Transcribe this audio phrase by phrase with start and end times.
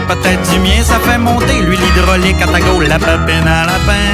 [0.00, 4.06] Peut-être du mien, ça fait monter lui l'hydraulique à ta gaule, la papine à lapin.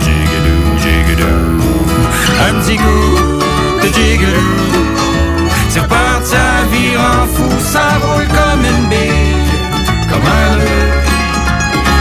[0.00, 1.26] Jigadoo, jigadoo,
[2.48, 3.38] un petit coup
[3.82, 4.40] de jigadoo.
[5.68, 9.46] C'est reparti à vire en fou, ça roule comme une bille,
[10.10, 10.92] comme un nœud.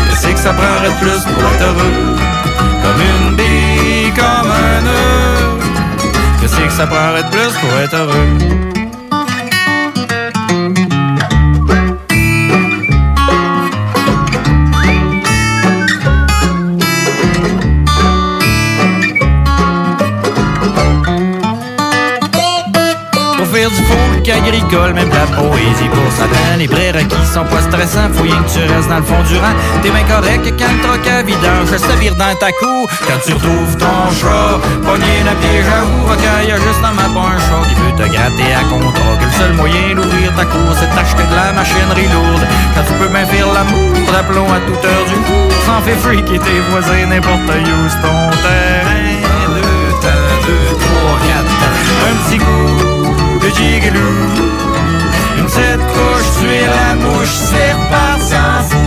[0.09, 2.15] Je sais que ça prendrait plus pour être heureux,
[2.81, 5.59] comme une bille, comme un nœud.
[6.41, 8.74] Je sais que ça prendrait plus pour être heureux.
[23.55, 28.23] Faire du folk agricole, même la poésie pour certains Les prérequis sont pas stressants, faut
[28.23, 29.55] rien que tu restes dans le fond du rang.
[29.81, 32.89] T'es bien correct quand le troc à vidange se vire dans ta cour.
[33.07, 36.05] Quand tu retrouves ton chat, pogné le piège à vous
[36.47, 39.53] y a justement pas un chat qui veut te gratter à contrat Que le seul
[39.53, 42.45] moyen d'ouvrir ta cour, c'est d'acheter de la machinerie lourde.
[42.75, 46.39] Quand tu peux bien faire l'amour d'aplomb à toute heure du jour Sans faire freaker
[46.39, 49.15] tes voisins, n'importe où c'est ton terrain.
[49.47, 50.11] Deux
[50.45, 51.55] deux, trois, quatre.
[52.09, 52.94] Un petit coup
[53.49, 54.15] jigaloo
[55.37, 58.77] Une petite couche, tuer la mouche C'est reparti en fou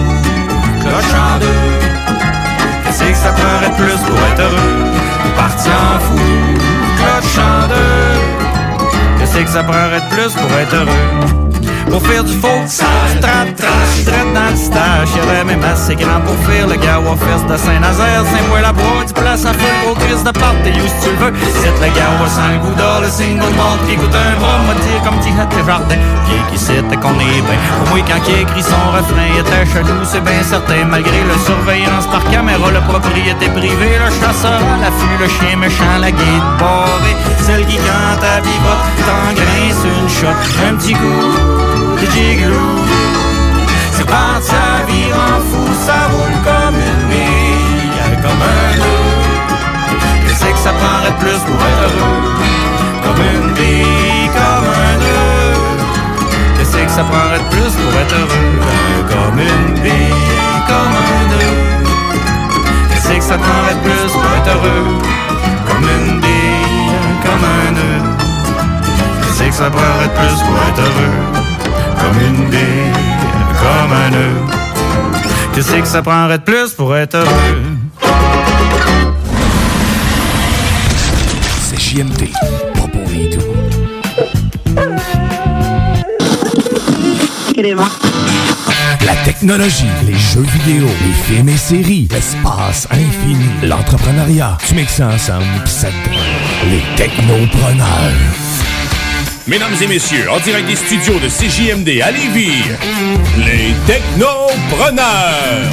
[0.80, 1.88] Cloche en deux
[2.84, 4.92] Qu'est-ce que ça de plus pour être heureux?
[5.36, 6.18] Parti en fou.
[6.96, 11.47] Cloche en deux Qu'est-ce que ça de plus pour être heureux?
[11.90, 12.48] Pour faire du faux
[13.20, 15.08] trash, traite dans le stage.
[15.16, 18.24] Y'aurait même assez grand pour faire le Gawa Fest de Saint-Nazaire.
[18.24, 21.18] Saint-Poil la bois, du place à feu pour Chris de party où si tu le
[21.24, 24.58] veux C'est le Gawa sans le goût d'or, le single malt qui coûte un bras
[24.66, 27.60] moitié comme petit hat jardin Qui qui cite qu'on est bien.
[27.82, 30.84] Au moins quand il écrit son refrain, il était chelou, c'est bien certain.
[30.88, 35.98] Malgré le surveillance par caméra, la propriété privée Le chasseur à l'affût, le chien méchant,
[36.00, 37.16] la guide barrée.
[37.46, 40.38] Celle qui quand à vivote, t'en grince une shot.
[40.68, 41.77] Un petit coup
[43.92, 47.90] C'est parti à vire en fou, ça roule comme une bille
[48.22, 49.18] Comme un nœud
[50.26, 52.36] Qu'est-ce que ça de plus pour être heureux
[53.02, 55.58] Comme une bille, comme un nœud.
[56.56, 58.52] Qu'est-ce que ça de plus pour être heureux
[59.08, 61.56] Comme une bille, comme un nœud.
[62.90, 63.42] Qu'est-ce que ça de
[63.82, 64.98] plus pour être heureux
[65.66, 66.92] Comme une bille,
[67.24, 68.02] comme un nœud.
[69.22, 71.37] Qu'est-ce que ça de plus pour être heureux
[72.00, 72.92] comme une bille,
[73.60, 74.42] comme un nœud.
[75.54, 77.62] Qu'est-ce que ça prendrait de plus pour être heureux?
[81.62, 82.28] C'est JMD,
[82.74, 83.42] pas pour les doux.
[89.04, 94.56] La technologie, les jeux vidéo, les films et séries, l'espace infini, l'entrepreneuriat.
[94.66, 96.10] Tu mixes ça ensemble pis ça te
[96.70, 98.12] les technopreneurs.
[99.48, 102.64] Mesdames et messieurs, en direct des studios de CJMD à Lévis,
[103.38, 105.72] les Technopreneurs.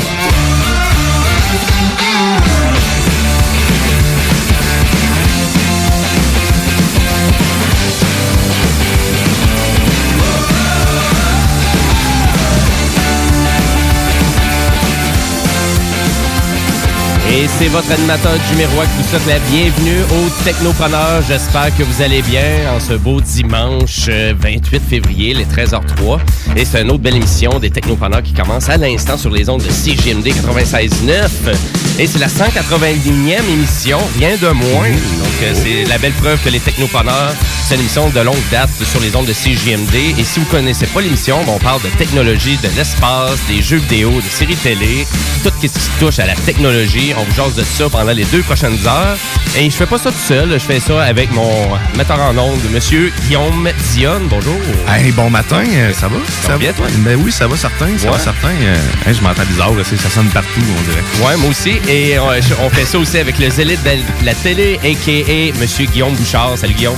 [17.32, 21.24] Et c'est votre animateur Jimmy Roy qui vous souhaite la bienvenue aux Technopreneurs.
[21.28, 26.20] J'espère que vous allez bien en ce beau dimanche euh, 28 février, les 13h03.
[26.56, 29.64] Et c'est une autre belle émission des Technopreneurs qui commence à l'instant sur les ondes
[29.64, 31.56] de CGMD 96.9.
[31.98, 34.90] Et c'est la 191e émission, rien de moins.
[34.90, 37.34] Donc euh, c'est la belle preuve que les Technopreneurs,
[37.68, 39.96] c'est une émission de longue date sur les ondes de CGMD.
[40.18, 44.12] Et si vous connaissez pas l'émission, on parle de technologie, de l'espace, des jeux vidéo,
[44.12, 45.08] de séries télé,
[45.44, 47.14] tout ce qui touche à la technologie.
[47.18, 49.18] On vous jase de ça pendant les deux prochaines heures.
[49.58, 51.50] Et je fais pas ça tout seul, je fais ça avec mon
[51.98, 54.28] metteur en ondes, Monsieur Guillaume Dionne.
[54.30, 54.58] Bonjour.
[54.90, 56.18] Hey, bon matin, euh, ça va?
[56.42, 56.88] Ça va bien, toi?
[57.00, 58.12] Ben oui, ça va certain, ça Ouais.
[58.18, 58.50] va certain.
[58.50, 58.76] Euh,
[59.08, 61.04] hey, je m'entends bizarre, là, ça sonne partout, on dirait.
[61.30, 61.80] Ouais, moi aussi.
[61.88, 62.28] Et on,
[62.66, 65.60] on fait ça aussi avec le zélite de la télé, a.k.a.
[65.60, 66.58] Monsieur Guillaume Bouchard.
[66.58, 66.96] Salut, Guillaume.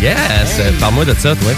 [0.00, 1.52] Yes, euh, parle-moi de ça, toi.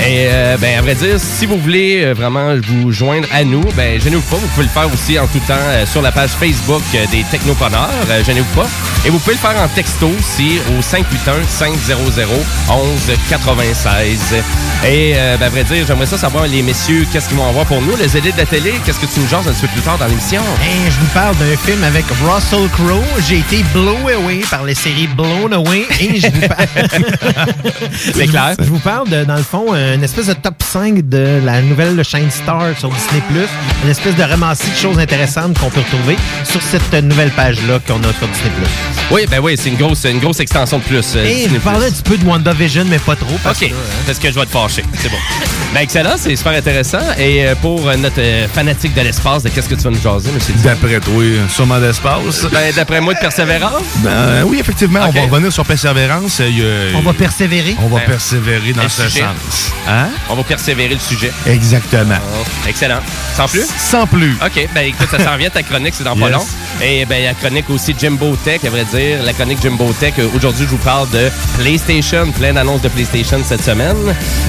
[0.00, 3.62] Et euh, ben à vrai dire, si vous voulez euh, vraiment vous joindre à nous,
[3.74, 6.30] ben gênez-vous pas, vous pouvez le faire aussi en tout temps euh, sur la page
[6.30, 7.88] Facebook des Technopreneurs,
[8.26, 8.68] gênez-vous pas.
[9.06, 11.94] Et vous pouvez le faire en texto aussi au 581 500
[12.68, 14.34] 11 96.
[14.86, 17.80] Et ben à vrai dire, j'aimerais ça savoir les messieurs qu'est-ce qu'ils vont avoir pour
[17.80, 19.82] nous, les élites de la télé, qu'est-ce que tu nous jases un petit peu plus
[19.82, 20.42] tard dans l'émission?
[20.62, 23.04] Hey, je vous parle d'un film avec Russell Crowe.
[23.28, 26.68] J'ai été blown away par les séries Blown Away et je vous parle.
[28.14, 28.54] C'est clair.
[28.58, 32.02] Je vous parle de, dans le fond, une espèce de top 5 de la nouvelle
[32.04, 33.22] chaîne Star sur Disney+.
[33.84, 37.98] Une espèce de ramassis de choses intéressantes qu'on peut retrouver sur cette nouvelle page-là qu'on
[38.00, 38.50] a sur Disney+.
[39.10, 41.04] Oui, ben oui, c'est une grosse, une grosse extension de plus.
[41.16, 41.58] euh, Et Disney+.
[41.58, 43.36] vous parlez un petit peu de WandaVision, mais pas trop.
[43.42, 44.84] Parce OK, que, hein, parce que je vais te fâcher.
[45.00, 45.16] C'est bon.
[45.74, 46.98] ben excellent, c'est super intéressant.
[47.18, 50.00] Et euh, pour euh, notre euh, fanatique de l'espace, de qu'est-ce que tu vas nous
[50.00, 50.54] jaser, monsieur?
[50.62, 52.46] D'après toi, sûrement d'espace.
[52.52, 53.82] Ben, d'après moi, de persévérance.
[53.98, 56.40] Ben, oui, effectivement, on va revenir sur persévérance.
[56.94, 57.73] On va persévérer.
[57.78, 59.20] On va Ben, persévérer dans ce sujet.
[59.20, 59.72] sens.
[59.88, 60.08] Hein?
[60.30, 61.32] On va persévérer le sujet.
[61.46, 62.16] Exactement.
[62.40, 63.00] Oh, excellent.
[63.36, 63.66] Sans plus?
[63.78, 64.36] Sans plus.
[64.44, 66.32] OK, ben écoute, ça s'en vient ta chronique, c'est dans pas Yes.
[66.34, 66.46] long.
[66.82, 70.14] Et ben la chronique aussi Jimbo Tech, à vrai dire, la chronique Jimbo Tech.
[70.18, 73.96] euh, Aujourd'hui, je vous parle de PlayStation, plein d'annonces de PlayStation cette semaine.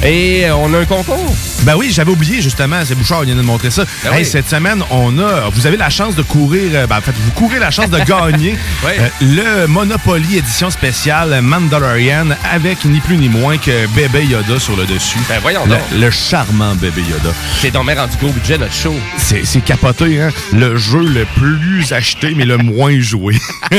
[0.03, 1.33] Et euh, on a un concours.
[1.63, 3.83] Ben oui, j'avais oublié justement, c'est Bouchard qui vient de montrer ça.
[4.03, 4.25] Ben Hey, oui.
[4.25, 7.31] Cette semaine, on a, vous avez la chance de courir, euh, ben, en fait, vous
[7.31, 8.55] courez la chance de gagner
[8.85, 14.75] euh, le Monopoly édition spéciale Mandalorian avec ni plus ni moins que Bébé Yoda sur
[14.75, 15.17] le dessus.
[15.29, 15.79] Ben voyons le, donc.
[15.99, 17.33] le charmant Bébé Yoda.
[17.61, 18.93] C'est donc bien rendu gros budget notre show.
[19.17, 20.29] C'est capoté, hein?
[20.53, 23.35] Le jeu le plus acheté, mais le moins joué.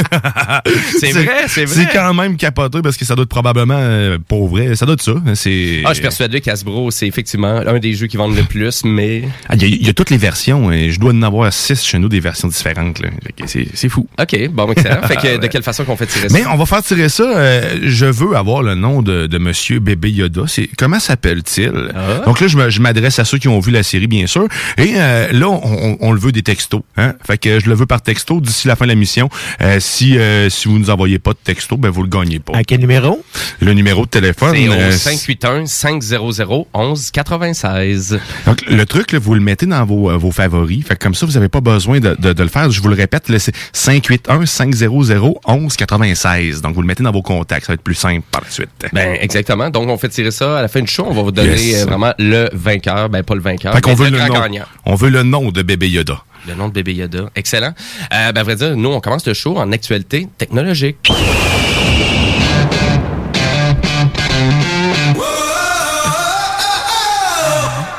[0.99, 1.85] C'est vrai, c'est vrai.
[1.87, 4.95] C'est quand même capoté parce que ça doit être probablement, euh, pour vrai, ça doit
[4.95, 5.15] être ça.
[5.35, 5.83] C'est...
[5.85, 9.23] Ah, je suis persuadé qu'Asbro, c'est effectivement un des jeux qui vendent le plus, mais.
[9.49, 10.71] Ah, Il y, a- il y a toutes les versions.
[10.73, 13.01] et je dois en avoir six chez nous, des versions différentes.
[13.47, 14.07] c'est fou.
[14.21, 15.03] OK, bon, excellent.
[15.07, 16.35] fait que de quelle façon qu'on fait tirer ça?
[16.39, 17.25] Mais on va faire tirer ça.
[17.25, 20.43] euh, je veux avoir le nom de, de Monsieur Bébé Yoda.
[20.47, 21.73] C'est comment s'appelle-t-il?
[21.95, 22.23] Ah.
[22.27, 24.47] Donc là, je m'adresse à ceux qui ont vu la série, bien sûr.
[24.79, 26.83] Et euh, là, on, on- on le veut des textos.
[26.97, 27.15] Hein?
[27.27, 29.29] Fait que je le veux par texto d'ici la fin de la mission.
[29.61, 32.57] Euh, si euh, si vous nous envoyez pas de texto, ben vous le gagnez pas.
[32.57, 33.23] À quel numéro?
[33.61, 34.53] Le numéro de téléphone.
[34.55, 38.21] C'est au euh, 581 500 11 96.
[38.47, 40.85] Donc, le truc, là, vous le mettez dans vos, euh, vos favoris.
[40.87, 42.71] Fait que comme ça, vous n'avez pas besoin de, de- de le faire.
[42.71, 46.61] Je vous le répète, là, c'est 581-500-1196.
[46.61, 47.67] Donc, vous le mettez dans vos contacts.
[47.67, 48.69] Ça va être plus simple par la suite.
[48.93, 49.71] Ben, exactement.
[49.71, 51.07] Donc, on fait tirer ça à la fin du show.
[51.09, 51.83] On va vous donner Yes.
[51.83, 53.09] euh, vraiment le vainqueur.
[53.09, 53.75] Ben, pas le vainqueur.
[53.75, 54.35] fait qu'on veut le nom.
[54.35, 54.65] gagnant.
[54.85, 56.23] On veut le nom de bébé Yoda.
[56.49, 57.31] Le nom de bébé Yoda.
[57.35, 57.75] Excellent.
[58.15, 61.11] Euh, ben, à vrai dire, nous, on commence le show en actualité technologique.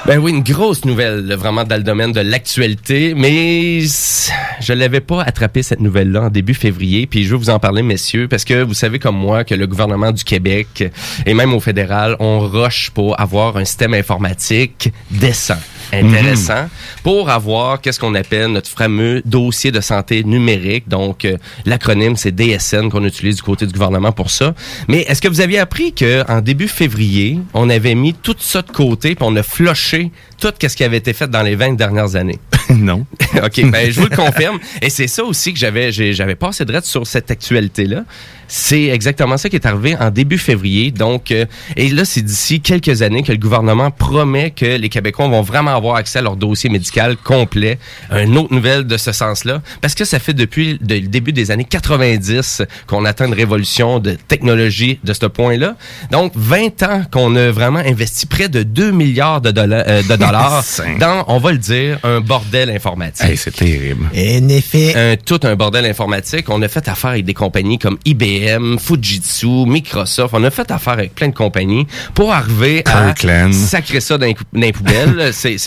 [0.07, 5.21] Ben oui, une grosse nouvelle, vraiment dans le domaine de l'actualité, mais je l'avais pas
[5.21, 8.63] attrapé cette nouvelle-là en début février, puis je veux vous en parler, messieurs, parce que
[8.63, 10.89] vous savez comme moi que le gouvernement du Québec
[11.25, 15.59] et même au fédéral, on roche pour avoir un système informatique décent,
[15.93, 16.67] intéressant,
[17.03, 20.87] pour avoir qu'est-ce qu'on appelle notre fameux dossier de santé numérique.
[20.87, 24.53] Donc, euh, l'acronyme, c'est DSN qu'on utilise du côté du gouvernement pour ça.
[24.87, 28.61] Mais est-ce que vous aviez appris que en début février, on avait mis tout ça
[28.61, 31.73] de côté, puis on a floché tout ce qui avait été fait dans les 20
[31.73, 32.39] dernières années?
[32.75, 33.05] non.
[33.43, 34.59] OK, ben je vous le confirme.
[34.81, 38.03] Et c'est ça aussi que j'avais j'avais passé de sur cette actualité-là.
[38.49, 40.91] C'est exactement ça qui est arrivé en début février.
[40.91, 41.45] Donc, euh,
[41.75, 45.75] et là, c'est d'ici quelques années que le gouvernement promet que les Québécois vont vraiment
[45.75, 47.77] avoir accès à leur dossier médical complet.
[48.09, 49.61] Une autre nouvelle de ce sens-là.
[49.81, 53.99] Parce que ça fait depuis de- le début des années 90 qu'on atteint une révolution
[53.99, 55.75] de technologie de ce point-là.
[56.11, 60.15] Donc, 20 ans qu'on a vraiment investi près de 2 milliards de, dollars euh, de
[60.15, 60.63] dollars
[60.99, 63.25] dans, on va le dire, un bordel informatique.
[63.25, 64.09] Hey, c'est terrible.
[64.13, 64.93] En effet.
[64.95, 66.49] Un, tout un bordel informatique.
[66.49, 70.33] On a fait affaire avec des compagnies comme IBM, Fujitsu, Microsoft.
[70.33, 73.13] On a fait affaire avec plein de compagnies pour arriver à
[73.51, 75.29] sacrer ça dans les, poubelles.
[75.33, 75.57] c'est,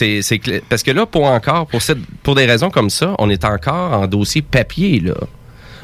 [0.69, 3.93] parce que là, pour encore, pour, cette, pour des raisons comme ça, on est encore
[3.93, 5.15] en dossier papier, là.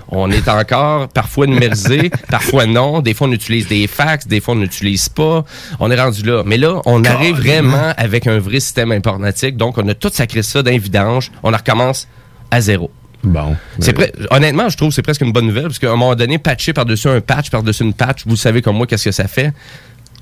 [0.10, 3.02] On est encore parfois numérisé, parfois non.
[3.02, 5.44] Des fois, on utilise des fax, des fois, on n'utilise pas.
[5.80, 6.44] On est rendu là.
[6.46, 9.58] Mais là, on arrive vraiment avec un vrai système informatique.
[9.58, 11.32] Donc, on a tout sacré ça d'un vidange.
[11.44, 12.08] On en recommence
[12.52, 12.90] à zéro.
[13.24, 13.58] Bon.
[13.80, 16.16] C'est pre- honnêtement, je trouve que c'est presque une bonne nouvelle parce qu'à un moment
[16.16, 19.28] donné, patcher par-dessus un patch, par-dessus une patch, vous savez comme moi qu'est-ce que ça
[19.28, 19.52] fait.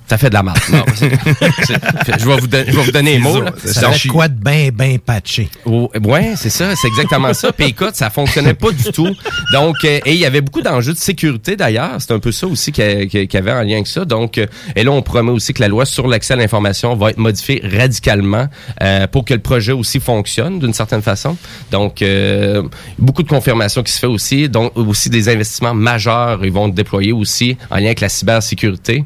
[0.08, 0.58] Ça fait de la merde.
[0.94, 3.42] C'est- je, vais vous je vais vous donner les mots.
[3.42, 3.52] là.
[3.66, 5.50] Ça fait quoi de bien, bien patché?
[5.66, 7.52] Oh, ouais, c'est ça, c'est exactement ça.
[7.52, 9.10] Puis écoute, ça fonctionnait pas du tout.
[9.52, 11.94] Donc, euh, et il y avait beaucoup d'enjeux de sécurité d'ailleurs.
[12.00, 14.06] C'est un peu ça aussi qu'il y avait en lien avec ça.
[14.06, 14.46] Donc, euh,
[14.76, 17.62] et là, on promet aussi que la loi sur l'accès à l'information va être modifiée
[17.64, 18.48] radicalement
[18.84, 21.36] euh, pour que le projet aussi fonctionne d'une certaine façon.
[21.72, 22.62] Donc, euh,
[23.00, 24.50] beaucoup de confirmations qui se fait aussi.
[24.50, 29.04] Donc, aussi des investissements majeurs, ils vont déployer aussi en lien avec la cybersécurité.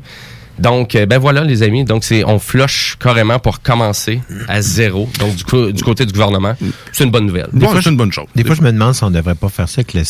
[0.60, 1.84] Donc, euh, ben voilà, les amis.
[1.86, 5.10] Donc, c'est on flush carrément pour commencer à zéro.
[5.20, 6.56] Donc, du, coup, du côté du gouvernement,
[6.92, 7.48] c'est une bonne nouvelle.
[7.54, 8.26] Bon, c'est une bonne chose.
[8.36, 10.04] Des fois, je me demande si on devrait pas faire ça avec le,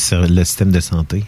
[0.44, 1.24] système de santé.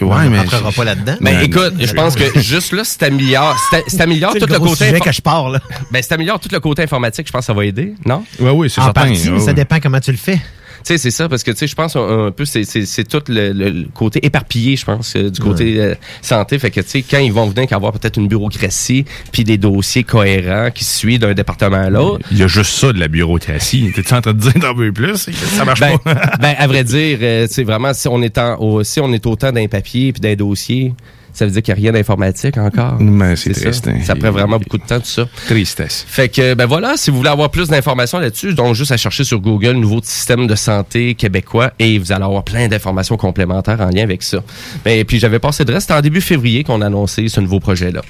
[0.00, 1.16] Ouais, on mais- rentrera pas là-dedans.
[1.20, 5.00] Ben, Ben, écoute, je pense que juste là, si t'améliores C'est tout le côté, sujet
[5.00, 5.60] que je pars, là.
[5.90, 8.24] ben, si t'améliores tout le côté informatique, je pense que ça va aider, non?
[8.40, 9.06] Ouais, oui, c'est En certain.
[9.08, 10.40] partie, mais ça dépend comment tu le fais.
[10.84, 12.84] Tu sais, c'est ça, parce que, tu sais, je pense un, un peu, c'est, c'est,
[12.86, 16.58] c'est tout le, côté éparpillé, je pense, euh, du côté euh, santé.
[16.58, 20.02] Fait que, tu sais, quand ils vont venir qu'avoir peut-être une bureaucratie, puis des dossiers
[20.04, 23.90] cohérents qui suivent d'un département à l'autre, Il y a juste ça de la bureaucratie.
[23.94, 25.28] T'es-tu en train de dire d'en veux plus?
[25.32, 26.14] Ça marche ben, pas.
[26.40, 29.12] ben, à vrai dire, euh, tu sais, vraiment, si on est en, au- si on
[29.12, 30.94] est autant d'un papier puis d'un dossier,
[31.32, 32.96] ça veut dire qu'il n'y a rien d'informatique encore?
[33.00, 33.60] Ben, c'est ça.
[33.62, 33.98] triste, hein.
[34.04, 35.26] Ça prend vraiment beaucoup de temps, tout ça.
[35.46, 36.04] Tristesse.
[36.06, 39.24] Fait que, ben voilà, si vous voulez avoir plus d'informations là-dessus, donc juste à chercher
[39.24, 43.88] sur Google nouveau système de santé québécois et vous allez avoir plein d'informations complémentaires en
[43.88, 44.38] lien avec ça.
[44.84, 47.40] Ben, et puis j'avais passé de reste, c'était en début février qu'on a annoncé ce
[47.40, 48.02] nouveau projet-là.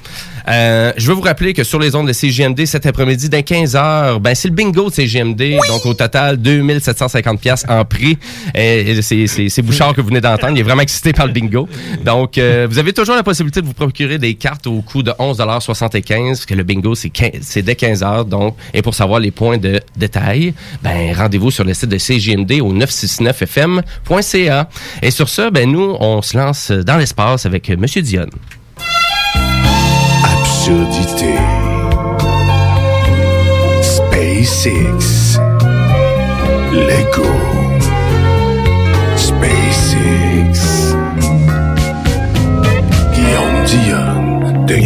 [0.49, 3.75] Euh, je veux vous rappeler que sur les ondes de CGMD cet après-midi, dès 15
[3.75, 8.17] heures, ben c'est le bingo de CGMD, donc au total 2750 pièces en prix.
[8.55, 11.33] Et c'est, c'est, c'est Bouchard que vous venez d'entendre, il est vraiment excité par le
[11.33, 11.67] bingo.
[12.03, 15.11] Donc, euh, vous avez toujours la possibilité de vous procurer des cartes au coût de
[15.11, 18.25] 11,75 parce que le bingo, c'est, 15 c'est dès 15 heures.
[18.25, 22.59] Donc, et pour savoir les points de détail, ben, rendez-vous sur le site de CGMD
[22.61, 24.69] au 969fm.ca.
[25.01, 28.31] Et sur ça, ben, nous, on se lance dans l'espace avec Monsieur Dionne.
[30.23, 31.35] Absurdité.
[33.81, 35.39] SpaceX.
[36.71, 37.27] Lego.
[39.15, 40.22] SpaceX.
[44.75, 44.79] I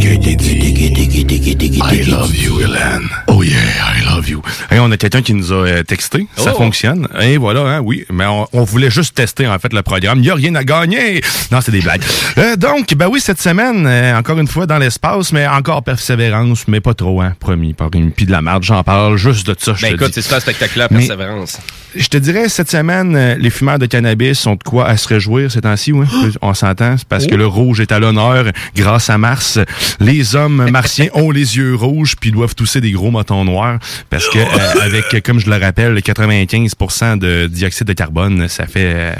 [2.09, 3.07] love you, Hélène.
[3.27, 3.55] Oh yeah,
[3.95, 4.41] I love you.
[4.71, 6.27] On a quelqu'un qui nous a euh, texté.
[6.35, 6.57] Ça Oh.
[6.57, 7.07] fonctionne.
[7.21, 8.03] Et voilà, hein, oui.
[8.11, 10.17] Mais on, voulait juste tester, en fait, le programme.
[10.19, 11.21] Il n'y a rien à gagner.
[11.51, 12.01] Non, c'est des blagues.
[12.37, 16.65] Euh, donc, ben oui, cette semaine, euh, encore une fois, dans l'espace, mais encore persévérance,
[16.67, 17.73] mais pas trop, hein, promis.
[17.73, 19.71] Par de la marde, j'en parle juste de ça.
[19.81, 21.59] Ben te écoute, c'est super spectaculaire, persévérance.
[21.95, 25.49] Je te dirais, cette semaine, euh, les fumeurs de cannabis ont de quoi se réjouir
[25.51, 26.05] ces temps-ci, oui.
[26.41, 26.95] On s'entend.
[27.09, 29.57] Parce que le rouge est à l'honneur grâce à Mars.
[29.99, 33.79] Les hommes martiens ont les yeux rouges puis doivent tousser des gros motons noirs
[34.09, 39.13] parce que, euh, avec, comme je le rappelle, 95% de dioxyde de carbone, ça fait,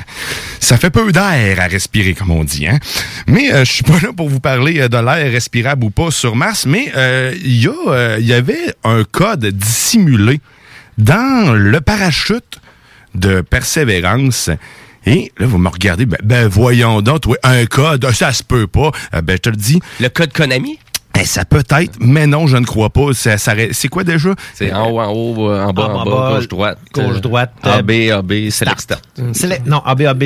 [0.59, 2.79] ça fait peu d'air à respirer, comme on dit, hein.
[3.27, 6.11] Mais, euh, je suis pas là pour vous parler euh, de l'air respirable ou pas
[6.11, 10.39] sur Mars, mais, euh, il y a, il y avait un code dissimulé
[10.97, 12.59] dans le parachute
[13.15, 14.49] de persévérance.
[15.07, 18.67] Et là, vous me regardez, ben, ben, voyons donc, oui, un code, ça se peut
[18.67, 18.91] pas.
[19.15, 20.77] Euh, ben, je te le dis, Le code Konami?
[21.19, 23.11] eh, ça peut être, mais non, je ne crois pas.
[23.13, 24.35] Ça, ça c'est quoi déjà?
[24.53, 26.77] C'est en haut, en haut, euh, en bas, En en bas, bas, gauche, droite.
[26.93, 29.03] gauche, euh, droite, A, euh, B, A, B, select start.
[29.33, 30.25] Select- non, ABAB,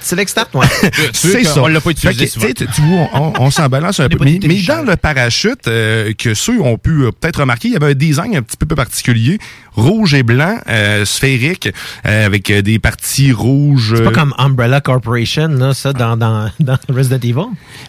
[0.00, 0.66] Select Start, ouais.
[1.12, 1.60] C'est ça.
[1.60, 2.46] On l'a pas utilisé que, souvent.
[2.46, 4.18] tu sais, Tu tu vois, on, on s'en balance un peu.
[4.24, 7.90] Mais, dans le parachute, euh, que ceux ont pu euh, peut-être remarquer, il y avait
[7.90, 9.38] un design un petit peu particulier,
[9.78, 11.68] rouge et blanc, euh, sphérique,
[12.06, 13.94] euh, avec euh, des parties rouges.
[13.96, 17.46] C'est euh, pas comme Umbrella Corporation, là, ça, dans, dans, dans Resident Evil?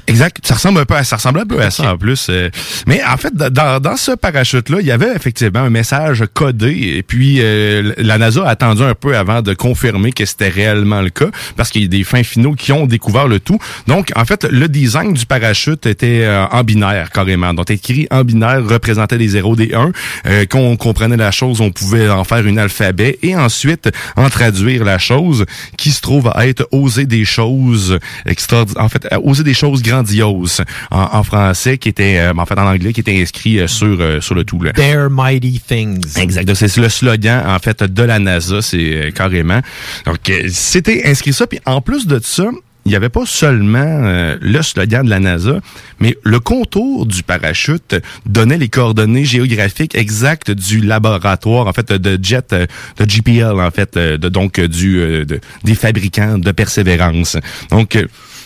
[0.07, 0.37] Exact.
[0.43, 1.15] Ça ressemble un peu à ça.
[1.17, 2.27] ressemble un peu à ça en plus.
[2.29, 2.49] euh.
[2.87, 6.95] mais en fait, dans, dans ce parachute-là, il y avait effectivement un message codé.
[6.97, 11.01] Et puis, euh, la NASA a attendu un peu avant de confirmer que c'était réellement
[11.01, 13.59] le cas, parce qu'il y a des fins finaux qui ont découvert le tout.
[13.87, 17.53] Donc, en fait, le design du parachute était euh, en binaire carrément.
[17.53, 19.91] Donc, écrit en binaire représentait des 0, des 1.
[20.27, 24.83] Euh, Qu'on comprenait la chose, on pouvait en faire une alphabet et ensuite en traduire
[24.83, 25.45] la chose
[25.77, 28.83] qui se trouve à être oser des choses extraordinaires.
[28.83, 32.57] En fait, euh, oser des choses grandioses en, en français, qui était, euh, en fait,
[32.57, 34.61] en anglais, qui était inscrit euh, sur sur le tout.
[34.61, 34.71] Là.
[35.09, 36.17] Mighty Things.
[36.17, 36.53] Exact.
[36.53, 39.61] C'est le slogan, en fait, de la NASA, c'est carrément.
[40.05, 41.47] Donc, c'était inscrit ça.
[41.47, 42.49] Puis en plus de ça,
[42.85, 45.59] il n'y avait pas seulement euh, le slogan de la NASA,
[45.99, 47.95] mais le contour du parachute
[48.25, 52.65] donnait les coordonnées géographiques exactes du laboratoire, en fait, de jet, euh,
[52.97, 57.37] de GPL, en fait, euh, de, donc euh, du de- des fabricants de persévérance.
[57.69, 57.97] Donc,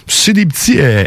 [0.08, 1.04] c'est des petits euh,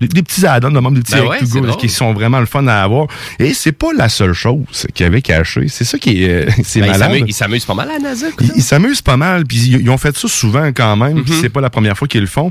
[0.00, 2.66] des, petits add-ons, de même des petits Ben ouais, go, qui sont vraiment le fun
[2.66, 3.06] à avoir.
[3.38, 5.66] Et c'est pas la seule chose qu'il y avait caché.
[5.68, 7.10] C'est ça qui est, euh, c'est Ben, malade.
[7.12, 8.26] s'amuse- il s'amuse pas mal à la NASA.
[8.40, 11.34] Ils ils s'amusent pas mal, puis ils, ils ont fait ça souvent quand même, puis
[11.40, 12.48] c'est pas la première fois qu'ils le font.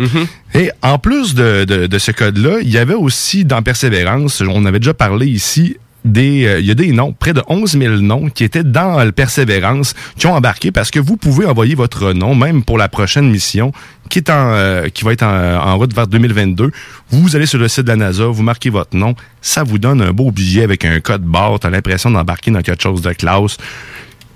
[0.54, 4.66] Et en plus de, de, de ce code-là, il y avait aussi dans Persévérance, on
[4.66, 7.96] avait déjà parlé ici, des, euh, il y a des noms, près de 11 000
[7.98, 12.14] noms qui étaient dans le Persévérance, qui ont embarqué parce que vous pouvez envoyer votre
[12.14, 13.72] nom, même pour la prochaine mission,
[14.10, 16.72] qui est en, euh, qui va être en, route vers 2022.
[17.10, 20.02] Vous allez sur le site de la NASA, vous marquez votre nom, ça vous donne
[20.02, 23.58] un beau billet avec un code barre, t'as l'impression d'embarquer dans quelque chose de classe.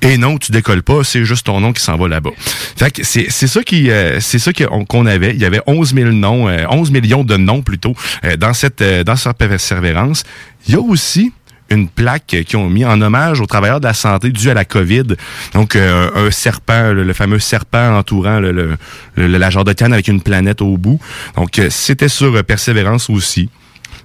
[0.03, 2.31] Et non, tu décolles pas, c'est juste ton nom qui s'en va là-bas.
[2.75, 5.31] Fait que c'est c'est ça qui euh, c'est ça qu'on qu'on avait.
[5.31, 7.93] Il y avait 11 000 noms, euh, 11 millions de noms plutôt
[8.25, 10.23] euh, dans cette euh, dans cette persévérance.
[10.67, 11.31] Il y a aussi
[11.71, 14.65] une plaque qu'ils ont mis en hommage aux travailleurs de la santé dû à la
[14.65, 15.15] COVID.
[15.53, 18.77] Donc, euh, un serpent, le, fameux serpent entourant le,
[19.15, 20.99] la jarre de canne avec une planète au bout.
[21.35, 23.49] Donc, euh, c'était sur euh, Persévérance aussi.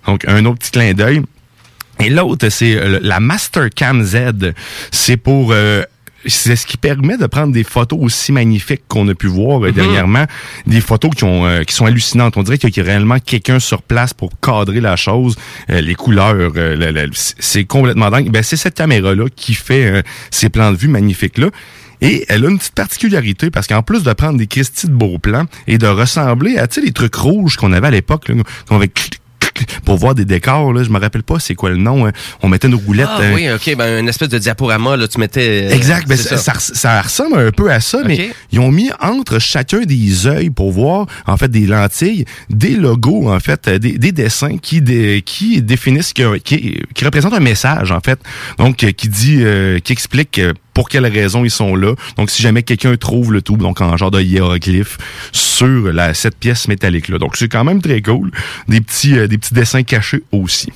[0.06, 1.22] Donc, un autre petit clin d'œil.
[1.98, 4.52] Et l'autre, c'est la Mastercam Z.
[4.92, 5.54] C'est pour...
[6.24, 9.72] c'est ce qui permet de prendre des photos aussi magnifiques qu'on a pu voir euh,
[9.72, 10.24] dernièrement,
[10.66, 12.36] des photos qui ont euh, qui sont hallucinantes.
[12.36, 15.36] On dirait qu'il y a réellement quelqu'un sur place pour cadrer la chose,
[15.70, 18.30] Euh, les couleurs, euh, c'est complètement dingue.
[18.30, 21.48] Ben c'est cette caméra là qui fait euh, ces plans de vue magnifiques là.
[22.00, 25.18] Et elle a une petite particularité parce qu'en plus de prendre des Christie de beaux
[25.18, 28.34] plans et de ressembler à tu sais les trucs rouges qu'on avait à l'époque là,
[28.68, 28.92] qu'on avait
[29.84, 32.06] pour voir des décors là, je me rappelle pas c'est quoi le nom.
[32.06, 32.12] hein.
[32.42, 33.08] On mettait une roulette.
[33.10, 33.76] Ah euh, oui, OK.
[33.76, 35.68] Ben, une espèce de diaporama, là, tu mettais...
[35.70, 38.70] euh, Exact, ben, ça, ça res- ça ressemble un peu à ça, mais ils ont
[38.70, 43.68] mis entre chacun des yeux pour voir, en fait, des lentilles, des logos, en fait,
[43.68, 48.00] euh, des, des dessins qui dé- qui définissent, que- qui, qui représentent un message, en
[48.00, 48.18] fait,
[48.58, 51.94] donc euh, qui dit, euh, qui explique euh, pour quelles raisons ils sont là.
[52.18, 54.98] Donc, si jamais quelqu'un trouve le tout, donc en genre de hiéroglyphe
[55.32, 57.16] sur la, cette pièce métallique-là.
[57.16, 58.30] Donc, c'est quand même très cool.
[58.68, 60.70] Des petits, euh, des petits dessins cachés aussi.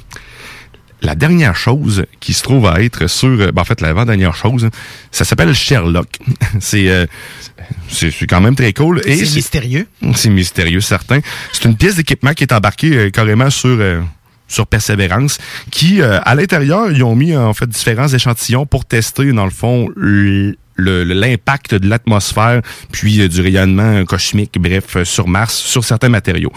[1.02, 4.70] La dernière chose qui se trouve à être sur, euh, ben, en fait, l'avant-dernière chose,
[5.10, 6.08] ça s'appelle Sherlock.
[6.60, 7.04] c'est, euh,
[7.88, 9.02] c'est, c'est quand même très cool.
[9.04, 9.86] Et C'est mystérieux.
[10.14, 11.20] C'est mystérieux, certain.
[11.52, 14.00] C'est une pièce d'équipement qui est embarquée euh, carrément sur, euh,
[14.50, 15.38] sur Persévérance,
[15.70, 19.50] qui, euh, à l'intérieur, ils ont mis en fait différents échantillons pour tester, dans le
[19.50, 19.88] fond,
[20.78, 26.52] l'impact de l'atmosphère, puis euh, du rayonnement cosmique, bref, euh, sur Mars, sur certains matériaux.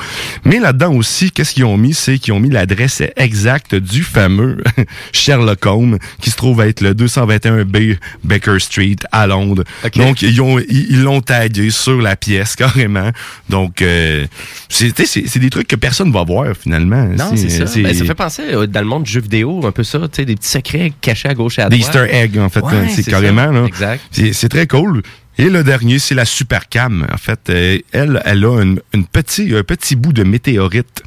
[0.46, 1.94] Mais là-dedans aussi, qu'est-ce qu'ils ont mis?
[1.94, 4.58] C'est qu'ils ont mis l'adresse exacte du fameux
[5.12, 9.64] Sherlock Holmes, qui se trouve être le 221B Baker Street à Londres.
[9.96, 13.10] Donc, ils ont ils ils l'ont tagué sur la pièce carrément.
[13.50, 14.26] Donc, euh,
[14.70, 17.06] c'est des trucs que personne va voir finalement.
[17.06, 17.66] Non, c'est ça.
[17.82, 20.08] Ben, ça fait penser euh, dans le monde du jeu vidéo, un peu ça, tu
[20.14, 21.96] sais, des petits secrets cachés à gauche et à des droite.
[21.96, 22.62] Easter eggs en fait.
[22.62, 23.52] Ouais, hein, c'est c'est carrément ça.
[23.52, 23.66] là.
[23.66, 24.03] Exact.
[24.12, 25.02] C'est très cool.
[25.38, 27.08] Et le dernier, c'est la Super Cam.
[27.12, 28.80] En fait, euh, elle, elle a une,
[29.12, 31.02] petit, un petit bout de météorite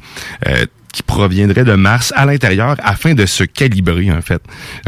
[0.47, 4.41] euh, qui proviendrait de Mars à l'intérieur afin de se calibrer, en fait.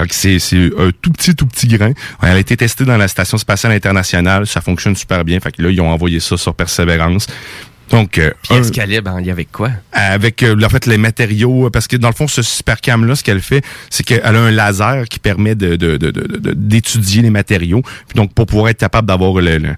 [0.10, 0.38] C'est
[0.78, 1.94] un tout petit, tout petit grain.
[2.22, 4.46] Elle a été testée dans la Station spatiale internationale.
[4.46, 5.40] Ça fonctionne super bien.
[5.40, 7.28] Fait que là, ils ont envoyé ça sur Persévérance.
[7.92, 9.72] Donc, euh, Puis un- ce calibre, en lien avec quoi?
[9.92, 13.24] avec euh, en fait les matériaux parce que dans le fond ce supercam là ce
[13.24, 15.76] qu'elle fait c'est qu'elle a un laser qui permet de
[16.54, 19.76] d'étudier les matériaux puis donc pour pouvoir être capable d'avoir le, le-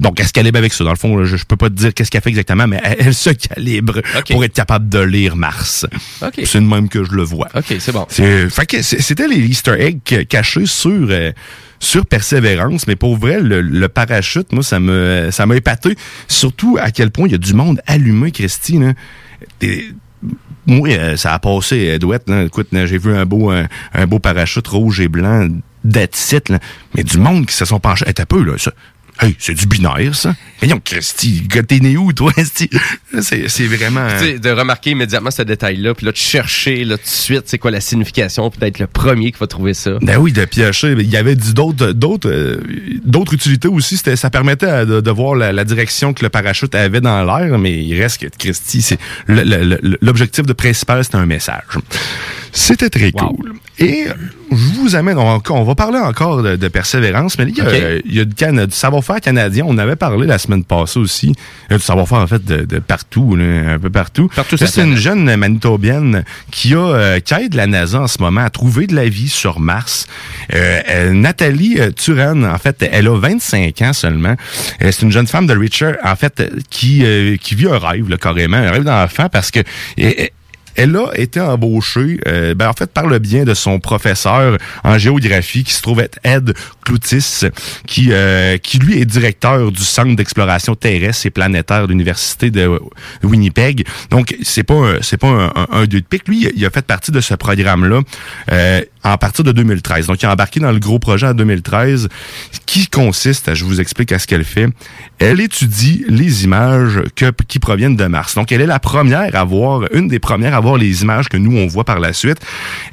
[0.00, 1.74] donc elle se calibre avec ça dans le fond là, je, je peux pas te
[1.74, 5.36] dire qu'est-ce qu'elle fait exactement mais elle, elle se calibre pour être capable de lire
[5.36, 5.86] Mars
[6.22, 6.40] OK.
[6.44, 8.06] c'est de même que je le vois OK, c'est bon.
[8.08, 11.32] c'est, fait que c'est- c'était les Easter eggs ca- cachés sur euh,
[11.82, 15.96] sur Persévérance, mais pour vrai, le, le parachute, moi, ça me ça m'a épaté.
[16.28, 18.94] Surtout à quel point il y a du monde allumé, Christine.
[20.64, 22.44] Moi, euh, ça a passé, douette, là.
[22.44, 25.48] Écoute, j'ai vu un beau un, un beau parachute rouge et blanc,
[25.90, 26.60] that's it, là.
[26.94, 28.04] Mais du monde qui se sont penchés.
[28.14, 28.72] T'as peu, là, ça.
[29.20, 30.34] Hey, c'est du binaire, ça.
[30.58, 32.68] Voyons, Christy, gars, t'es né où, toi, Christy?
[33.20, 34.06] C'est, vraiment...
[34.18, 37.42] Tu sais, de remarquer immédiatement ce détail-là, puis là, de chercher là, tout de suite
[37.46, 39.92] c'est quoi la signification, puis d'être le premier qui va trouver ça.
[40.00, 40.92] Ben oui, de piocher.
[40.98, 42.60] Il y avait d'autres d'autres euh,
[43.04, 43.96] d'autres utilités aussi.
[43.96, 47.58] Ça permettait à- de, de voir la, la direction que le parachute avait dans l'air,
[47.58, 48.96] mais il reste que Christy,
[50.00, 51.62] l'objectif de principal, c'était un message.
[52.52, 53.28] C'était très Wow.
[53.36, 53.52] cool.
[53.78, 54.04] Et
[54.50, 57.60] je vous amène, on, va- on va parler encore de, de persévérance, mais il y
[57.62, 58.34] a, euh, il y a du,
[58.66, 59.64] du savoir-faire canadien.
[59.66, 61.28] On avait parlé la semaine passée aussi.
[61.68, 64.28] Il y a du savoir-faire en fait de, de partout, là, un peu partout.
[64.36, 68.42] Partout c'est une jeune manitobienne qui a euh, qui aide la NASA en ce moment
[68.42, 70.06] à trouver de la vie sur Mars.
[70.54, 74.36] Euh, euh, Nathalie euh, Turan, en fait, elle a 25 ans seulement.
[74.82, 77.78] Euh, c'est une jeune femme de Richard, en fait, euh, qui euh, qui vit un
[77.78, 79.60] rêve là, carrément, un rêve d'enfant parce que
[80.00, 80.26] euh,
[80.76, 84.98] elle a été embauchée, euh, ben, en fait, par le bien de son professeur en
[84.98, 86.54] géographie qui se trouve être Ed
[86.84, 87.40] Cloutis,
[87.86, 92.80] qui, euh, qui lui est directeur du Centre d'exploration terrestre et planétaire de l'Université de
[93.22, 93.86] Winnipeg.
[94.10, 96.28] Donc, c'est pas un- c'est pas un, un, un deux de pique.
[96.28, 98.00] Lui, il a fait partie de ce programme-là
[98.50, 100.06] euh, en partir de 2013.
[100.06, 102.08] Donc, il a embarqué dans le gros projet en 2013
[102.66, 104.66] qui consiste, à- je vous explique à ce qu'elle fait.
[105.18, 108.34] Elle étudie les images que, qui proviennent de Mars.
[108.34, 111.36] Donc, elle est la première à voir, une des premières à voir les images que
[111.36, 112.38] nous, on voit par la suite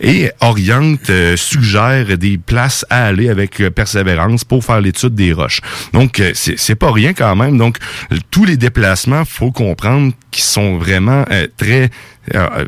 [0.01, 5.33] et oriente, euh, suggère des places à aller avec euh, persévérance pour faire l'étude des
[5.33, 5.61] roches.
[5.93, 7.57] Donc, euh, c'est pas rien quand même.
[7.57, 7.77] Donc,
[8.31, 11.25] tous les déplacements, faut comprendre qu'ils sont vraiment
[11.57, 11.89] très
[12.35, 12.65] euh,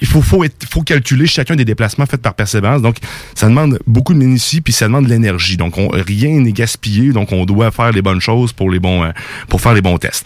[0.00, 2.82] il faut, faut, être- faut calculer chacun des déplacements faits par Persévérance.
[2.82, 2.96] Donc,
[3.34, 5.56] ça demande beaucoup de minutie, puis ça demande de l'énergie.
[5.56, 7.12] Donc, on, rien n'est gaspillé.
[7.12, 9.10] Donc, on doit faire les bonnes choses pour les bons, euh,
[9.48, 10.24] pour faire les bons tests.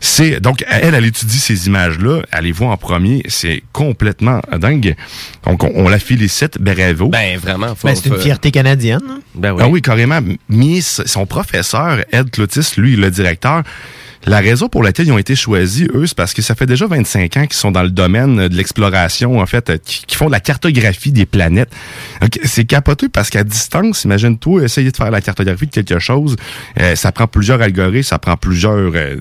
[0.00, 2.20] C'est donc elle, elle étudie ces images-là.
[2.30, 3.22] Elle les voit en premier.
[3.28, 4.94] C'est complètement dingue.
[5.46, 6.58] Donc, on, on la félicite.
[6.60, 7.08] Bravo.
[7.08, 7.74] Ben, vraiment.
[7.82, 9.00] Ben, c'est une fierté canadienne.
[9.08, 9.20] hein?
[9.34, 9.62] Ben oui.
[9.64, 10.20] Ah oui, carrément.
[10.48, 13.62] Miss, son professeur, Ed Clotis, lui, le directeur,
[14.26, 16.86] la raison pour laquelle ils ont été choisis, eux, c'est parce que ça fait déjà
[16.86, 20.32] 25 ans qu'ils sont dans le domaine de l'exploration, en fait, euh, qui, font de
[20.32, 21.70] la cartographie des planètes.
[22.44, 26.36] C'est capoté parce qu'à distance, imagine-toi essayer de faire la cartographie de quelque chose,
[26.80, 28.94] euh, ça prend plusieurs algorithmes, ça prend plusieurs...
[28.94, 29.16] euh,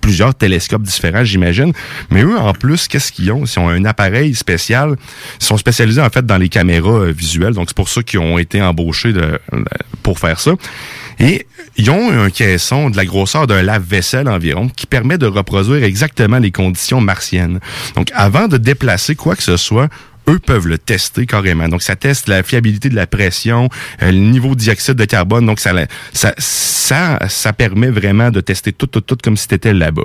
[0.00, 1.74] plusieurs télescopes différents, j'imagine.
[2.08, 3.44] Mais eux, en plus, qu'est-ce qu'ils ont?
[3.44, 4.96] Ils ont un appareil spécial.
[5.38, 7.52] Ils sont spécialisés, en fait, dans les caméras visuelles.
[7.52, 9.12] Donc, c'est pour ça qu'ils ont été embauchés
[10.02, 10.52] pour faire ça.
[11.20, 15.84] Et ils ont un caisson de la grosseur d'un lave-vaisselle environ qui permet de reproduire
[15.84, 17.60] exactement les conditions martiennes.
[17.94, 19.88] Donc, avant de déplacer quoi que ce soit,
[20.28, 21.68] eux peuvent le tester carrément.
[21.68, 23.68] Donc, ça teste la fiabilité de la pression,
[24.02, 25.46] euh, le niveau de dioxyde de carbone.
[25.46, 25.72] Donc, ça,
[26.12, 30.04] ça, ça, permet vraiment de tester tout, tout, tout comme si t'étais là-bas.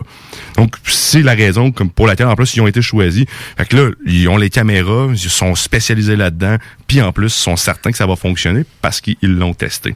[0.58, 3.26] Donc, c'est la raison comme pour laquelle, en plus, ils ont été choisis.
[3.58, 7.42] Fait que là, ils ont les caméras, ils sont spécialisés là-dedans, puis en plus, ils
[7.42, 9.96] sont certains que ça va fonctionner parce qu'ils l'ont testé.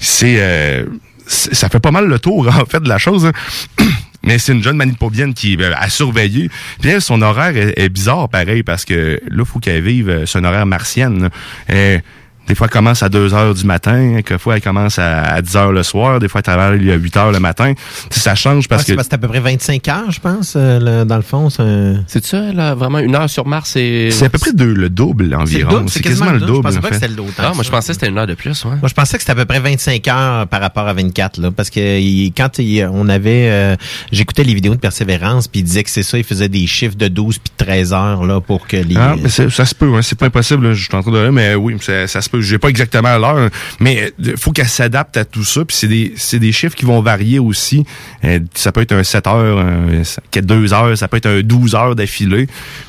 [0.00, 0.36] C'est...
[0.38, 0.84] euh,
[1.26, 3.26] ça fait pas mal le tour, en fait, de la chose.
[3.26, 3.32] hein.
[4.24, 6.50] Mais c'est une jeune manipobienne qui euh, a surveillé.
[6.80, 10.44] Puis elle, son horaire est, bizarre, pareil, parce que là, faut qu'elle vive euh, un
[10.44, 11.30] horaire martienne.
[11.68, 12.00] là.
[12.48, 15.56] Des fois, elle commence à 2 heures du matin, quelquefois, elle commence à, à 10
[15.56, 17.72] heures le soir, des fois, elle travaille à 8 heures le matin.
[17.74, 19.02] Tu sais, ça change parce Ah, c'est que...
[19.02, 21.50] c'est à peu près 25 heures, je pense, euh, le- dans le fond.
[21.50, 24.10] C'est C'est ça, là, vraiment une heure sur Mars et.
[24.10, 25.70] C'est à peu près deux, le double C'est le environ.
[25.70, 27.32] double, C'est quasiment le Je double, pensais en pas que c'était le autant.
[27.38, 28.70] Ah, moi, je pensais que c'était une heure de plus, ouais.
[28.80, 31.50] Moi, je pensais que c'était à peu près 25 heures par rapport à 24, là,
[31.52, 33.76] parce que il- quand il- on avait, euh,
[34.10, 36.96] j'écoutais les vidéos de Persévérance, puis il disait que c'est ça, il faisait des chiffres
[36.96, 38.96] de 12 puis de 13 heures là pour que les.
[38.96, 41.12] Ah, mais c'est- ça se peut, hein, c'est pas impossible, là, je suis en train
[41.12, 45.16] de mais oui, ça, ça se J'ai pas exactement l'heure, mais il faut qu'elle s'adapte
[45.16, 45.64] à tout ça.
[45.64, 47.84] Puis c'est des, c'est des chiffres qui vont varier aussi.
[48.24, 50.02] Euh, ça peut être un 7 heures, un
[50.34, 52.46] 2 heures, ça peut être un 12 heures d'affilée.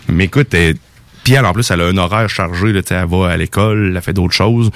[0.07, 0.73] Mais écoute, euh,
[1.23, 4.01] puis elle, en plus, elle a un horaire chargé, là, elle va à l'école, elle
[4.01, 4.69] fait d'autres choses.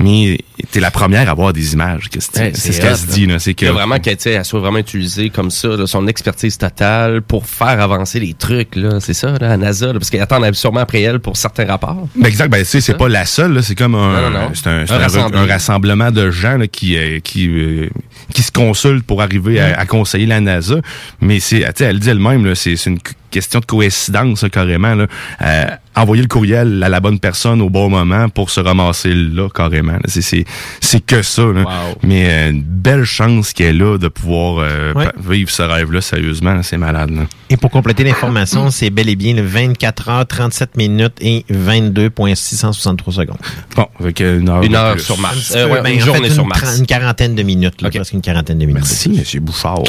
[0.00, 0.38] Mais
[0.70, 2.08] t'es la première à voir des images.
[2.08, 3.38] qu'est-ce que Ouais, c'est ce qu'elle se dit, là.
[3.38, 6.06] C'est que Il y a vraiment qu'elle elle soit vraiment utilisée comme ça, là, son
[6.06, 9.00] expertise totale pour faire avancer les trucs, là.
[9.00, 12.08] C'est ça, là, à NASA, là, parce qu'ils attendent sûrement après elle pour certains rapports.
[12.16, 14.38] Ben exact, ben tu sais, c'est pas la seule, là, c'est comme un, Non, non,
[14.40, 14.50] non.
[14.54, 15.42] c'est un, c'est Un un- rassemblement.
[15.42, 17.88] un rassemblement de gens là, qui euh, qui euh,
[18.32, 20.76] qui se consultent pour arriver à, à conseiller la NASA.
[21.20, 22.98] Mais c'est, elle dit elle-même, là, c'est c'est une
[23.30, 24.94] question de coïncidence carrément.
[24.94, 25.06] Là.
[25.42, 29.48] Euh, envoyer le courriel à la bonne personne au bon moment pour se ramasser là
[29.54, 29.92] carrément.
[29.92, 30.00] là.
[30.06, 30.44] C'est c'est
[30.80, 31.42] c'est que ça.
[31.42, 31.62] Là.
[31.62, 31.98] Wow.
[32.02, 35.08] Mais euh, une belle chance qu'elle a de pouvoir euh, Ouais.
[35.18, 36.54] vivre ce rêve-là sérieusement.
[36.54, 36.62] là.
[36.62, 37.10] C'est malade.
[37.10, 37.22] Là.
[37.50, 43.12] Et pour compléter l'information, c'est bel et bien le 24 heures, 37 minutes et 22,663
[43.14, 43.38] secondes.
[43.76, 44.62] Bon, avec une heure.
[44.62, 45.02] Une heure plus.
[45.04, 45.52] sur Mars.
[45.56, 46.78] Euh, ouais, ben, une journée fait, sur une, Mars.
[46.78, 47.94] une quarantaine de minutes, là, Ok.
[47.96, 48.82] presque une quarantaine de minutes.
[48.82, 49.40] Merci, M.
[49.44, 49.82] Bouchard.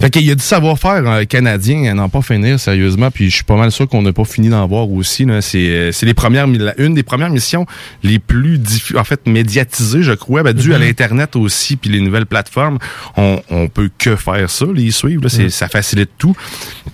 [0.00, 3.34] Fait qu'il y a du savoir-faire euh, canadien à n'en pas finir, sérieusement, puis je
[3.36, 5.24] suis pas mal sûr qu'on n'a pas fini d'en voir aussi.
[5.24, 5.40] là.
[5.42, 6.46] C'est euh, c'est les premières,
[6.78, 7.66] une des premières missions
[8.02, 8.60] les plus
[8.96, 12.78] en fait médiatisées, je crois, ben, dû à l'Internet aussi, puis les nouvelles plateformes.
[13.16, 15.22] On, on peut que faire ça, les suivre.
[15.22, 15.28] là.
[15.28, 16.34] C'est- Ça facilite tout.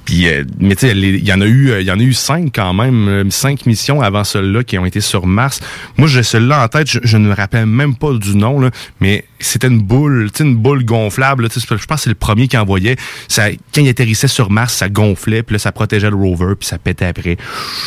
[0.04, 2.02] Puis, euh, mais tu sais, il y en a eu, euh, il y en a
[2.02, 5.61] eu cinq quand même, euh, cinq missions avant celle-là qui ont été sur Mars.
[5.96, 9.68] Moi, j'ai celle-là en tête, je, ne me rappelle même pas du nom, mais c'était
[9.68, 11.44] une boule, tu sais, une boule gonflable.
[11.44, 12.96] là, tu sais, Je pense que c'est le premier qui envoyait.
[13.29, 16.68] Ça, quand il atterrissait sur Mars, ça gonflait, puis là, ça protégeait le rover, puis
[16.68, 17.37] ça pétait après.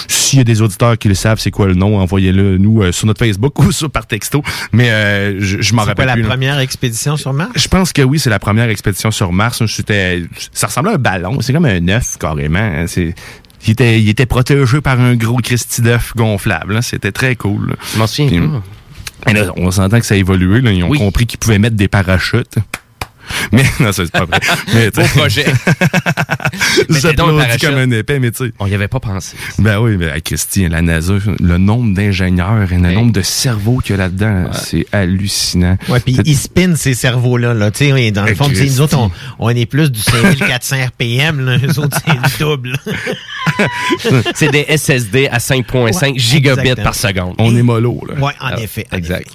[0.08, 2.92] S'il y a des auditeurs qui le savent, c'est quoi le nom, envoyez-le nous euh,
[2.92, 4.42] sur notre Facebook ou sur par texto.
[4.72, 6.24] Mais euh, je, je m'en C'est rappelle pas la plus.
[6.24, 7.52] première expédition sur Mars?
[7.56, 9.63] Je pense que oui, c'est la première expédition sur Mars.
[9.68, 11.39] C'était, ça ressemblait à un ballon.
[11.42, 12.60] C'est comme un œuf, carrément.
[12.60, 12.86] hein.
[12.88, 13.13] C'est,
[13.66, 16.76] il était, il était protégé par un gros Christy d'œuf gonflable.
[16.78, 16.82] hein.
[16.82, 17.70] C'était très cool.
[17.70, 17.76] là.
[17.94, 18.63] Je m'en souviens Puis, pas.
[19.28, 20.62] Et là, on s'entend que ça a évolué.
[20.62, 20.72] là.
[20.72, 20.98] Ils ont Oui.
[21.00, 22.56] compris qu'ils pouvaient mettre des parachutes.
[23.52, 24.40] Mais non, ça, c'est pas vrai.
[24.74, 25.46] Mais, Beau projet.
[26.90, 28.54] J'applaudis comme un épais, mais tu sais.
[28.60, 29.36] On y avait pas pensé.
[29.60, 33.92] Ben oui, mais Christy, la NASA, le nombre d'ingénieurs et le nombre de cerveaux qu'il
[33.92, 35.78] y a là-dedans, c'est hallucinant.
[35.90, 37.54] Ouais, puis ils spinent ces cerveaux-là.
[37.54, 37.72] Là.
[37.72, 40.76] Tu sais, dans le fond, tu sais, nous autres, on, on est plus du 5400
[40.88, 41.46] RPM.
[41.46, 41.58] Là.
[41.58, 42.78] Eux autres, c'est le double.
[44.36, 46.84] C'est des SSD à 5.5 Ouais, gigabits exactement.
[46.84, 47.36] par seconde.
[47.40, 48.16] On est mollo, là.
[48.16, 48.86] ouais, en Ah, effet.
[48.92, 49.30] en exact.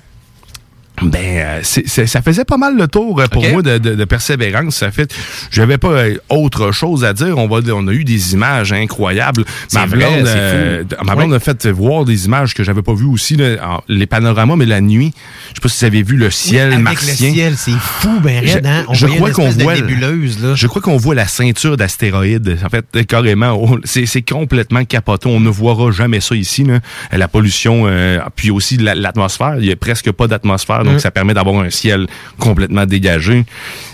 [1.02, 4.76] Ben, euh, ça faisait pas mal le tour euh, pour moi de, de- de persévérance.
[4.76, 5.14] Ça fait,
[5.50, 7.38] j'avais pas euh, autre chose à dire.
[7.38, 9.44] On va, on a eu des images incroyables.
[9.74, 13.36] Ma blonde, euh, ma blonde a fait voir des images que j'avais pas vues aussi.
[13.36, 15.12] Là, les panoramas, mais la nuit.
[15.50, 17.28] Je sais pas si vous avez vu le ciel Avec martien.
[17.28, 18.84] le ciel, c'est fou, ben raide, hein?
[18.88, 20.54] On je crois qu'on voit- nébuleuse, là.
[20.54, 22.58] Je crois qu'on voit la ceinture d'astéroïdes.
[22.64, 25.28] En fait, carrément, c'est complètement capoté.
[25.28, 26.64] On ne verra jamais ça ici.
[26.64, 26.80] Là.
[27.12, 29.56] La pollution, euh, puis aussi la- l'atmosphère.
[29.58, 31.00] Il y a presque pas d'atmosphère, donc Mm.
[31.00, 32.06] ça permet d'avoir un ciel
[32.38, 33.44] complètement dégagé.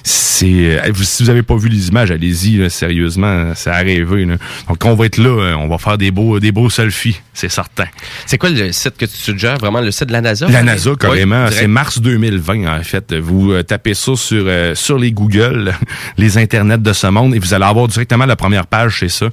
[0.03, 2.69] C'est, euh, si vous avez pas vu les images, allez-y.
[2.71, 4.25] Sérieusement, c'est à rêver.
[4.25, 4.37] Là.
[4.69, 5.29] Donc, on va être là.
[5.29, 7.87] euh, On va faire des beaux, des beaux selfies, c'est certain.
[8.27, 9.59] C'est quoi le site que tu suggères?
[9.59, 10.47] Vraiment le site de la NASA?
[10.49, 11.47] La NASA, carrément.
[11.47, 13.15] Oui, c'est mars 2020, en fait.
[13.15, 15.73] Vous euh, tapez ça sur, euh, sur les Google,
[16.19, 19.27] les internets de ce monde, et vous allez avoir directement la première page, c'est ça.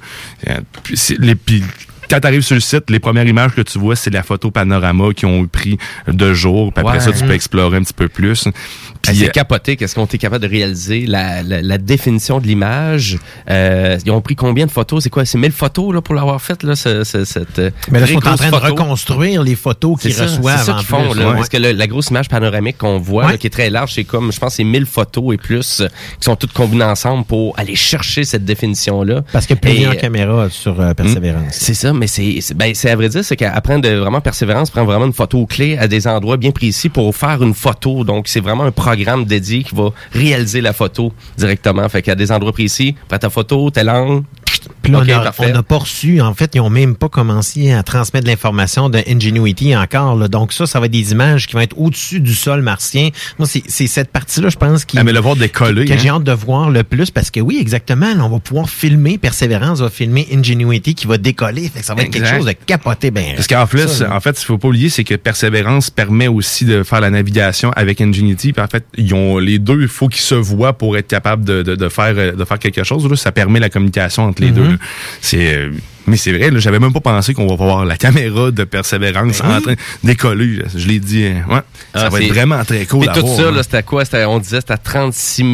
[0.82, 1.62] Puis c'est- les, puis
[2.12, 4.50] quand tu arrives sur le site, les premières images que tu vois, c'est la photo
[4.50, 6.72] panorama qu'ils ont pris de jour.
[6.72, 7.00] Puis après Ouais.
[7.04, 8.44] ça, tu peux explorer un petit peu plus.
[8.46, 8.50] Ah,
[9.02, 9.76] Puis, c'est euh, capoté.
[9.76, 11.06] Qu'est-ce qu'on est capable de réaliser?
[11.06, 13.18] La, la, la définition de l'image.
[13.50, 15.02] Euh, ils ont pris combien de photos?
[15.02, 15.24] C'est quoi?
[15.24, 18.12] C'est 1000 photos là, pour l'avoir fait, là, ce- ce- cette euh, Mais là, ils
[18.12, 21.18] sont en train de reconstruire les photos qu'ils reçoivent c'est ça en qu'ils font, plus.
[21.20, 21.28] là.
[21.30, 21.36] ouais.
[21.36, 23.32] Parce que le- la grosse image panoramique qu'on voit, Ouais.
[23.32, 25.86] là, qui est très large, c'est comme, je pense, c'est 1000 photos et plus euh,
[26.20, 29.22] qui sont toutes combinées ensemble pour aller chercher cette définition-là.
[29.32, 31.44] Parce qu'il y a plusieurs caméras sur euh, Persévérance.
[31.52, 35.06] C'est ça, mais c'est ben, à vrai dire, c'est qu'après de vraiment persévérance, prend vraiment
[35.06, 38.02] une photo clé à des endroits bien précis pour faire une photo.
[38.02, 41.88] Donc, c'est vraiment un programme dédié qui va réaliser la photo directement.
[41.88, 43.88] Fait qu'à des endroits précis, prends ta photo, tel
[44.82, 45.00] Puis là,
[45.38, 48.88] on n'a pas reçu, en fait, ils ont même pas commencé à transmettre de l'information
[48.88, 50.16] de Ingenuity encore.
[50.16, 50.28] là.
[50.28, 53.10] Donc ça, ça va être des images qui vont être au-dessus du sol martien.
[53.38, 55.84] Moi, c'est cette partie-là, je pense, qui, ah, mais le voir décoller.
[55.84, 55.96] que hein.
[55.98, 59.18] j'ai hâte de voir le plus parce que oui, exactement, là, on va pouvoir filmer,
[59.18, 61.68] Persévérance va filmer Ingenuity qui va décoller.
[61.68, 63.10] Fait que ça va être quelque chose de capoté.
[63.10, 65.90] Ben, Parce qu'en plus, ça, en fait, ce qu'il faut pas oublier, c'est que Persévérance
[65.90, 68.52] permet aussi de faire la navigation avec Ingenuity.
[68.52, 71.44] Puis en fait, ils ont les deux, il faut qu'ils se voient pour être capable
[71.44, 73.08] de, de, de faire euh, de faire quelque chose.
[73.08, 73.16] Là.
[73.16, 74.68] Ça permet la communication entre les Mhm.
[74.68, 74.78] deux.
[75.20, 75.70] C'est euh,
[76.06, 79.56] mais c'est vrai, j'avais même pas pensé qu'on va voir la caméra de Persévérance Ben
[79.58, 80.60] en train de décoller.
[80.74, 81.60] Je l'ai dit, euh, ouais.
[81.94, 83.52] ça Ah, va être vraiment très cool à tout voir, ça, hein.
[83.52, 84.02] là, c'était quoi?
[84.26, 85.44] On disait c'était à 36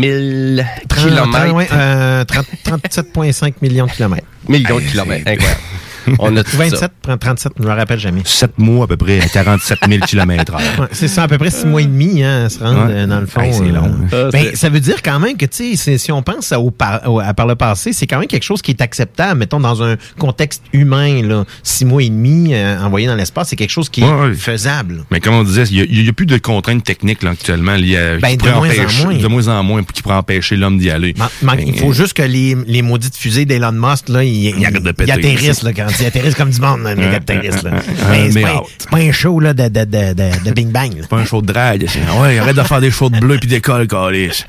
[0.57, 1.55] 000 30, kilomètres.
[1.55, 4.27] ouais, euh, 30 37,5 millions de kilomètres.
[4.49, 5.29] Millions de kilomètres.
[5.29, 5.61] Incroyable.
[6.19, 6.57] On a tout ça.
[6.59, 8.23] 27, 37, je me rappelle jamais.
[8.25, 10.61] Sept mois à peu près à 47 000 km heure.
[10.81, 13.07] Ouais, c'est ça, à peu près six mois et demi, hein, à se rendre Ouais.
[13.07, 13.41] dans le fond.
[13.53, 14.09] C'est euh, long, hein.
[14.13, 16.71] Ah, ben, ça veut dire quand même que, tu sais, si on pense à, au
[16.71, 19.83] par, à par le passé, c'est quand même quelque chose qui est acceptable, mettons, dans
[19.83, 21.45] un contexte humain, là.
[21.63, 25.05] Six mois et demi euh, envoyé dans l'espace, c'est quelque chose qui est faisable.
[25.11, 28.17] Mais comme on disait, il n'y a, plus de contraintes techniques là, actuellement liées à,
[28.19, 29.15] Ben, qui de moins en moins.
[29.17, 31.15] de moins en moins qui pourraient empêcher l'homme d'y aller.
[31.17, 34.47] Man- man- il Ben, faut juste que les, les maudites fusées d'Elon Musk, là, ils,
[34.47, 34.57] ils-
[35.01, 37.71] ils atterrissent, là, quand ils atterrissent comme du monde, les gars atterrissent, là.
[38.11, 38.67] Mais c'est mais pas, un- out.
[38.79, 41.07] c'est pas un show, là, de, de, de, de, de Bing Bang, là.
[41.09, 41.87] pas un show de drague.
[41.89, 44.45] c'est- Ouais, arrête de faire des shows de bleu puis d'école, calice.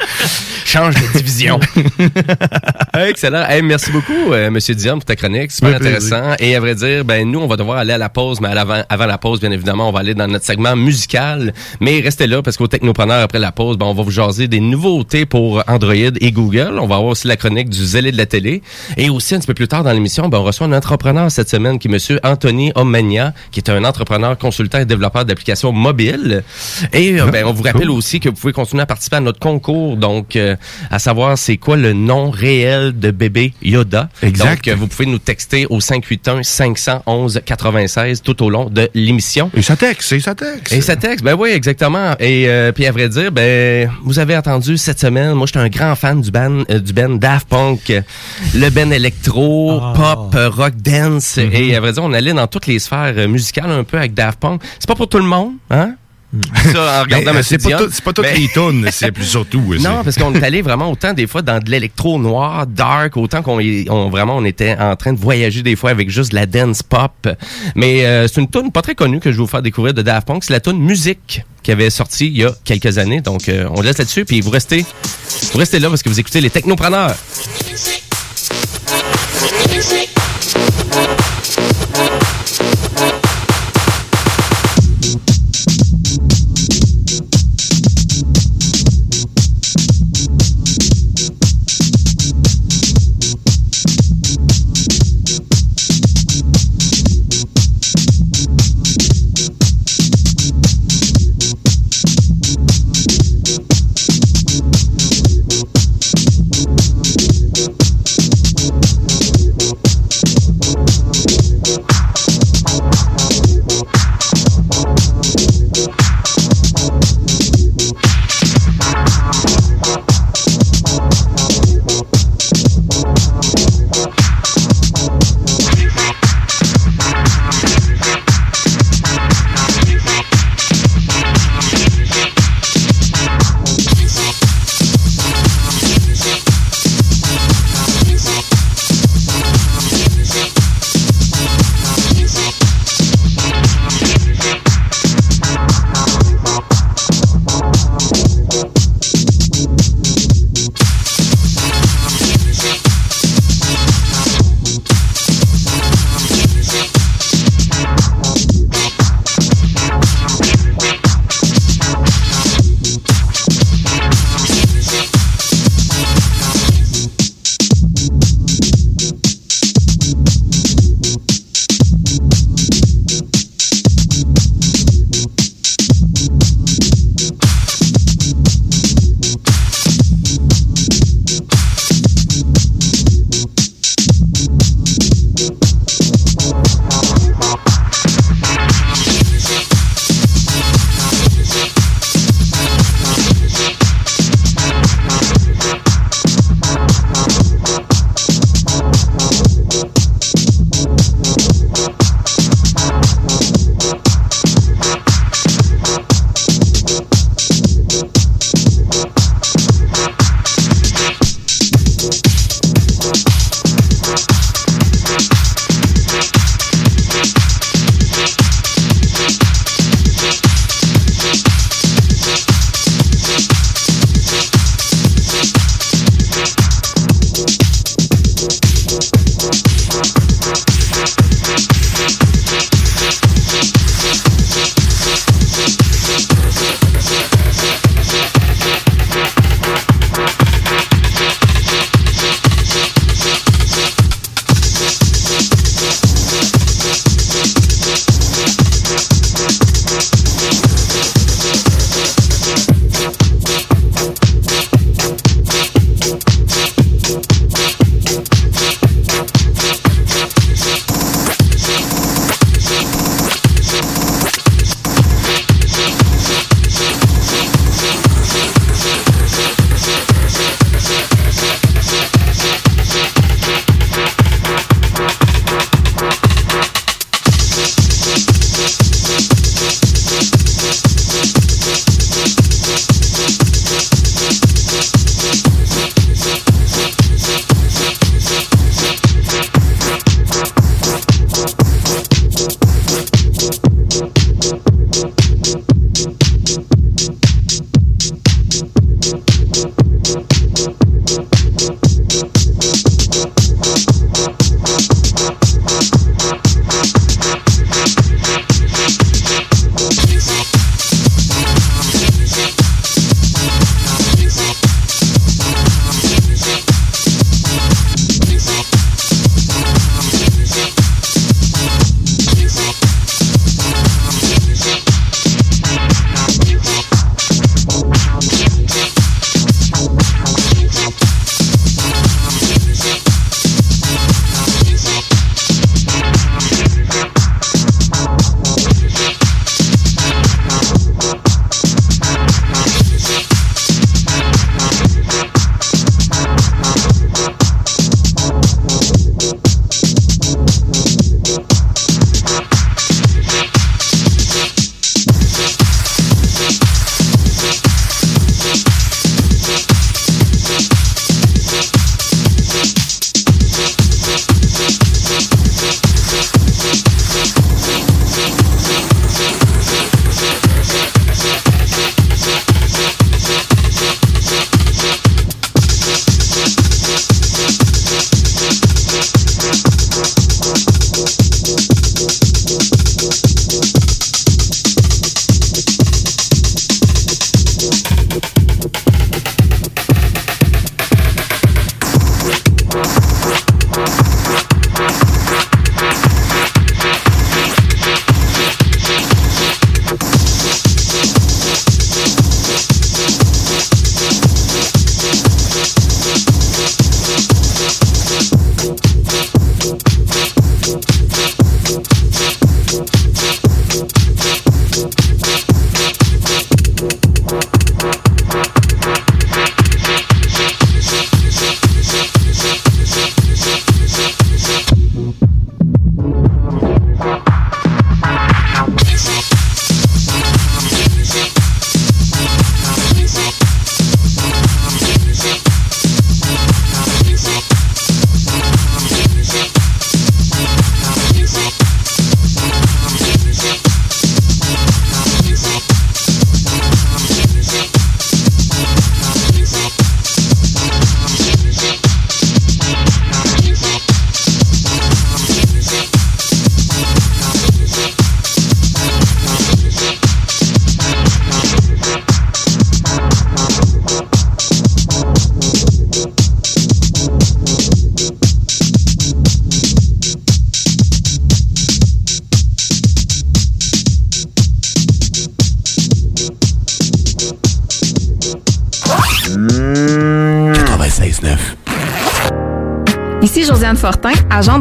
[0.66, 1.60] Change de division.
[2.98, 3.44] Excellent.
[3.48, 5.52] Hey, merci beaucoup, euh, Monsieur Dion, pour ta chronique.
[5.52, 6.34] Super intéressant.
[6.40, 8.54] Et à vrai dire, ben nous, on va devoir aller à la pause, mais à
[8.56, 11.54] l'avant- avant la pause, bien évidemment, on va aller dans notre segment musical.
[11.80, 14.60] Mais restez là parce qu'au Technopreneur, après la pause, ben, on va vous jaser des
[14.60, 16.78] nouveautés pour Android et Google.
[16.80, 18.62] On va avoir aussi la chronique du zélé de la télé.
[18.98, 21.50] Et aussi, un petit peu plus tard dans l'émission, ben, on reçoit un entrepreneur cette
[21.50, 26.44] semaine qui est Monsieur Anthony Omania, qui est un entrepreneur, consultant et développeur d'applications mobiles.
[26.94, 29.40] Et euh, ben, on vous rappelle aussi que vous pouvez continuer à participer à notre
[29.40, 30.56] concours, donc euh,
[30.92, 34.10] à savoir c'est quoi le nom réel de bébé Yoda.
[34.24, 34.50] Exact.
[34.66, 39.52] Donc euh, vous pouvez nous texter au 581 511 96 tout au long de l'émission.
[39.56, 40.74] Et ça texte, et ça texte.
[40.74, 42.14] Et ça texte, ben oui, exactement.
[42.20, 45.70] Et euh, puis à vrai dire, ben vous avez entendu cette semaine, moi j'étais un
[45.70, 47.92] grand fan du band du band Daft Punk,
[48.56, 49.94] le band électro, Ah.
[49.96, 51.19] pop, rock, dance.
[51.54, 54.14] Et à vrai dire, on allait dans toutes les sphères euh, musicales un peu avec
[54.14, 54.62] Daft Punk.
[54.80, 55.94] C'est pas pour tout le monde, hein?
[56.72, 59.24] Ça, en regardant Ben, c'est pas, tout- c'est pas toutes Ben, les tunes, c'est plus
[59.26, 59.64] surtout.
[59.76, 63.18] c'est- non, parce qu'on est allé vraiment autant des fois dans de l'électro noir, dark,
[63.18, 66.30] autant qu'on est- on, vraiment on était en train de voyager des fois avec juste
[66.30, 67.28] de la dance pop.
[67.74, 70.04] Mais euh, c'est une tune pas très connue que je vais vous faire découvrir de
[70.04, 73.22] Daft Punk, c'est la tune Musique qui avait sorti il y a quelques années.
[73.22, 74.86] Donc euh, on laisse là-dessus puis vous restez
[75.52, 77.16] vous restez là parce que vous écoutez les technopreneurs.
[79.50, 80.09] 99.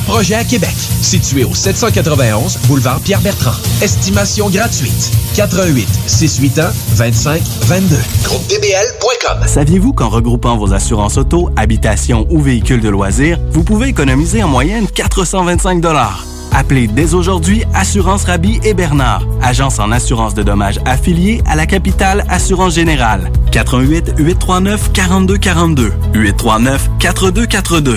[0.00, 0.74] projets à Québec.
[1.02, 3.56] Situé au 791 boulevard Pierre-Bertrand.
[3.82, 5.10] Estimation gratuite.
[5.36, 7.96] 88 681 25 22.
[8.24, 9.46] GroupeDBL.com.
[9.46, 14.48] Saviez-vous qu'en regroupant vos assurances auto, habitation ou véhicules de loisirs, vous pouvez économiser en
[14.48, 15.82] moyenne 425
[16.54, 21.66] Appelez dès aujourd'hui Assurance Rabi et Bernard, agence en assurance de dommages affiliée à la
[21.66, 23.30] capitale Assurance Générale.
[23.52, 27.96] 88 839 4242 839 4242.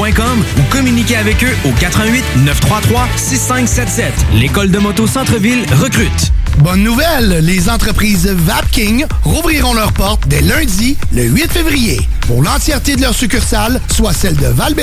[0.01, 4.11] ou communiquez avec eux au 88 933 6577.
[4.33, 6.31] L'école de moto Centre-ville recrute.
[6.57, 12.95] Bonne nouvelle, les entreprises Vapking rouvriront leurs portes dès lundi, le 8 février, pour l'entièreté
[12.95, 14.73] de leurs succursales, soit celles de val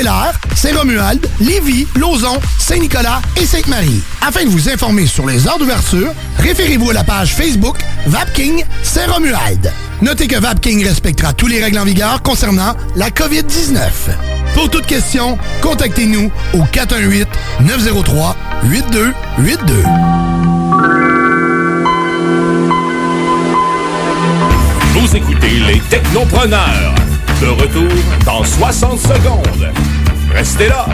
[0.55, 4.01] Saint-Romuald, Lévis, Lauson, Saint-Nicolas et Sainte-Marie.
[4.25, 9.73] Afin de vous informer sur les heures d'ouverture, référez-vous à la page Facebook Vapking Saint-Romuald.
[10.01, 14.38] Notez que Vapking respectera tous les règles en vigueur concernant la COVID-19.
[14.59, 16.63] Pour toute question, contactez-nous au
[17.63, 19.15] 418-903-8282.
[24.95, 26.93] Vous écoutez les Technopreneurs.
[27.41, 27.89] De retour
[28.27, 29.71] dans 60 secondes.
[30.35, 30.89] Restez là.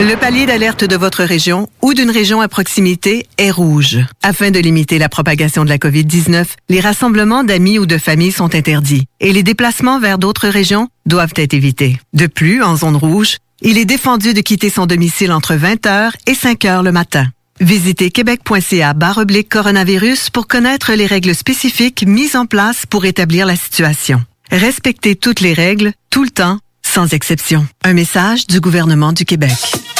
[0.00, 3.98] Le palier d'alerte de votre région ou d'une région à proximité est rouge.
[4.22, 8.54] Afin de limiter la propagation de la COVID-19, les rassemblements d'amis ou de familles sont
[8.54, 12.00] interdits et les déplacements vers d'autres régions doivent être évités.
[12.14, 16.32] De plus, en zone rouge, il est défendu de quitter son domicile entre 20h et
[16.32, 17.26] 5h le matin.
[17.60, 23.56] Visitez québec.ca oblique coronavirus pour connaître les règles spécifiques mises en place pour établir la
[23.56, 24.24] situation.
[24.50, 26.58] Respectez toutes les règles, tout le temps,
[26.90, 27.68] sans exception.
[27.84, 29.99] Un message du gouvernement du Québec.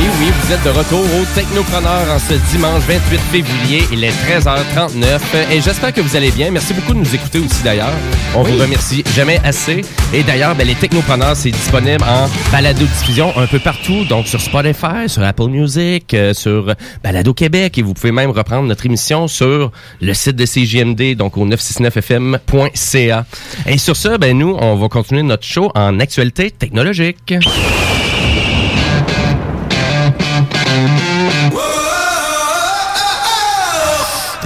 [0.00, 3.82] Et oui, vous êtes de retour au Technopreneur en ce dimanche 28 février.
[3.92, 5.20] Il est 13h39
[5.52, 6.50] et j'espère que vous allez bien.
[6.50, 7.92] Merci beaucoup de nous écouter aussi d'ailleurs.
[8.34, 9.82] On vous remercie jamais assez.
[10.14, 14.06] Et d'ailleurs, ben, les Technopreneurs, c'est disponible en balado-diffusion un peu partout.
[14.06, 16.74] Donc sur Spotify, sur Apple Music, euh, sur
[17.04, 17.76] Balado Québec.
[17.76, 19.70] Et vous pouvez même reprendre notre émission sur
[20.00, 23.26] le site de CJMD, donc au 969fm.ca.
[23.66, 27.34] Et sur ce, ben, nous, on va continuer notre show en actualité technologique.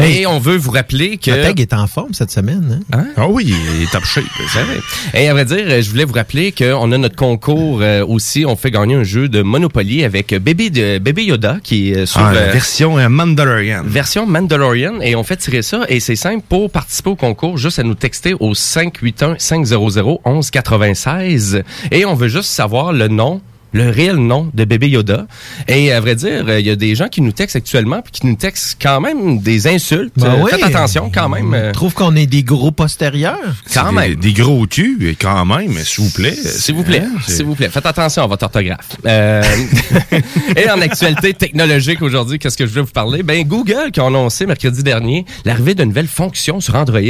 [0.03, 1.31] Et on veut vous rappeler que...
[1.31, 2.81] Tag est en forme cette semaine.
[2.93, 3.07] Hein?
[3.17, 4.25] Ah oui, il est top shape.
[4.53, 4.81] C'est vrai.
[5.15, 8.45] Et à vrai dire, je voulais vous rappeler qu'on a notre concours euh, aussi.
[8.45, 12.21] On fait gagner un jeu de Monopoly avec Bébé, de, Bébé Yoda qui est sur...
[12.21, 13.83] Ah, la euh, version euh, Mandalorian.
[13.85, 17.79] version Mandalorian et on fait tirer ça et c'est simple pour participer au concours juste
[17.79, 19.81] à nous texter au 581 500
[20.27, 23.41] 1196 et on veut juste savoir le nom
[23.75, 25.27] le réel nom de bébé Yoda.
[25.69, 28.27] Et à vrai dire, il y a des gens qui nous textent actuellement puis qui
[28.27, 30.13] nous textent quand même des insultes.
[30.17, 30.51] Ben Euh, oui.
[30.51, 31.51] Faites attention quand même.
[31.53, 33.37] Je euh, trouve qu'on est des gros postérieurs.
[33.73, 34.15] Quand même.
[34.15, 36.35] Des, des gros culs, quand même, s'il vous plaît.
[36.35, 38.97] S'il vous plaît, Hein, s'il vous plaît, faites attention à votre orthographe.
[39.07, 39.43] Euh,
[40.57, 43.23] et en actualité technologique aujourd'hui, qu'est-ce que je veux vous parler?
[43.23, 47.01] Ben Google qui a annoncé mercredi dernier l'arrivée d'une nouvelle fonction sur Android.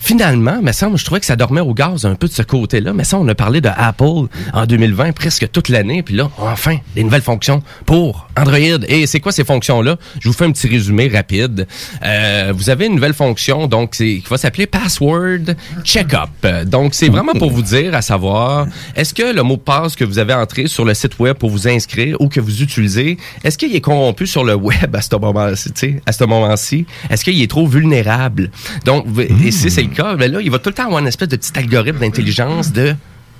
[0.00, 2.92] Finalement, mais je trouvais que ça dormait au gaz un peu de ce côté-là.
[2.94, 6.02] Mais ça, on a parlé de Apple en 2020 presque toute l'année.
[6.02, 8.58] Puis là, enfin, des nouvelles fonctions pour Android.
[8.88, 9.96] Et c'est quoi ces fonctions-là?
[10.18, 11.66] Je vous fais un petit résumé rapide.
[12.02, 16.46] Euh, vous avez une nouvelle fonction donc qui va s'appeler Password Checkup.
[16.64, 20.04] Donc, c'est vraiment pour vous dire, à savoir, est-ce que le mot de passe que
[20.04, 23.58] vous avez entré sur le site web pour vous inscrire ou que vous utilisez, est-ce
[23.58, 26.86] qu'il est corrompu sur le web à ce moment-ci?
[27.10, 28.50] est-ce qu'il est trop vulnérable?
[28.84, 29.06] Donc,
[29.44, 31.52] et c'est cas, ben là, il va tout le temps avoir une espèce de petit
[31.58, 32.94] algorithme d'intelligence de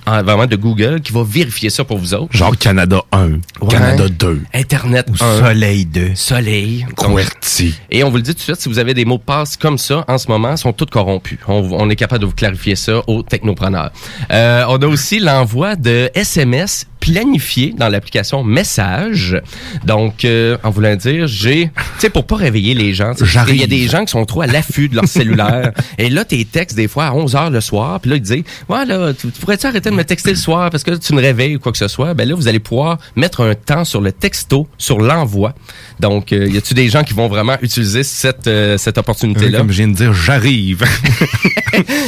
[0.07, 2.35] vraiment de Google qui va vérifier ça pour vous autres.
[2.37, 3.39] Genre Canada 1, Ouais.
[3.71, 4.41] Canada 2.
[4.55, 5.39] Internet Ou 1.
[5.41, 6.11] Soleil 2.
[6.17, 6.87] Soleil.
[6.97, 7.75] QWERTY.
[7.93, 9.57] Et on vous le dit tout de suite, si vous avez des mots de passe
[9.57, 11.39] comme ça, en ce moment, ils sont tous corrompus.
[11.47, 13.93] On, on est capable de vous clarifier ça aux technopreneurs.
[14.33, 19.41] Euh, on a aussi l'envoi de SMS planifié dans l'application Message.
[19.85, 21.67] Donc, euh, en voulant dire, j'ai...
[21.67, 23.13] Tu sais, pour pas réveiller les gens,
[23.49, 25.73] il y a des gens qui sont trop à l'affût de leur cellulaire.
[25.99, 28.45] et là, tes textes, des fois, à 11 heures le soir, puis là, ils disent,
[28.69, 31.21] ouais, là, tu, tu pourrais-tu arrêter de me texter le soir parce que tu me
[31.21, 32.15] réveilles ou quoi que ce soit?
[32.15, 35.55] Ben là, vous allez pouvoir mettre un temps sur le texto, sur l'envoi.
[35.99, 39.59] Donc, euh, y a-tu des gens qui vont vraiment utiliser cette, euh, cette opportunité-là?
[39.59, 40.85] Comme je viens de dire, j'arrive.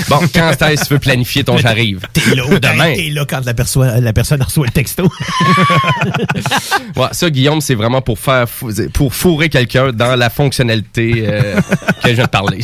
[0.08, 2.00] Bon, quand est-ce que tu veux planifier ton j'arrive?
[2.12, 2.94] T'es là, Demain.
[2.94, 5.10] T'es là quand la, la personne reçoit le texto.
[6.96, 8.46] Ouais, ça, Guillaume, c'est vraiment pour faire
[8.92, 11.60] pour fourrer quelqu'un dans la fonctionnalité euh,
[12.02, 12.60] que je viens de parler.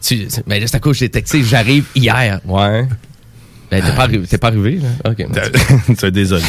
[0.00, 2.40] Tu, là, c'est à cause texté, j'arrive hier.
[2.44, 2.86] Ouais.
[3.80, 5.10] Ben, t'es pas arrivé, t'es pas arrivé, là?
[5.10, 5.26] OK.
[5.98, 6.42] C'est désolé.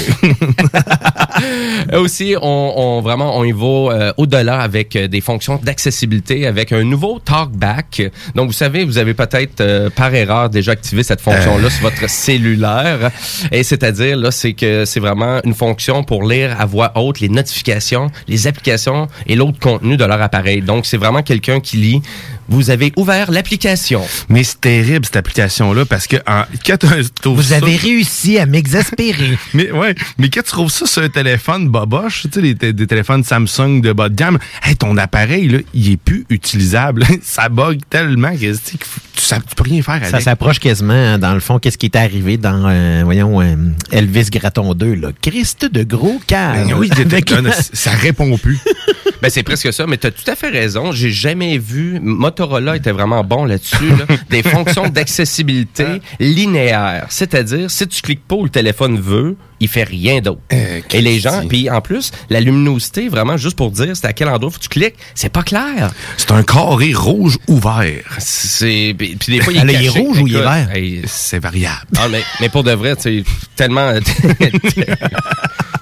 [1.91, 6.47] Euh, aussi, on, on- vraiment on y va euh, au-delà avec euh, des fonctions d'accessibilité,
[6.47, 8.03] avec un nouveau talkback.
[8.35, 12.09] Donc, vous savez, vous avez peut-être euh, par erreur déjà activé cette fonction-là sur votre
[12.09, 13.11] cellulaire.
[13.51, 17.29] Et c'est-à-dire, là, c'est que c'est vraiment une fonction pour lire à voix haute les
[17.29, 20.61] notifications, les applications et l'autre contenu de leur appareil.
[20.61, 22.01] Donc, c'est vraiment quelqu'un qui lit.
[22.47, 24.01] Vous avez ouvert l'application.
[24.29, 26.87] Mais c'est terrible, cette application-là, parce que en, quand tu
[27.21, 29.37] trouves Vous ça- avez réussi à m'exaspérer.
[29.53, 33.23] Mais ouais, mais quand tu trouves ça sur un téléphone boboche, tu sais, des, téléphones
[33.23, 37.05] Samsung de bas de gamme, hey, ton appareil, là, il est plus utilisable.
[37.23, 38.77] ça bug tellement que tu
[39.15, 40.09] tu peux rien faire avec.
[40.09, 43.55] Ça s'approche quasiment, hein, dans le fond, qu'est-ce qui est arrivé dans, euh, voyons, euh,
[43.91, 45.09] Elvis Gratton 2, là.
[45.21, 46.67] Christ de gros cave.
[46.67, 47.33] Ben oui, Avec-
[47.73, 48.59] ça répond plus.
[49.21, 50.91] Ben, c'est presque ça, mais tu as tout à fait raison.
[50.91, 51.99] J'ai jamais vu.
[52.35, 53.87] Motorola était vraiment bon là-dessus.
[53.89, 54.15] là.
[54.29, 57.05] des fonctions d'accessibilité linéaire.
[57.09, 60.41] C'est-à-dire, si tu cliques pas où le téléphone veut, il fait rien d'autre.
[60.49, 64.27] Et les gens, puis en plus, la luminosité, vraiment, juste pour dire c'est à quel
[64.27, 65.91] endroit faut que tu cliques, c'est pas clair.
[66.17, 68.03] C'est un carré rouge ouvert.
[68.19, 69.99] C'est puis des fois il est, Alors, il est caché.
[69.99, 70.69] rouge ou il est vert?
[70.73, 71.85] hey, C'est variable.
[71.97, 73.23] ah, mais, mais pour de vrai, sais,
[73.55, 73.93] tellement.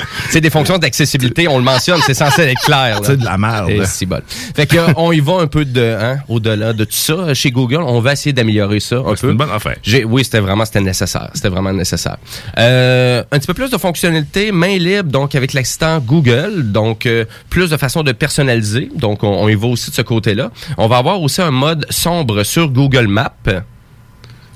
[0.30, 3.00] C'est des fonctions d'accessibilité, on le mentionne, c'est censé être clair.
[3.02, 3.84] C'est de la merde.
[3.84, 4.20] C'est bon.
[4.54, 7.82] Fait que on y va un peu de hein, au-delà de tout ça chez Google,
[7.82, 9.30] on va essayer d'améliorer ça un peu.
[9.30, 9.76] une bonne affaire.
[10.06, 12.16] Oui, c'était vraiment c'était nécessaire, c'était vraiment nécessaire.
[12.58, 17.24] Euh, un petit peu plus de fonctionnalités main libre donc avec l'assistant Google, donc euh,
[17.50, 20.50] plus de façon de personnaliser, donc on, on y va aussi de ce côté-là.
[20.76, 23.32] On va avoir aussi un mode sombre sur Google Maps.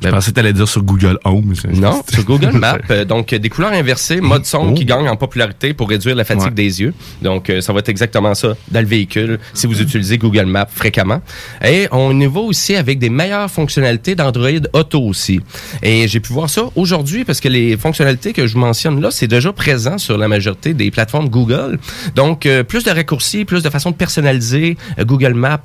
[0.03, 1.55] Je pensais que t'allais dire sur Google Home.
[1.75, 2.79] Non, sur Google Maps.
[2.91, 4.75] Euh, donc, des couleurs inversées, mode sombre Oh.
[4.75, 6.51] qui gagne en popularité pour réduire la fatigue Ouais.
[6.51, 6.95] des yeux.
[7.23, 10.67] Donc, euh, ça va être exactement ça dans le véhicule si vous utilisez Google Maps
[10.73, 11.21] fréquemment.
[11.65, 15.41] Et on y va aussi avec des meilleures fonctionnalités d'Android Auto aussi.
[15.83, 19.11] Et j'ai pu voir ça aujourd'hui parce que les fonctionnalités que je vous mentionne là,
[19.11, 21.79] c'est déjà présent sur la majorité des plateformes Google.
[22.15, 25.61] Donc, euh, plus de raccourcis, plus de façon de personnaliser euh, Google Maps.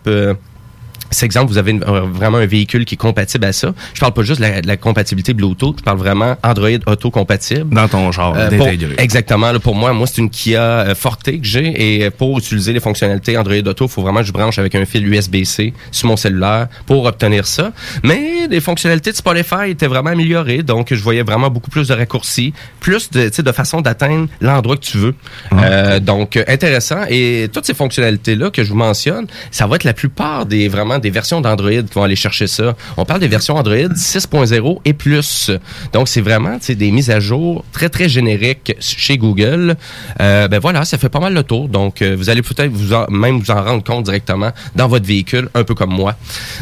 [1.08, 3.74] Euh, c'est exemple, vous avez une- euh, vraiment un véhicule qui est compatible à ça.
[3.94, 7.12] Je parle pas juste de la, de la compatibilité Bluetooth, je parle vraiment Android auto
[7.12, 7.74] compatible.
[7.74, 9.52] Dans ton genre, Euh, pour- exactement.
[9.52, 12.80] là, pour moi, moi c'est une Kia euh, Forte que j'ai et pour utiliser les
[12.80, 16.18] fonctionnalités Android Auto, il faut vraiment que je branche avec un fil USB-C sur mon
[16.18, 17.72] cellulaire pour obtenir ça.
[18.04, 21.94] Mais les fonctionnalités de Spotify étaient vraiment améliorées, donc je voyais vraiment beaucoup plus de
[21.94, 25.16] raccourcis, plus de, tu sais, de façon d'atteindre l'endroit que tu veux.
[25.54, 29.76] Euh, donc euh, intéressant et toutes ces fonctionnalités là que je vous mentionne, ça va
[29.76, 32.76] être la plupart des vraiment des versions d'Android qui vont aller chercher ça.
[32.98, 35.52] On parle des versions Android 6.0 et plus.
[35.94, 39.76] Donc c'est vraiment des mises à jour très très génériques chez Google.
[40.22, 41.68] Euh, ben voilà, ça fait pas mal le tour.
[41.70, 45.50] Donc euh, vous allez peut-être vous même vous en rendre compte directement dans votre véhicule,
[45.54, 46.16] un peu comme moi.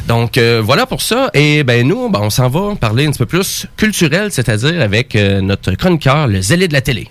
[0.07, 1.29] Donc euh, voilà pour ça.
[1.33, 5.15] Et ben nous, ben, on s'en va parler un petit peu plus culturel, c'est-à-dire avec
[5.15, 7.07] notre chroniqueur, le zélé de la télé.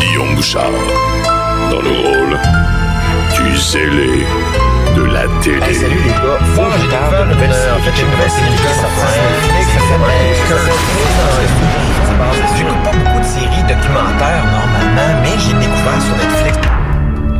[0.00, 0.70] Guillaume Bouchard,
[1.70, 2.38] dans le rôle
[3.56, 4.26] du zélé
[4.94, 5.74] de la télé.
[5.74, 6.38] salut les gars.
[6.54, 7.72] Faut que j'ai découvert une nouvelle série.
[7.72, 8.68] En fait, j'ai une nouvelle série qui sur
[12.56, 16.58] J'écoute pas beaucoup de séries documentaires normalement, mais j'ai découvert sur Netflix.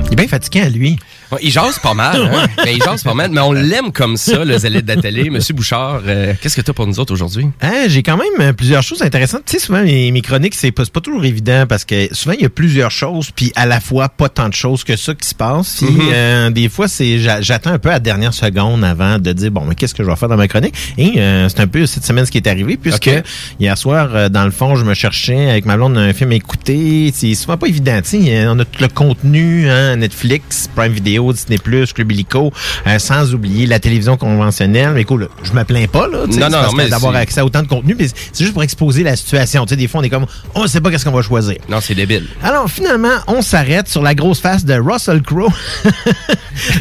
[0.07, 0.99] Il est bien fatiguant, lui.
[1.33, 2.21] Ouais, il jase pas mal.
[2.33, 2.47] Hein?
[2.57, 5.29] Ben, il jase pas mal, mais on l'aime comme ça, le zélé de la télé.
[5.31, 7.47] Monsieur Bouchard, euh, qu'est-ce que tu as pour nous autres aujourd'hui?
[7.63, 9.43] Hein, j'ai quand même euh, plusieurs choses intéressantes.
[9.47, 12.43] Tu sais, souvent, mes, mes chroniques, c'est pas, pas toujours évident parce que souvent, il
[12.43, 15.27] y a plusieurs choses, puis à la fois, pas tant de choses que ça qui
[15.29, 15.77] se passent.
[15.79, 16.01] Puis, Mhm.
[16.13, 19.51] euh, des fois, c'est j'a- j'attends un peu à la dernière seconde avant de dire,
[19.51, 20.75] bon, mais qu'est-ce que je vais faire dans ma chronique?
[20.99, 23.11] Et euh, c'est un peu cette semaine ce qui est arrivé, puisque
[23.59, 27.11] hier soir, dans le fond, je me cherchais avec ma blonde un film à écouter.
[27.15, 27.99] C'est souvent pas évident.
[28.05, 32.53] Sais, on a tout le contenu, hein, Netflix, Prime Video, Disney+, Club Illico,
[32.87, 34.93] euh, sans oublier la télévision conventionnelle.
[34.95, 36.25] Mais écoute, je me plains pas, là.
[36.29, 39.17] Non, non, mais d'avoir accès à autant de contenu, mais c'est juste pour exposer la
[39.17, 39.65] situation.
[39.67, 41.57] Tu sais, des fois, on est comme, on sait pas qu'est-ce qu'on va choisir.
[41.69, 42.27] Non, c'est débile.
[42.43, 45.49] Alors, finalement, on s'arrête sur la grosse face de Russell Crowe.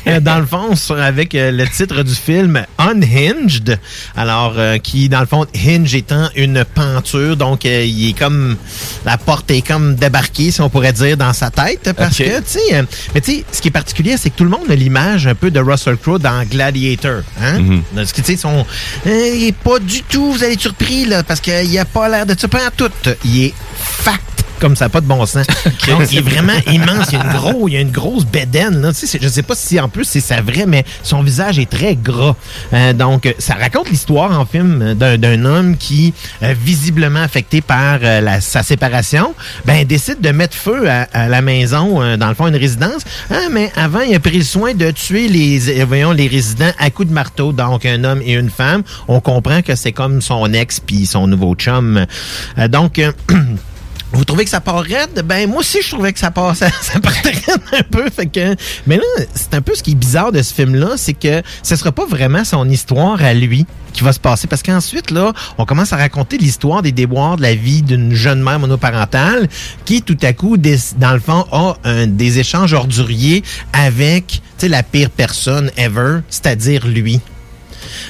[0.08, 3.78] Euh, dans le fond, sur- avec euh, le titre du film Unhinged.
[4.16, 7.36] Alors, euh, qui, dans le fond, Hinge étant une penture.
[7.36, 8.56] Donc, euh, il est comme,
[9.06, 11.92] la porte est comme débarquée, si on pourrait dire, dans sa tête.
[11.98, 14.50] Parce que, tu sais, mais tu sais, ce qui est particulier, c'est que tout le
[14.50, 17.22] monde a l'image un peu de Russell Crowe dans Gladiator.
[17.40, 17.82] Hein?
[17.94, 18.66] Parce que, tu sais, son,
[19.06, 22.10] euh, il est pas du tout, vous allez être surpris, là, parce qu'il a pas
[22.10, 22.48] l'air de ça.
[22.48, 22.90] Pas en tout.
[23.24, 24.14] Il est fat
[24.60, 25.46] comme ça, pas de bon sens.
[25.88, 27.08] Donc, il est vraiment immense.
[27.12, 28.82] Il y a une, gros, il y a une grosse bédaine.
[28.82, 28.94] Là.
[28.94, 31.60] Tu sais, c'est- je sais pas si en plus c'est sa vraie, mais son visage
[31.60, 32.36] est très gras.
[32.74, 38.22] Euh, donc, ça raconte l'histoire en film d'un, homme qui, euh, visiblement affecté par euh,
[38.22, 39.34] la- sa séparation,
[39.66, 43.02] ben décide de mettre feu à, à la maison, dans le fond, une résidence.
[43.32, 46.90] Hein, mais avant, il a pris le soin de tuer les, voyons, les résidents à
[46.90, 47.52] coups de marteau.
[47.52, 48.84] Donc, un homme et une femme.
[49.08, 52.06] On comprend que c'est comme son ex puis son nouveau chum.
[52.70, 53.02] Donc,
[54.12, 55.24] Vous trouvez que ça part raide?
[55.26, 58.10] Ben, moi aussi, je trouvais que ça part, ça, raide un peu.
[58.10, 58.56] Fait que,
[58.88, 59.04] mais là,
[59.34, 62.06] c'est un peu ce qui est bizarre de ce film-là, c'est que ce sera pas
[62.06, 64.48] vraiment son histoire à lui qui va se passer.
[64.48, 68.42] Parce qu'ensuite, là, on commence à raconter l'histoire des déboires de la vie d'une jeune
[68.42, 69.48] mère monoparentale
[69.86, 73.44] qui, tout à coup, dans le fond, a des échanges orduriers
[73.74, 77.22] avec, tu la pire personne ever, c'est-à-dire lui.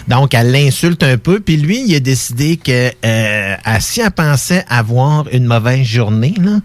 [0.07, 1.39] Donc, elle l'insulte un peu.
[1.39, 6.59] Puis lui, il a décidé que euh, si elle pensait avoir une mauvaise journée, là,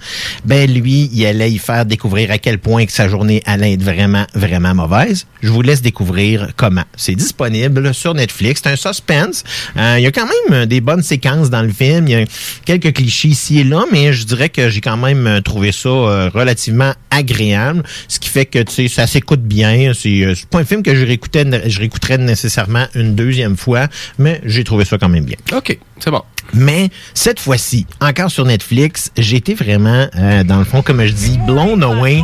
[0.45, 3.83] ben lui, il allait y faire découvrir à quel point que sa journée allait être
[3.83, 5.27] vraiment, vraiment mauvaise.
[5.43, 6.85] Je vous laisse découvrir comment.
[6.97, 8.61] C'est disponible sur Netflix.
[8.63, 9.45] C'est un suspense.
[9.77, 12.09] Euh, il y a quand même euh, des bonnes séquences dans le film.
[12.09, 12.25] Il y a
[12.65, 15.91] quelques clichés ici et là, mais je dirais que j'ai quand même euh, trouvé ça
[15.91, 17.83] relativement agréable.
[18.09, 19.93] Ce qui fait que tu sais, ça s'écoute bien.
[19.95, 23.89] C'est pas un film que je je réécouterais nécessairement une deuxième fois,
[24.19, 25.37] mais j'ai trouvé ça quand même bien.
[25.55, 26.23] OK, c'est bon.
[26.53, 31.39] Mais cette fois-ci, encore sur Netflix, été vraiment, euh, dans le fond, comme je dis,
[31.47, 32.23] blown away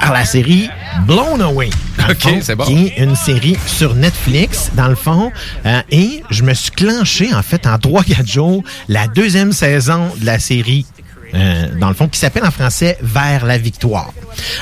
[0.00, 0.68] par la série
[1.06, 1.70] Blown Away.
[2.08, 2.64] OK, c'est bon.
[2.64, 5.32] Qui est une série sur Netflix, dans le fond.
[5.66, 10.26] euh, et je me suis clenché, en fait, en 3-4 jours, la deuxième saison de
[10.26, 10.86] la série.
[11.34, 14.12] Euh, dans le fond, qui s'appelle en français Vers la victoire.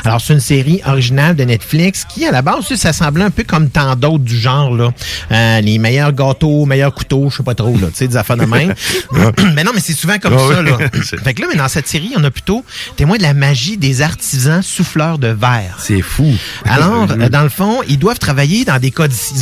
[0.05, 3.45] Alors, c'est une série originale de Netflix qui, à la base, ça semblait un peu
[3.45, 4.93] comme tant d'autres du genre, là.
[5.31, 8.37] Euh, les meilleurs gâteaux, meilleurs couteaux, je sais pas trop, là, tu sais, des affaires
[8.37, 8.75] de même.
[9.55, 10.79] mais non, mais c'est souvent comme Ah ça, là.
[11.23, 12.65] Fait que là, mais dans cette série, on a plutôt
[12.97, 15.79] témoin de la magie des artisans souffleurs de verre.
[15.81, 16.33] C'est fou.
[16.65, 18.93] Alors, dans le fond, ils doivent travailler dans des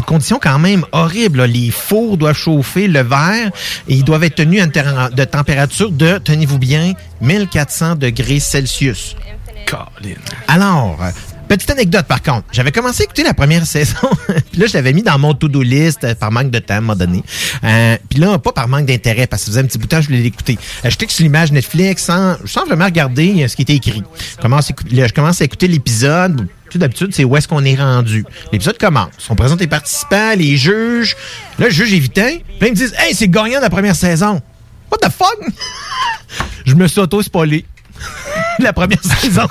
[0.06, 1.38] conditions quand même horribles.
[1.38, 1.46] là.
[1.46, 3.50] Les fours doivent chauffer le verre
[3.88, 9.16] et ils doivent être tenus à une de température de, tenez-vous bien, 1400 degrés Celsius.
[10.48, 10.96] Alors,
[11.48, 12.44] petite anecdote par contre.
[12.52, 13.96] J'avais commencé à écouter la première saison.
[14.52, 16.76] puis là, je l'avais mis dans mon to-do list euh, par manque de temps à
[16.78, 17.22] un moment donné.
[17.64, 19.90] Euh, puis là, pas par manque d'intérêt, parce que ça faisait un petit bout de
[19.90, 20.58] temps que je voulais l'écouter.
[20.84, 24.02] Euh, clique sur l'image Netflix sans, sans vraiment regarder euh, ce qui était écrit.
[24.36, 26.46] Je commence, à écou- là, je commence à écouter l'épisode.
[26.74, 28.24] D'habitude, c'est où est-ce qu'on est rendu.
[28.52, 29.08] L'épisode commence.
[29.30, 31.16] On présente les participants, les juges.
[31.58, 32.26] Là, le juge vitin.
[32.28, 34.42] Puis là, ils me disent Hey, c'est gagnant de la première saison.
[34.90, 35.38] What the fuck?
[36.64, 37.64] Je me suis auto-spoilé.
[38.64, 39.46] la première saison.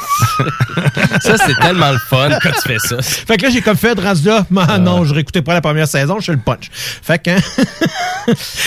[1.22, 3.02] ça, c'est tellement le fun quand tu fais ça.
[3.02, 5.88] Fait que là, j'ai comme fait, rendu là, Ah non, je réécoutais pas la première
[5.88, 6.70] saison, je suis le punch.
[6.72, 7.32] Fait que.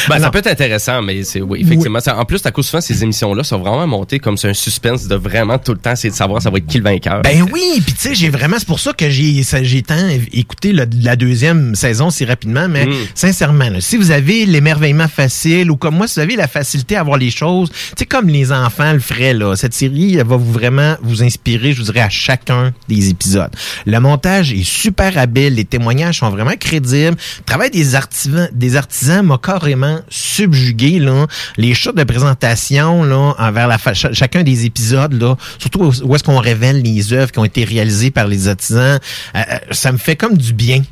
[0.08, 2.00] Ben, ça peut être intéressant, mais c'est oui, effectivement.
[2.00, 5.06] ça- en plus, à cause souvent, ces émissions-là sont vraiment montées comme c'est un suspense
[5.08, 7.22] de vraiment tout le temps essayer de savoir ça va être qui le vainqueur.
[7.22, 10.08] Ben oui, puis tu sais, j'ai vraiment, c'est pour ça que j'ai ça- j'ai tant
[10.32, 12.92] écouté le- la deuxième saison si rapidement, mais Mm.
[13.14, 16.96] sincèrement, là, si vous avez l'émerveillement facile ou comme moi, si vous avez la facilité
[16.96, 20.24] à voir les choses, tu sais, comme les enfants le feraient, là, cette série elle
[20.28, 23.50] va vous vraiment vous inspirer, je vous dirais, à chacun des épisodes.
[23.86, 27.16] Le montage est super habile, les témoignages sont vraiment crédibles.
[27.38, 31.26] Le travail des artisans, des artisans m'a carrément subjugué, là.
[31.56, 36.24] Les shots de présentation, là, envers la chacun des épisodes, là, surtout où où est-ce
[36.24, 38.98] qu'on révèle les œuvres qui ont été réalisées par les artisans,
[39.34, 40.82] euh, euh, ça me fait comme du bien.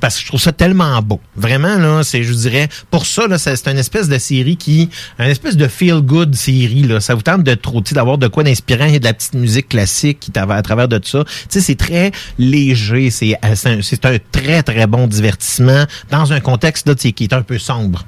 [0.00, 1.20] Parce que je trouve ça tellement beau.
[1.36, 5.26] Vraiment, là, c'est, je dirais, pour ça, là, c'est une espèce de série qui, une
[5.26, 7.00] espèce de feel-good série, là.
[7.00, 8.92] Ça vous tente de trop, d'avoir de quoi d'inspirant.
[8.92, 11.24] A de la petite musique classique qui à travers de ça.
[11.24, 13.10] Tu sais, c'est très léger.
[13.10, 17.42] C'est, euh, c'est un, très, très bon divertissement dans un contexte, là, qui est un
[17.42, 18.04] peu sombre.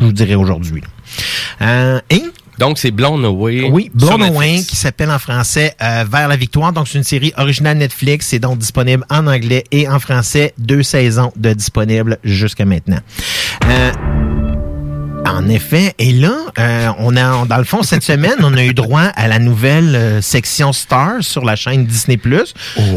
[0.00, 0.82] Je vous dirais aujourd'hui.
[1.62, 2.22] Euh, et
[2.58, 3.68] Donc, c'est Blown Away.
[3.70, 6.72] oui, Blown Away, qui s'appelle en français euh, Vers la victoire.
[6.72, 8.28] Donc, c'est une série originale Netflix.
[8.28, 10.54] C'est donc disponible en anglais et en français.
[10.58, 13.00] Deux saisons de disponibles jusqu'à maintenant.
[13.66, 13.92] Euh,
[15.34, 15.94] en effet.
[15.98, 19.28] Et là, euh, on a, dans le fond, cette semaine, on a eu droit à
[19.28, 22.18] la nouvelle euh, section Stars sur la chaîne Disney+.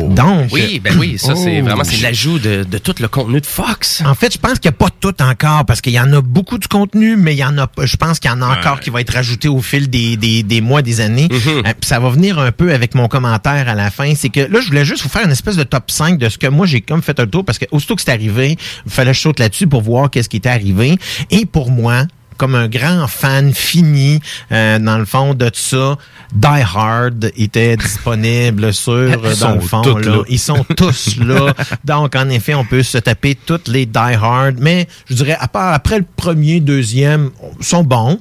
[0.10, 1.66] Donc, Oui, ben oui, ça, c'est Oh.
[1.66, 4.02] vraiment c'est l'ajout de, de tout le contenu de Fox.
[4.06, 6.22] En fait, je pense qu'il n'y a pas tout encore parce qu'il y en a
[6.22, 7.86] beaucoup du contenu, mais il y en a pas.
[7.86, 10.44] Je pense qu'il y en a encore qui va être rajouté au fil des, des,
[10.44, 11.28] des mois, des années.
[11.28, 11.68] Mm-hmm.
[11.68, 14.14] Euh, ça va venir un peu avec mon commentaire à la fin.
[14.16, 16.38] C'est que là, je voulais juste vous faire une espèce de top 5 de ce
[16.38, 19.12] que moi j'ai comme fait un tour parce que aussitôt que c'est arrivé, il fallait
[19.12, 20.98] que je saute là-dessus pour voir qu'est-ce qui était arrivé.
[21.32, 22.04] Et pour moi,
[22.38, 24.20] comme un grand fan fini,
[24.52, 25.98] euh, dans le fond de tout ça,
[26.34, 30.18] Die Hard était disponible sur, euh, Ils dans le fond, toutes là.
[30.18, 30.24] là.
[30.30, 31.54] Ils sont tous là.
[31.86, 34.56] Donc, en effet, on peut se taper toutes les Die Hard.
[34.60, 37.32] Mais, je dirais, à part, après le premier, deuxième,
[37.62, 38.20] sont bons.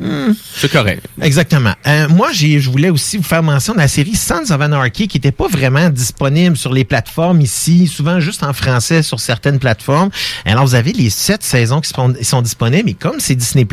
[0.00, 0.32] Hmm.
[0.54, 1.04] C'est correct.
[1.20, 1.72] Exactement.
[1.86, 5.08] Euh, moi, j'ai, je voulais aussi vous faire mention de la série Sons of Anarchy
[5.08, 9.58] qui n'était pas vraiment disponible sur les plateformes ici, souvent juste en français sur certaines
[9.58, 10.10] plateformes.
[10.44, 13.66] Alors, vous avez les sept saisons qui sont, sont disponibles et comme c'est Disney+,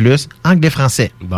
[0.43, 1.11] anglais-français.
[1.21, 1.38] Bon,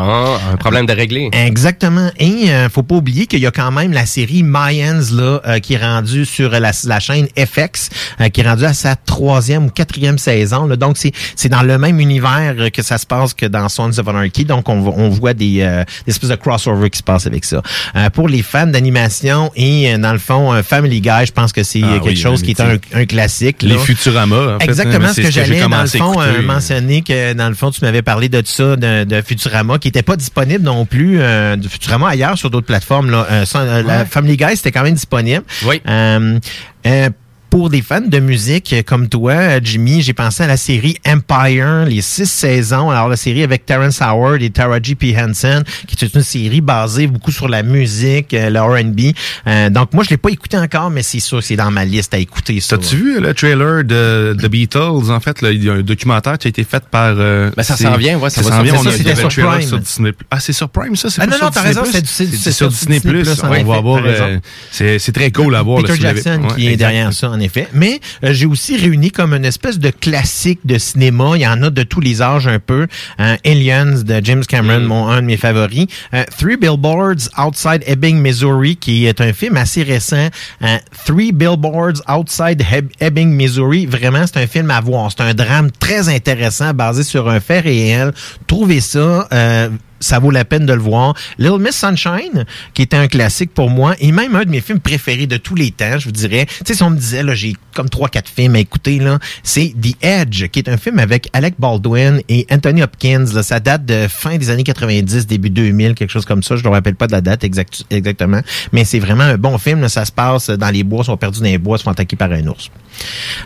[0.51, 1.29] un problème de régler.
[1.33, 2.11] Exactement.
[2.17, 5.59] Et euh, faut pas oublier qu'il y a quand même la série Mayans là euh,
[5.59, 7.89] qui est rendue sur la, la chaîne FX,
[8.21, 10.65] euh, qui est rendue à sa troisième ou quatrième saison.
[10.65, 10.75] là.
[10.75, 13.97] Donc c'est c'est dans le même univers euh, que ça se passe que dans Sons
[13.97, 14.45] of Anarchy.
[14.45, 17.61] Donc on, on voit des, euh, des espèces de crossover qui se passent avec ça.
[17.95, 21.51] Euh, pour les fans d'animation et euh, dans le fond un Family Guy, je pense
[21.51, 23.61] que c'est Ah euh, quelque oui, chose qui est un, un classique.
[23.61, 23.79] Les là.
[23.79, 26.45] Futurama, en fait, Exactement hein, ce que j'allais dans le fond euh, écouter.
[26.45, 30.03] mentionner que dans le fond tu m'avais parlé de ça de, de Futurama qui était
[30.03, 33.25] pas disponible non plus euh, de Futurama ailleurs sur d'autres plateformes là.
[33.31, 34.05] Euh, euh, La.
[34.05, 35.43] Family Guy c'était quand même disponible.
[35.65, 35.81] Oui.
[35.87, 36.39] Euh,
[36.85, 37.09] euh,
[37.49, 40.97] pour des fans de musique euh, comme toi, euh, Jimmy, j'ai pensé à la série
[41.07, 42.89] Empire, les six saisons.
[42.89, 45.15] Alors, la série avec Terrence Howard et Taraji P.
[45.17, 48.99] Henson, qui est une série basée beaucoup sur la musique, euh, le R&B.
[49.47, 51.85] Euh, donc, moi, je l'ai pas écouté encore, mais c'est sûr que c'est dans ma
[51.85, 52.59] liste à écouter.
[52.59, 52.77] ça.
[52.77, 55.09] T'as-tu vu le trailer de The Beatles?
[55.11, 57.15] En fait, là, il y a un documentaire qui a été fait par.
[57.17, 58.73] euh, Ben, ça s'en vient, ouais, ça va s'en vient.
[58.75, 59.61] On Ça, a c'était sur Prime.
[59.61, 60.11] sur Disney.
[60.31, 61.09] Ah, c'est sur Prime, ça?
[61.09, 62.05] C'est Ah, non, non, t'as raison, c'est
[62.37, 62.99] sur sur Disney+.
[63.43, 64.39] En On va euh,
[64.71, 65.81] C'est très cool à voir.
[65.81, 67.67] là, Peter Jackson qui est derrière ça, en effet.
[67.73, 71.31] Mais euh, j'ai aussi réuni comme une espèce de classique de cinéma.
[71.35, 72.87] Il y en a de tous les âges un peu.
[73.19, 75.87] Euh, Aliens de James Cameron, mon un de mes favoris.
[76.13, 80.29] Euh, Three Billboards Outside Ebbing, Missouri, qui est un film assez récent.
[80.63, 83.85] Euh, Three Billboards Outside Heb- Ebbing, Missouri.
[83.85, 85.11] Vraiment, c'est un film à voir.
[85.11, 88.11] C'est un drame très intéressant basé sur un fait réel.
[88.47, 89.27] Trouvez ça.
[89.31, 89.69] euh,
[89.99, 91.13] ça vaut la peine de le voir.
[91.37, 94.79] Little Miss Sunshine, qui était un classique pour moi, et même un de mes films
[94.79, 96.45] préférés de tous les temps, je vous dirais.
[96.45, 99.19] Tu sais, si on me disait, là, j'ai comme trois, quatre films à écouter, là,
[99.43, 103.25] c'est The Edge, qui est un film avec Alec Baldwin et Anthony Hopkins.
[103.33, 106.55] Là, ça date de fin des années 90, début 2000, quelque chose comme ça.
[106.55, 108.41] Je ne me rappelle pas de la date exact- exactement.
[108.71, 109.81] Mais c'est vraiment un bon film.
[109.81, 109.89] là.
[109.89, 112.15] Ça se passe dans les bois, ils sont perdus dans les bois, ils sont attaqués
[112.15, 112.69] par un ours.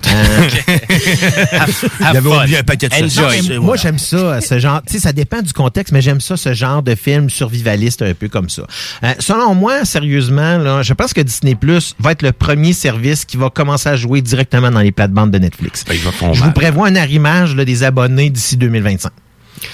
[0.07, 0.47] Euh,
[1.99, 4.81] Il avait oublié un paquet de moi, j'aime ça, ce genre.
[4.85, 8.13] Tu sais, ça dépend du contexte, mais j'aime ça, ce genre de film survivaliste un
[8.13, 8.63] peu comme ça.
[9.03, 13.25] Euh, selon moi, sérieusement, là, je pense que Disney Plus va être le premier service
[13.25, 15.85] qui va commencer à jouer directement dans les plates-bandes de Netflix.
[15.87, 15.97] Ben,
[16.33, 19.11] Je vous prévois un arrimage là, des abonnés d'ici 2025.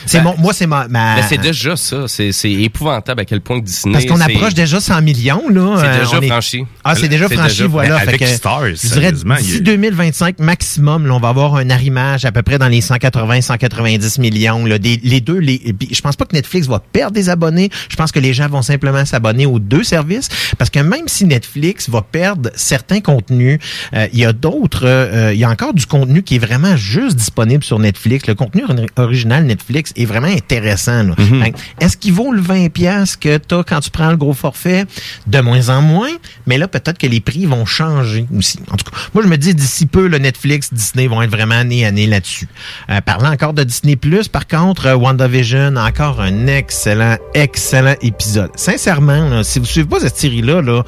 [0.05, 0.88] C'est mon, moi, c'est ma.
[0.88, 2.05] ma- Ben, c'est déjà ça.
[2.07, 3.93] C'est c'est épouvantable à quel point Disney.
[3.93, 5.75] Parce qu'on approche déjà 100 millions, là.
[5.79, 6.63] C'est Euh, déjà est- franchi.
[6.83, 7.97] Ah, c'est déjà franchi, déjà- voilà.
[7.99, 11.69] Fait avec que, Stars, je dirais, d'ici a- 2025 maximum, là, on va avoir un
[11.69, 14.65] arrimage à peu près dans les 180-190 millions.
[14.65, 15.61] Là, Des- les deux, les,
[15.91, 17.69] je pense pas que Netflix va perdre des abonnés.
[17.89, 20.29] Je pense que les gens vont simplement s'abonner aux deux services.
[20.57, 23.59] Parce que même si Netflix va perdre certains contenus,
[23.93, 26.75] euh, il y a d'autres, euh, il y a encore du contenu qui est vraiment
[26.77, 28.27] juste disponible sur Netflix.
[28.27, 31.03] Le contenu ori- original Netflix est vraiment intéressant.
[31.17, 31.51] Mhm.
[31.80, 34.86] Est-ce qu'il vaut le 20$ piastres que tu as quand tu prends le gros forfait?
[35.28, 36.09] De moins en moins.
[36.45, 38.59] Mais là, peut-être que les prix vont changer aussi.
[38.71, 41.63] En tout cas, moi, je me dis d'ici peu, le Netflix, Disney vont être vraiment
[41.63, 42.47] nez à nez là-dessus.
[42.89, 43.97] Euh, parlant encore de Disney+,
[44.32, 48.51] par contre, euh, WandaVision, encore un excellent, excellent épisode.
[48.55, 50.84] Sincèrement, là, si vous suivez pas cette série-là, là,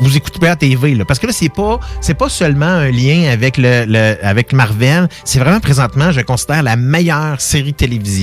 [0.00, 2.90] vous, écoutez pas la TV, là, parce que là, c'est pas, c'est pas seulement un
[2.90, 7.76] lien avec le, le- avec Marvel, c'est vraiment présentement, je considère la meilleure série de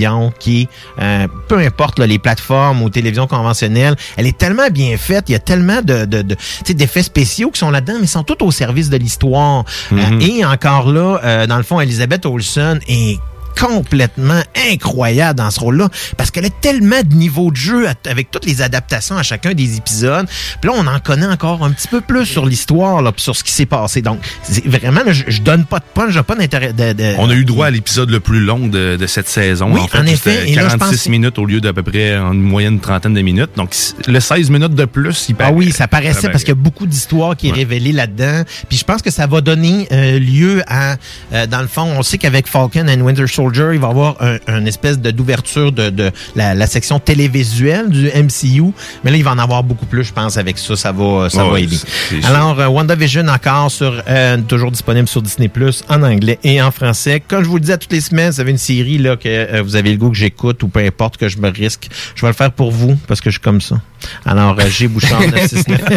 [0.07, 0.67] télévision qui
[1.01, 5.33] euh, peu importe là, les plateformes ou télévisions conventionnelles, elle est tellement bien faite, il
[5.33, 8.89] y a tellement de, d'effets spéciaux qui sont là-dedans, mais ils sont tous au service
[8.89, 9.65] de l'histoire.
[9.91, 13.19] Euh, et encore là, euh, dans le fond, Elizabeth Olsen est
[13.59, 14.41] complètement
[14.71, 18.61] incroyable dans ce rôle-là parce qu'elle a tellement de niveaux de jeu avec toutes les
[18.61, 20.27] adaptations à chacun des épisodes.
[20.61, 23.35] Puis là, on en connaît encore un petit peu plus sur l'histoire, là, puis sur
[23.35, 24.01] ce qui s'est passé.
[24.01, 24.19] Donc,
[24.65, 26.73] vraiment, là, je, je donne pas de punch, j'ai pas d'intérêt.
[26.73, 29.71] De, de- On a eu droit à l'épisode le plus long de, de cette saison.
[29.73, 30.31] Oui, en fait, en effet.
[30.39, 33.13] C'était Et là, je 46 pense- minutes au lieu d'à peu près en moyenne trentaine
[33.13, 33.51] de minutes.
[33.55, 33.75] Donc,
[34.07, 36.61] le 16 minutes de plus, il Ah paraît- oui, ça paraissait parce qu'il y a
[36.61, 38.43] beaucoup d'histoires qui est révélée là-dedans.
[38.69, 40.95] Puis je pense que ça va donner euh, lieu à,
[41.33, 44.15] euh, dans le fond, on sait qu'avec Falcon and Winter Soldier, il va y avoir
[44.21, 48.71] un, un espèce de d'ouverture de, de la, la section télévisuelle du MCU.
[49.03, 50.75] Mais là, il va en avoir beaucoup plus, je pense, avec ça.
[50.75, 51.77] Ça va, ça va aider.
[52.23, 56.71] Alors, euh, WandaVision encore sur, euh, toujours disponible sur Disney Plus en anglais et en
[56.71, 57.21] français.
[57.25, 59.27] Comme je vous le dis à toutes les semaines, vous avez une série là que
[59.27, 62.21] euh, vous avez le goût que j'écoute ou peu importe que je me risque, je
[62.21, 63.77] vais le faire pour vous parce que je suis comme ça.
[64.25, 65.21] Alors, euh, G Bouchard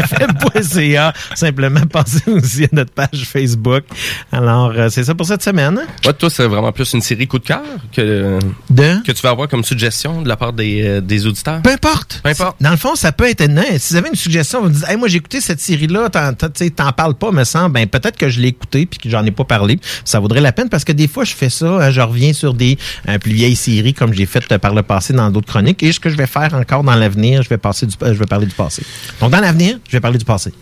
[0.00, 1.12] 969fm.ca.
[1.34, 3.84] Simplement passez aussi à notre page Facebook.
[4.32, 5.80] Alors, euh, c'est ça pour cette semaine.
[6.18, 7.62] toi, c'est vraiment plus une série coup de cœur
[7.92, 8.96] que, De?
[9.06, 11.62] que tu vas avoir comme suggestion de la part des, euh, des auditeurs?
[11.62, 12.20] Peu importe.
[12.22, 12.56] Peu importe.
[12.60, 13.62] Dans le fond, ça peut être étonnant.
[13.78, 16.92] Si vous avez une suggestion, vous me dites, hey, moi, j'ai écouté cette série-là, t'en,
[16.92, 17.72] parles pas, me semble.
[17.74, 19.78] Ben, peut-être que je l'ai écouté puis que j'en ai pas parlé.
[20.04, 21.66] Ça vaudrait la peine parce que des fois, je fais ça.
[21.66, 22.76] hein, je reviens sur des
[23.08, 25.82] euh, plus vieilles séries comme j'ai fait euh, par le passé dans d'autres chroniques.
[25.82, 28.18] Et ce que je vais faire encore dans l'avenir, je vais passer du, euh, je
[28.18, 28.82] vais parler du passé.
[29.20, 30.52] Donc, dans l'avenir, je vais parler du passé.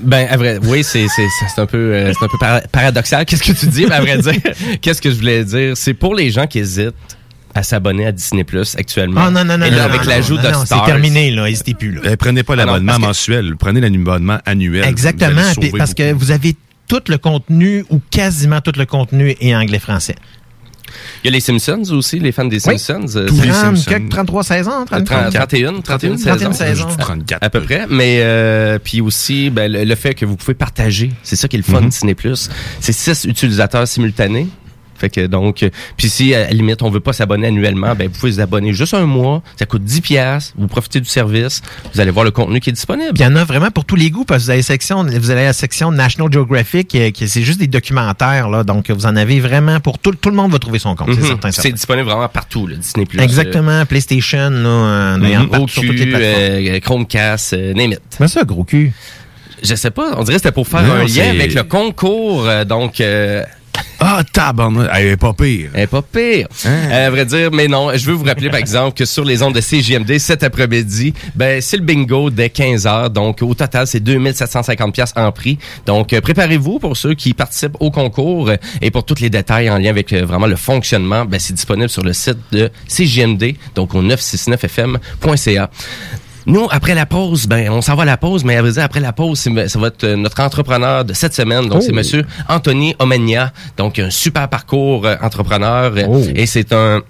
[0.00, 2.60] Ben, à vrai, oui, c'est c'est c'est c'est un peu euh, c'est un peu para-
[2.70, 3.24] paradoxal.
[3.26, 4.34] Qu'est-ce que tu dis, mais à vrai dire,
[4.80, 6.94] qu'est-ce que je voulais dire, c'est pour les gens qui hésitent
[7.54, 9.22] à s'abonner à Disney Plus actuellement.
[9.26, 10.84] Ah, non, non, non, Et là, non, avec l'ajout de non, Stars.
[10.86, 11.44] C'est terminé, là.
[11.44, 12.00] N'hésitez plus, là.
[12.04, 14.84] Eh, prenez pas l'abonnement que- mensuel, prenez l'abonnement annuel.
[14.84, 15.42] Exactement,
[15.78, 16.56] parce que vous avez
[16.88, 20.16] tout le contenu ou quasiment tout le contenu est anglais-français.
[21.24, 22.78] Il y a les Simpsons aussi, les fans des Oui.
[22.78, 23.16] Simpsons.
[23.16, 23.90] euh, Tous les c'est- 30, Simpsons.
[23.90, 26.26] quelques 33 saisons, 30, 30, 31, 31 saisons.
[26.36, 26.88] 31 saisons.
[26.88, 27.42] Du 34.
[27.42, 31.10] À peu près, mais euh, puis aussi ben, le, le fait que vous pouvez partager,
[31.22, 31.84] c'est ça qui est le fun Mhm.
[31.86, 32.48] de Disney Plus.
[32.80, 34.46] C'est six utilisateurs simultanés.
[35.04, 38.08] Fait que donc, euh, puis si à la limite on veut pas s'abonner annuellement, ben
[38.08, 39.42] vous pouvez vous abonner juste un mois.
[39.58, 40.54] Ça coûte 10 pièces.
[40.56, 41.60] Vous profitez du service.
[41.92, 43.10] Vous allez voir le contenu qui est disponible.
[43.14, 45.02] Il y en a vraiment pour tous les goûts parce que vous avez la section,
[45.04, 49.04] vous avez la section National Geographic euh, qui c'est juste des documentaires là, donc vous
[49.04, 51.26] en avez vraiment pour tout tout le monde va trouver son compte, c'est Mhm.
[51.26, 51.50] certain.
[51.50, 51.74] C'est certain.
[51.76, 53.20] disponible vraiment partout, Disney Plus.
[53.20, 56.74] Exactement, PlayStation là, euh, Euh, en partout sur toutes les plateformes.
[56.74, 58.00] euh, Chromecast, euh, name it.
[58.20, 58.92] Mais ça gros cul.
[59.62, 62.46] Je sais pas, on dirait que c'était pour faire Non, un lien avec le concours,
[62.46, 63.42] euh, donc euh,
[64.00, 65.70] Ah, tabarnak, elle est pas pire.
[65.72, 66.46] Elle est pas pire.
[66.66, 67.90] Euh, à vrai dire, mais non.
[67.94, 71.60] Je veux vous rappeler, par exemple, que sur les ondes de CJMD, cet après-midi, ben,
[71.60, 73.10] c'est le bingo dès 15 heures.
[73.10, 75.58] Donc, au total, c'est 2750 pièces en prix.
[75.86, 78.50] Donc, euh, préparez-vous pour ceux qui participent au concours
[78.82, 81.88] et pour tous les détails en lien avec euh, vraiment le fonctionnement, ben, c'est disponible
[81.88, 85.70] sur le site de CJMD, donc au 969fm.ca.
[86.46, 88.84] Nous, après la pause, ben, on s'en va à la pause, mais à vrai dire,
[88.84, 91.68] après la pause, c'est- ça va être notre entrepreneur de cette semaine.
[91.68, 91.80] Donc, Oh.
[91.80, 93.52] c'est monsieur Anthony Omenia.
[93.78, 95.92] Donc, un super parcours euh, entrepreneur.
[96.08, 96.20] Oh.
[96.34, 97.00] Et c'est un,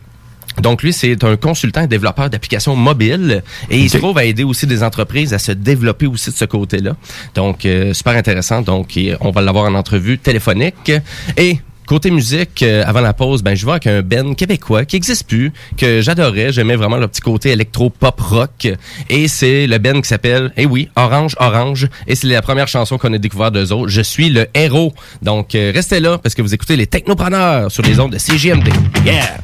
[0.62, 4.44] donc lui, c'est un consultant et développeur d'applications mobiles et il se trouve à aider
[4.44, 6.92] aussi des entreprises à se développer aussi de ce côté-là.
[7.34, 8.62] Donc, euh, super intéressant.
[8.62, 10.92] Donc, et on va l'avoir en entrevue téléphonique.
[11.36, 14.96] Et Côté musique, euh, avant la pause, ben je vais avec un Ben québécois qui
[14.96, 16.50] existe plus, que j'adorais.
[16.50, 18.68] J'aimais vraiment le petit côté électro-pop-rock.
[19.10, 21.88] Et c'est le Ben qui s'appelle, eh oui, Orange Orange.
[22.06, 23.88] Et c'est la première chanson qu'on a découvert d'eux autres.
[23.88, 24.94] Je suis le héros.
[25.22, 28.68] Donc, euh, restez là parce que vous écoutez les Technopreneurs sur les ondes de CGMD.
[29.04, 29.36] Yeah!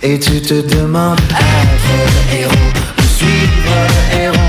[0.00, 2.52] Et tu te demandes être héros
[2.98, 4.47] ou suivre héros.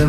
[0.00, 0.08] Tu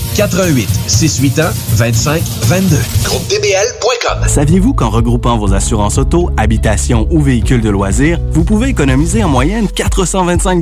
[0.15, 2.77] 88 681 25 22.
[3.03, 4.27] GroupeDBL.com.
[4.27, 9.29] Saviez-vous qu'en regroupant vos assurances auto, habitation ou véhicules de loisirs, vous pouvez économiser en
[9.29, 10.61] moyenne 425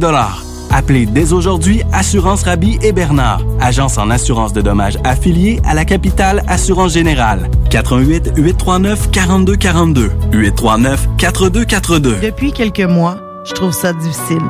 [0.72, 5.84] Appelez dès aujourd'hui Assurance Rabi et Bernard, agence en assurance de dommages affiliée à la
[5.84, 7.50] capitale Assurance Générale.
[7.72, 12.20] 88 839 4242 839 4242.
[12.22, 14.44] Depuis quelques mois, je trouve ça difficile.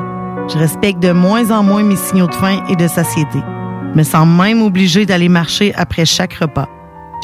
[0.52, 3.39] Je respecte de moins en moins mes signaux de faim et de satiété.
[3.96, 6.68] Me sens même obligée d'aller marcher après chaque repas.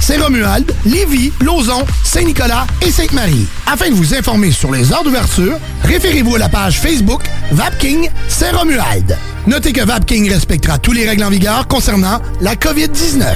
[0.02, 3.46] Saint-Romuald, Lévis, Lauson, Saint-Nicolas et Sainte-Marie.
[3.68, 7.22] Afin de vous informer sur les heures d'ouverture, référez-vous à la page Facebook
[7.52, 9.16] Vapking Saint-Romuald.
[9.46, 13.36] Notez que Vapking respectera tous les règles en vigueur concernant la COVID-19.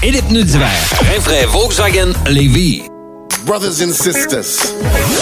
[0.02, 0.70] et les pneus d'hiver.
[1.12, 2.91] Rinfraie Volkswagen Lévis.
[3.44, 4.72] Brothers and sisters.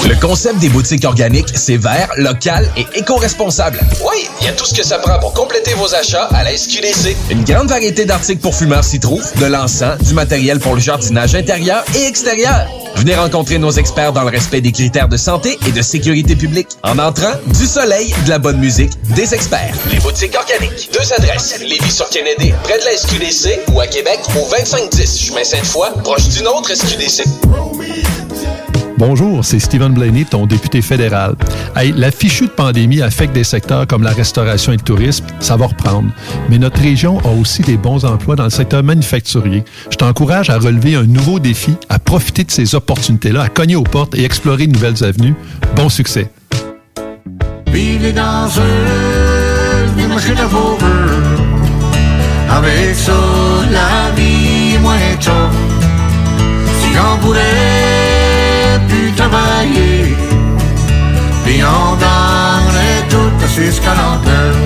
[0.06, 3.80] Le concept des boutiques organiques, c'est vert, local et éco-responsable.
[4.02, 6.56] Oui, il y a tout ce que ça prend pour compléter vos achats à la
[6.56, 7.16] SQDC.
[7.30, 11.34] Une grande variété d'articles pour fumeurs s'y trouve, de l'encens, du matériel pour le jardinage
[11.34, 12.66] intérieur et extérieur.
[12.96, 16.68] Venez rencontrer nos experts dans le respect des critères de santé et de sécurité publique.
[16.82, 19.74] En entrant, du soleil, de la bonne musique, des experts.
[19.90, 20.90] Les boutiques organiques.
[20.92, 21.58] Deux adresses.
[21.60, 26.28] Lévis sur Kennedy, près de la SQDC ou à Québec au 2510 chemin Sainte-Foy, proche
[26.28, 27.24] d'une autre SQDC.
[29.00, 31.34] Bonjour, c'est Stephen Blaney, ton député fédéral.
[31.96, 35.68] La fichue de pandémie affecte des secteurs comme la restauration et le tourisme, ça va
[35.68, 36.10] reprendre.
[36.50, 39.64] Mais notre région a aussi des bons emplois dans le secteur manufacturier.
[39.90, 43.84] Je t'encourage à relever un nouveau défi, à profiter de ces opportunités-là, à cogner aux
[43.84, 45.34] portes et explorer de nouvelles avenues.
[45.76, 46.30] Bon succès.
[58.90, 60.14] Plus travailler,
[61.44, 64.56] puis on donnerait tout à 649.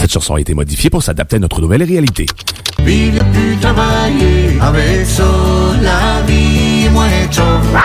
[0.00, 2.26] Cette chanson a été modifiée pour s'adapter à notre nouvelle réalité.
[2.84, 4.58] Puis le plus travailler.
[4.60, 5.24] Avec ça,
[5.82, 7.78] la vie est moins tough.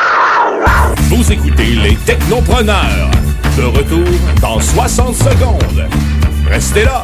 [1.10, 3.12] Vous écoutez les Technopreneurs.
[3.58, 4.08] De retour
[4.41, 5.88] dans 60 secondes.
[6.50, 7.04] Restez là.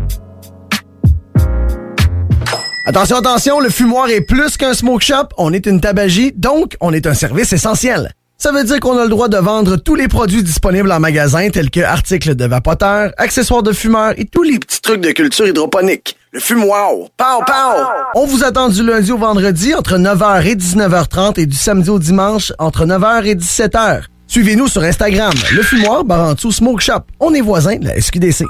[2.83, 6.91] Attention, attention, le fumoir est plus qu'un smoke shop, on est une tabagie, donc on
[6.93, 8.11] est un service essentiel.
[8.39, 11.47] Ça veut dire qu'on a le droit de vendre tous les produits disponibles en magasin,
[11.51, 15.45] tels que articles de vapoteurs, accessoires de fumeurs et tous les petits trucs de culture
[15.45, 16.17] hydroponique.
[16.31, 17.83] Le fumoir, pow pow!
[18.15, 21.99] On vous attend du lundi au vendredi entre 9h et 19h30 et du samedi au
[21.99, 24.05] dimanche entre 9h et 17h.
[24.25, 27.01] Suivez-nous sur Instagram, le fumoir Barantou Smoke Shop.
[27.19, 28.45] On est voisins de la SQDC.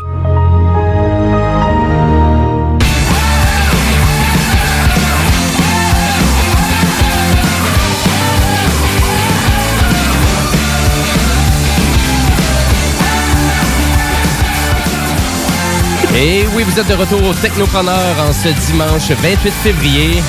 [16.15, 20.21] Et oui, vous êtes de retour au Technopreneur en ce dimanche 28 février,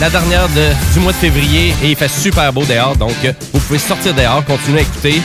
[0.00, 3.32] la dernière de- du mois de février, et il fait super beau dehors, donc euh,
[3.52, 5.20] vous pouvez sortir dehors, continuer à écouter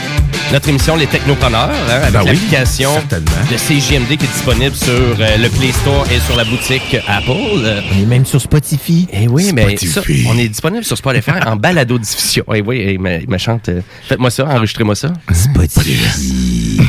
[0.50, 3.30] notre émission Les Technopreneurs, hein, avec Ben oui, l'application certainement.
[3.50, 7.30] de CJMD qui est disponible sur euh, le Play Store et sur la boutique Apple.
[7.30, 9.06] On est même sur Spotify.
[9.12, 12.44] Et oui, mais ça, on est disponible sur Spotify en balado diffusion.
[12.54, 13.68] Et oui, et me, me chante.
[13.68, 15.12] euh, Faites-moi ça, enregistrez-moi ça.
[15.32, 16.80] Spotify.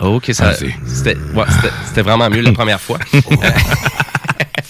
[0.00, 0.54] Ok, ça,
[0.86, 2.98] c'était, ouais, vraiment mieux la première fois.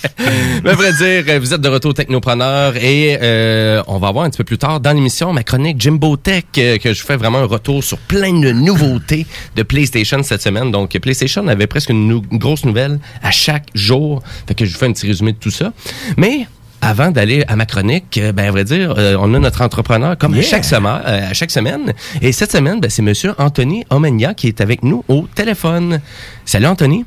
[0.65, 4.25] Mais à vrai dire, euh, vous êtes de retour Technopreneur et euh, on va voir
[4.25, 7.17] un petit peu plus tard dans l'émission ma chronique Jimbo Tech euh, que je fais
[7.17, 10.71] vraiment un retour sur plein de nouveautés de PlayStation cette semaine.
[10.71, 14.23] Donc PlayStation avait presque une, nou- une grosse nouvelle à chaque jour.
[14.47, 15.73] Fait que je vous fais un petit résumé de tout ça.
[16.17, 16.47] Mais
[16.83, 20.33] avant d'aller à ma chronique, ben, à vrai dire, euh, on a notre entrepreneur comme
[20.33, 21.93] à chaque semaine, euh, à chaque semaine.
[22.23, 26.01] Et cette semaine, ben, c'est Monsieur Anthony Omenia qui est avec nous au téléphone.
[26.47, 27.05] Salut Anthony.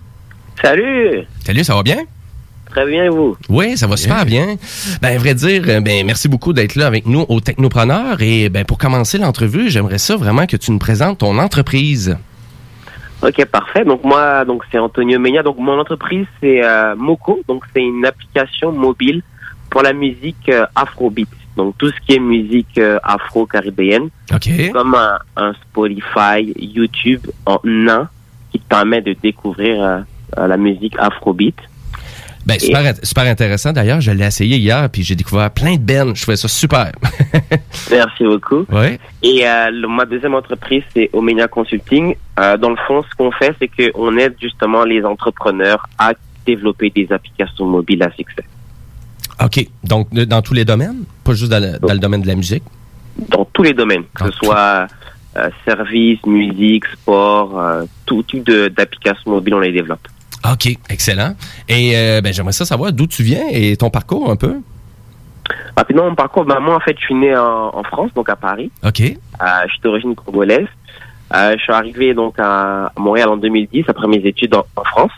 [0.61, 1.23] Salut.
[1.43, 1.97] Salut, ça va bien?
[2.73, 3.37] Très bien, vous?
[3.49, 4.55] Oui, ça va super bien.
[4.99, 8.19] Ben, à vrai dire, euh, ben, merci beaucoup d'être là avec nous au Technopreneur.
[8.19, 12.17] Et ben, pour commencer l'entrevue, j'aimerais ça vraiment que tu nous présentes ton entreprise.
[13.21, 13.85] Ok, parfait.
[13.85, 15.43] Donc moi, donc c'est Antonio Menia.
[15.43, 17.41] Donc mon entreprise c'est euh, Moco.
[17.47, 19.21] Donc c'est une application mobile
[19.69, 21.29] pour la musique euh, afrobeat.
[21.55, 24.09] Donc tout ce qui est musique euh, afro-caribéenne.
[24.33, 24.49] Ok.
[24.73, 28.09] Comme un, un Spotify, YouTube en un
[28.51, 30.05] qui te permet de découvrir
[30.35, 31.55] la musique afrobeat.
[32.45, 33.71] Ben, super, super intéressant.
[33.71, 36.13] D'ailleurs, je l'ai essayé hier, puis j'ai découvert plein de bennes.
[36.15, 36.91] Je trouvais ça super.
[37.91, 38.65] Merci beaucoup.
[38.69, 38.99] Ouais.
[39.21, 42.15] Et euh, le- ma deuxième entreprise, c'est Omenia Consulting.
[42.39, 46.13] Euh, dans le fond, ce qu'on fait, c'est qu'on aide justement les entrepreneurs à
[46.45, 48.43] développer des applications mobiles à succès.
[49.41, 49.65] OK.
[49.85, 51.05] Donc, dans tous les domaines?
[51.23, 52.63] Pas juste dans le, dans le domaine de la musique?
[53.29, 54.87] Dans tous les domaines, que ce soit
[55.37, 57.57] euh, service, musique, sport,
[58.05, 60.05] tout type d'applications mobiles, on les développe.
[60.51, 60.67] OK.
[60.89, 61.35] Excellent.
[61.69, 64.57] Et euh, ben, j'aimerais ça savoir d'où tu viens et ton parcours un peu.
[65.75, 68.35] Rapidement, mon parcours, ben, moi, en fait, je suis né en, en France, donc à
[68.35, 68.71] Paris.
[68.83, 69.01] OK.
[69.01, 70.67] Euh, je suis d'origine congolaise.
[71.33, 75.11] Euh, je suis arrivé donc à, Montréal en 2010 après mes études en, en France.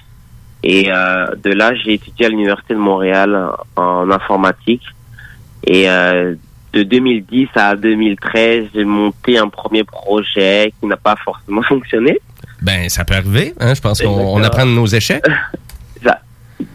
[0.64, 4.82] Et de là, j'ai étudié à l'université de Montréal en, en informatique.
[5.68, 5.86] Et
[6.76, 12.20] de 2010 à 2013, j'ai monté un premier projet qui n'a pas forcément fonctionné.
[12.62, 13.54] Ben, ça peut arriver.
[13.60, 13.74] Hein?
[13.74, 15.24] Je pense qu'on apprend de nos échecs.
[16.04, 16.20] Ça,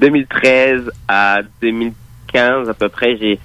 [0.01, 3.39] 2013 à 2015 à peu près, j'ai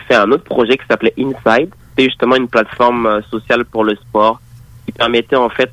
[0.00, 1.70] fait un autre projet qui s'appelait Inside.
[1.90, 4.40] C'était justement une plateforme euh, sociale pour le sport
[4.86, 5.72] qui permettait en fait,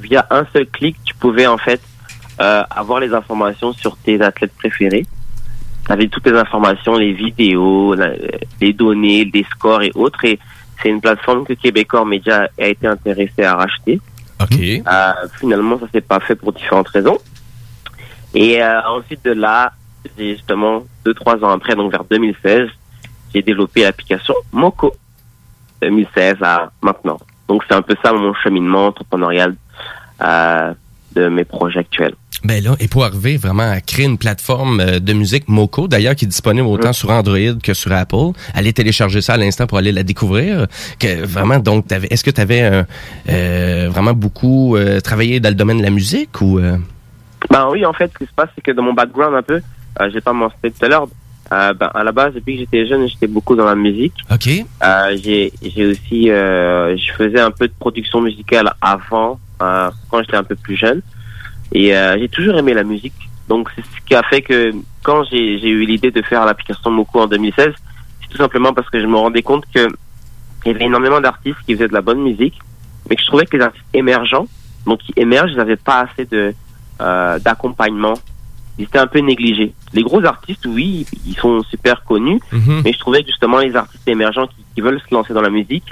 [0.00, 1.80] via un seul clic, tu pouvais en fait
[2.40, 5.06] euh, avoir les informations sur tes athlètes préférés.
[5.86, 8.12] Tu avais toutes les informations, les vidéos, la-
[8.60, 10.24] les données, les scores et autres.
[10.24, 10.38] Et
[10.82, 14.00] c'est une plateforme que Québécois Média a été intéressé à racheter.
[14.40, 14.58] OK.
[14.60, 17.18] Euh, finalement, ça s'est pas fait pour différentes raisons.
[18.34, 19.72] Et euh, ensuite de là,
[20.16, 22.68] j'ai justement deux trois ans après, donc vers 2016,
[23.34, 24.94] j'ai développé l'application Moco.
[25.82, 27.18] 2016 à maintenant.
[27.48, 29.54] Donc c'est un peu ça mon cheminement entrepreneurial
[30.22, 30.74] euh,
[31.14, 32.14] de mes projets actuels.
[32.46, 36.14] Ben là, et pour arriver vraiment à créer une plateforme euh, de musique Moco, d'ailleurs,
[36.14, 38.30] qui est disponible autant sur Android que sur Apple.
[38.54, 40.66] Allez télécharger ça à l'instant pour aller la découvrir.
[41.00, 42.84] Que vraiment, donc, t'avais- est-ce que tu avais
[43.88, 46.76] vraiment beaucoup euh, travaillé dans le domaine de la musique ou euh?
[47.50, 49.60] Ben oui, en fait, ce qui se passe, c'est que dans mon background un peu,
[50.00, 51.06] euh, j'ai pas mentionné tout à l'heure,
[51.52, 54.14] euh, ben, à la base, depuis que j'étais jeune, j'étais beaucoup dans la musique.
[54.32, 54.48] OK.
[54.84, 60.20] Euh, j'ai j'ai aussi, euh, je faisais un peu de production musicale avant, euh, quand
[60.22, 61.02] j'étais un peu plus jeune.
[61.72, 63.14] Et euh, j'ai toujours aimé la musique.
[63.48, 64.72] Donc c'est ce qui a fait que
[65.02, 67.72] quand j'ai j'ai eu l'idée de faire l'application Moco en 2016,
[68.20, 69.88] c'est tout simplement parce que je me rendais compte que
[70.64, 72.58] il y avait énormément d'artistes qui faisaient de la bonne musique,
[73.08, 74.48] mais que je trouvais que les artistes émergents,
[74.84, 76.52] donc qui émergent, ils n'avaient pas assez de
[77.00, 78.14] euh, d'accompagnement.
[78.78, 79.72] Ils étaient un peu négligés.
[79.94, 82.82] Les gros artistes, oui, ils sont super connus, Mhm.
[82.84, 85.50] mais je trouvais que justement les artistes émergents qui, qui veulent se lancer dans la
[85.50, 85.84] musique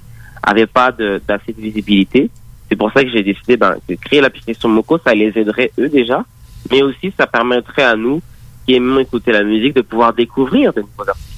[0.43, 2.31] avaient pas de- d'assez de, visibilité.
[2.69, 4.99] C'est pour ça que j'ai décidé ben, de créer l'application Moco.
[5.05, 6.25] Ça les aiderait eux déjà,
[6.71, 8.23] mais aussi ça permettrait à nous
[8.67, 11.31] qui aimons écouter la musique de pouvoir découvrir de nouveaux artistes.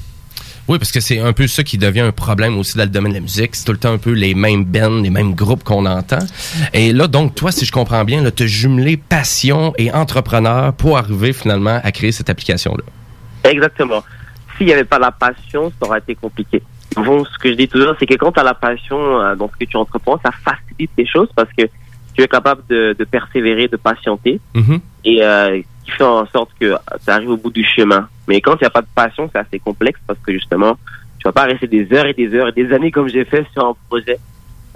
[0.68, 3.12] Oui, parce que c'est un peu ça qui devient un problème aussi dans le domaine
[3.12, 3.54] de la musique.
[3.54, 6.18] C'est tout le temps un peu les mêmes bands, les mêmes groupes qu'on entend.
[6.72, 10.98] Et là, donc, toi, si je comprends bien, là, te jumelé passion et entrepreneur pour
[10.98, 12.82] arriver finalement à créer cette application-là.
[13.48, 14.02] Exactement.
[14.56, 16.60] S'il n'y avait pas la passion, ça aurait été compliqué.
[16.94, 19.50] Bon, ce que je dis toujours, c'est que quand tu as la passion euh, dans
[19.50, 21.64] ce que tu entreprends, ça facilite les choses parce que
[22.14, 24.80] tu es capable de, de persévérer, de patienter Mhm.
[25.04, 28.08] et euh, qui fait en sorte que tu arrives au bout du chemin.
[28.28, 30.78] Mais quand il n'y a pas de passion, c'est assez complexe parce que justement,
[31.18, 33.44] tu vas pas rester des heures et des heures et des années comme j'ai fait
[33.52, 34.18] sur un projet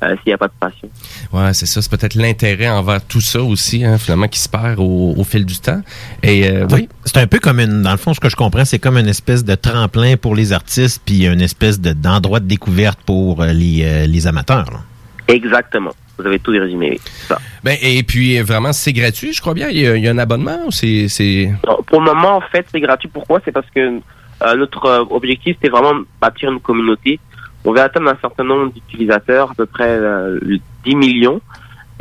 [0.02, 0.88] euh, s'il n'y a pas de passion.
[1.32, 1.82] Ouais, c'est ça.
[1.82, 5.44] C'est peut-être l'intérêt envers tout ça aussi, hein, finalement, qui se perd au, au fil
[5.44, 5.82] du temps.
[6.22, 6.88] Et euh, oui.
[7.04, 9.08] C'est un peu comme une, dans le fond, ce que je comprends, c'est comme une
[9.08, 13.52] espèce de tremplin pour les artistes, puis une espèce de- d'endroit de découverte pour euh,
[13.52, 14.70] les, euh, les amateurs.
[14.70, 14.80] là.
[15.28, 15.92] Exactement.
[16.18, 16.90] Vous avez tout résumé.
[16.92, 17.38] oui, c'est ça.
[17.64, 19.68] Ben, et puis, vraiment, c'est gratuit, je crois bien.
[19.68, 21.08] Il y a, il y a un abonnement ou c'est...
[21.08, 21.50] c'est...
[21.66, 23.08] Non, Pour le moment, en fait, c'est gratuit.
[23.12, 23.40] Pourquoi?
[23.44, 27.18] C'est parce que euh, notre objectif, c'était vraiment de bâtir une communauté.
[27.64, 30.38] On veut atteindre un certain nombre d'utilisateurs, à peu près euh,
[30.84, 31.40] 10 millions.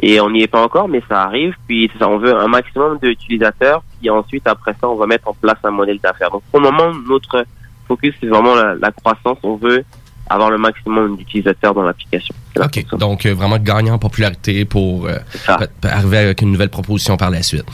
[0.01, 1.55] Et on n'y est pas encore, mais ça arrive.
[1.67, 3.83] Puis ça, on veut un maximum d'utilisateurs.
[3.99, 6.31] Puis ensuite, après ça, on va mettre en place un modèle d'affaires.
[6.31, 7.45] Donc pour le moment, notre
[7.87, 9.37] focus, c'est vraiment la, la croissance.
[9.43, 9.83] On veut
[10.29, 12.33] avoir le maximum d'utilisateurs dans l'application.
[12.57, 12.85] OK.
[12.97, 15.17] Donc, euh, vraiment gagnant en popularité pour euh,
[15.83, 17.65] arriver avec une nouvelle proposition par la suite.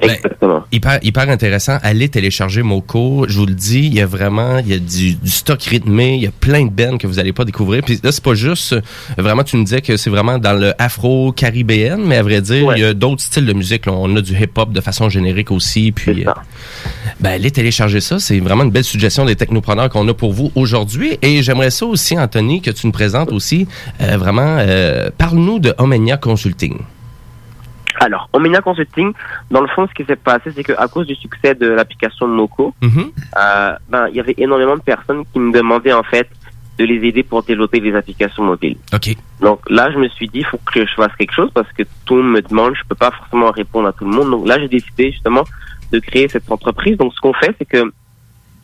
[0.00, 0.64] Exactement.
[0.72, 1.78] hyper, hyper intéressant.
[1.82, 3.26] Allez télécharger Moco.
[3.28, 6.14] Je vous le dis, il y a vraiment, il y a du, du stock rythmé.
[6.14, 7.82] Il y a plein de bands que vous allez pas découvrir.
[7.82, 8.80] Puis là, c'est pas juste, euh,
[9.18, 12.80] vraiment, tu me disais que c'est vraiment dans le afro-caribéen, mais à vrai dire, il
[12.80, 13.86] y a d'autres styles de musique.
[13.86, 13.92] là.
[13.92, 15.92] On a du hip-hop de façon générique aussi.
[15.92, 16.32] Puis, euh,
[17.20, 18.18] ben, allez télécharger ça.
[18.18, 21.18] C'est vraiment une belle suggestion des technopreneurs qu'on a pour vous aujourd'hui.
[21.22, 23.66] Et j'aimerais ça aussi, Anthony, que tu nous présentes aussi,
[24.00, 26.78] euh, euh, parle-nous de Omenia Consulting.
[28.00, 29.12] Alors, Omenia Consulting,
[29.50, 32.74] dans le fond, ce qui s'est passé, c'est qu'à cause du succès de l'application Moco,
[32.82, 36.28] euh, ben, il y avait énormément de personnes qui me demandaient en fait
[36.78, 38.76] de les aider pour développer des applications mobiles.
[38.92, 39.14] OK.
[39.40, 41.82] Donc là, je me suis dit, il faut que je fasse quelque chose parce que
[42.06, 44.30] tout me demande, je peux pas forcément répondre à tout le monde.
[44.30, 45.44] Donc là, j'ai décidé justement
[45.92, 46.96] de créer cette entreprise.
[46.96, 47.92] Donc ce qu'on fait, c'est que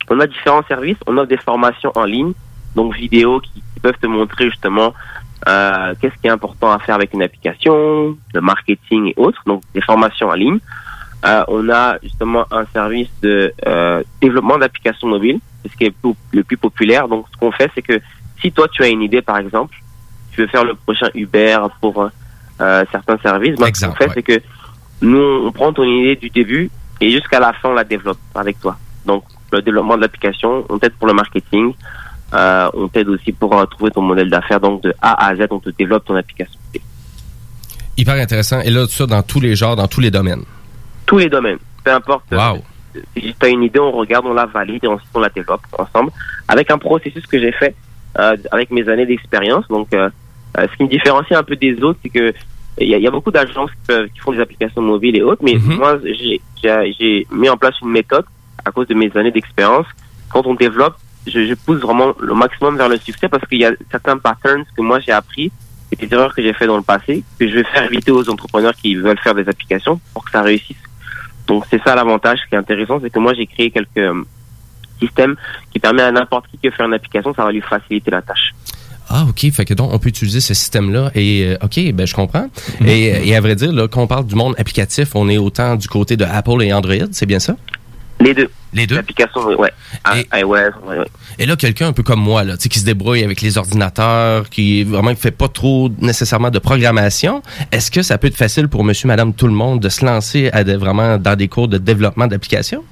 [0.09, 2.33] on a différents services, on offre des formations en ligne,
[2.75, 4.93] donc vidéos qui, qui peuvent te montrer justement
[5.47, 9.63] euh, qu'est-ce qui est important à faire avec une application, le marketing et autres, donc
[9.73, 10.59] des formations en ligne.
[11.25, 15.93] Euh, on a justement un service de euh, développement d'applications mobiles, c'est ce qui est
[16.31, 17.07] le plus populaire.
[17.07, 17.99] Donc, ce qu'on fait, c'est que
[18.41, 19.75] si toi, tu as une idée, par exemple,
[20.31, 22.09] tu veux faire le prochain Uber pour
[22.61, 24.41] euh, certains services, ben, ce qu'on fait, c'est que
[25.01, 26.69] nous, on prend ton idée du début
[27.01, 28.77] et jusqu'à la fin, on la développe avec toi.
[29.05, 31.73] Donc, le développement de l'application, on t'aide pour le marketing,
[32.33, 34.59] euh, on t'aide aussi pour euh, trouver ton modèle d'affaires.
[34.59, 36.59] Donc, de A à Z, on te développe ton application.
[37.97, 38.61] Hyper intéressant.
[38.61, 40.43] Et là, tout ça dans tous les genres, dans tous les domaines.
[41.05, 42.23] tous les domaines, peu importe.
[42.31, 42.59] Wow.
[43.15, 45.61] Si tu as une idée, on regarde, on la valide et ensuite on la développe
[45.77, 46.11] ensemble
[46.47, 47.75] avec un processus que j'ai fait
[48.17, 49.67] euh, avec mes années d'expérience.
[49.69, 50.09] Donc, euh,
[50.57, 52.33] euh, ce qui me différencie un peu des autres, c'est que
[52.81, 55.43] il y, a- il y a beaucoup d'agences qui, font des applications mobiles et autres,
[55.43, 58.25] mais moi, j'ai- j'ai j'ai mis en place une méthode
[58.65, 59.85] à cause de mes années d'expérience.
[60.29, 60.95] Quand on développe,
[61.27, 64.63] je, je pousse vraiment le maximum vers le succès parce qu'il y a certains patterns
[64.75, 65.51] que moi j'ai appris
[65.91, 68.29] et des erreurs que j'ai fait dans le passé que je vais faire éviter aux
[68.29, 70.77] entrepreneurs qui veulent faire des applications pour que ça réussisse.
[71.47, 74.23] Donc c'est ça l'avantage qui est intéressant, c'est que moi j'ai créé quelques euh,
[75.01, 75.35] systèmes
[75.71, 78.53] qui permettent à n'importe qui de faire une application, ça va lui faciliter la tâche.
[79.11, 79.49] Ah, OK.
[79.51, 81.09] Fait que donc, on peut utiliser ce système-là.
[81.15, 82.47] Et, euh, OK, ben, je comprends.
[82.85, 85.75] et, et à vrai dire, là, quand on parle du monde applicatif, on est autant
[85.77, 87.55] du côté de Apple et Android, c'est bien ça?
[88.21, 88.49] Les deux.
[88.73, 88.95] Les deux?
[88.95, 89.71] L'application, ouais.
[90.03, 91.05] Ah, iOS, ouais, ouais.
[91.39, 93.57] Et là, quelqu'un un peu comme moi, là, tu sais, qui se débrouille avec les
[93.57, 97.41] ordinateurs, qui vraiment fait pas trop nécessairement de programmation,
[97.71, 100.49] est-ce que ça peut être facile pour monsieur, madame, tout le monde de se lancer
[100.51, 102.83] à vraiment dans des cours de développement d'applications?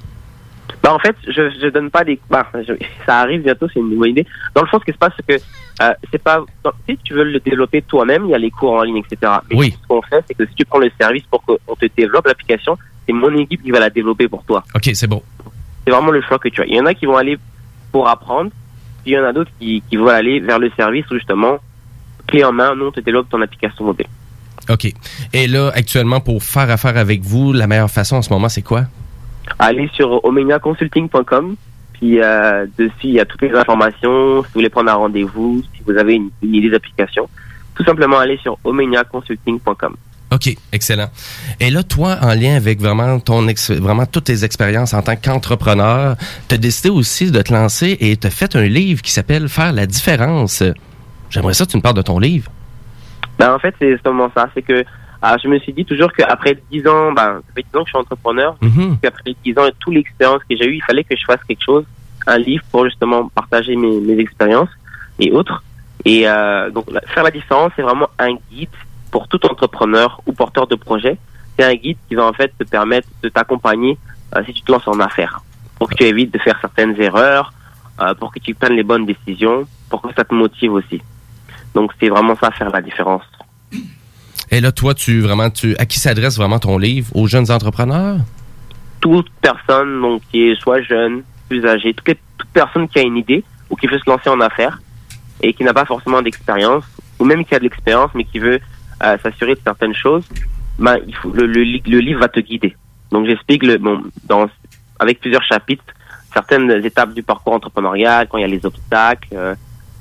[0.81, 2.19] Bah, en fait, je, je donne pas des.
[2.65, 2.73] Je-
[3.05, 4.25] ça arrive bientôt, c'est une bonne idée.
[4.55, 5.43] Dans le fond, ce qui se passe, c'est que
[5.83, 6.43] euh, c'est pas.
[6.87, 9.31] si tu veux le développer toi-même, il y a les cours en ligne, etc.
[9.49, 9.75] Mais Oui.
[9.81, 12.77] ce qu'on fait, c'est que si tu prends le service pour qu'on te développe l'application,
[13.07, 14.63] c'est mon équipe qui va la développer pour toi.
[14.75, 15.23] OK, c'est bon.
[15.85, 16.65] C'est vraiment le choix que tu as.
[16.65, 17.37] Il y en a qui vont aller
[17.91, 18.51] pour apprendre,
[19.03, 21.57] puis il y en a d'autres qui, qui vont aller vers le service où justement,
[22.27, 24.07] clé en main, nous, on te développe ton application mobile.
[24.69, 24.91] OK.
[25.33, 28.63] Et là, actuellement, pour faire affaire avec vous, la meilleure façon en ce moment, c'est
[28.63, 28.87] quoi?
[29.59, 31.55] allez sur omeniaconsulting.com.
[31.93, 34.43] Puis euh, dessus, il y a toutes les informations.
[34.43, 37.27] Si vous voulez prendre un rendez-vous, si vous avez une, une idée d'application,
[37.75, 39.95] tout simplement allez sur omeniaconsulting.com.
[40.31, 41.09] OK, excellent.
[41.59, 45.15] Et là, toi, en lien avec vraiment ton ex vraiment toutes tes expériences en tant
[45.15, 46.17] qu'entrepreneur,
[46.49, 49.47] tu as décidé aussi de te lancer et tu as fait un livre qui s'appelle
[49.47, 50.63] Faire la différence.
[51.29, 52.51] J'aimerais ça que tu me parles de ton livre.
[53.39, 54.49] Ben, en fait, c'est justement ça.
[54.53, 54.83] C'est que
[55.21, 57.87] ah, je me suis dit toujours qu'après 10 ans, ben, ça fait 10 ans que
[57.87, 58.57] je suis entrepreneur.
[58.59, 61.43] Puis après 10 ans et toute l'expérience que j'ai eue, il fallait que je fasse
[61.47, 61.85] quelque chose,
[62.27, 64.69] un livre pour justement partager mes, mes expériences
[65.19, 65.63] et autres.
[66.05, 68.69] Et euh, donc, faire la différence, c'est vraiment un guide
[69.17, 71.17] pour tout entrepreneur ou porteur de projet.
[71.57, 73.97] C'est un guide qui va en fait te permettre de t'accompagner
[74.35, 75.41] euh, si tu te lances en affaires,
[75.79, 77.51] pour que tu évites de faire certaines erreurs,
[77.99, 81.01] euh, pour que tu prennes les bonnes décisions, pour que ça te motive aussi.
[81.73, 83.23] Donc, c'est vraiment ça, faire la différence.
[84.51, 87.07] Et là, toi, tu vraiment, tu à qui s'adresse vraiment ton livre?
[87.15, 88.19] Aux jeunes entrepreneurs?
[88.99, 93.17] toute personne donc qui est soit jeune, plus âgée, toute, toute personne qui a une
[93.17, 94.79] idée ou qui veut se lancer en affaires
[95.41, 96.83] et qui n'a pas forcément d'expérience
[97.19, 98.59] ou même qui a de l'expérience mais qui veut
[98.99, 100.25] s'assurer de certaines choses,
[100.79, 102.75] ben il faut le, le, li- le livre va te guider.
[103.11, 104.47] Donc j'explique le bon dans
[104.99, 105.83] avec plusieurs chapitres
[106.33, 109.55] certaines étapes du parcours entrepreneurial, quand il y a les obstacles, euh,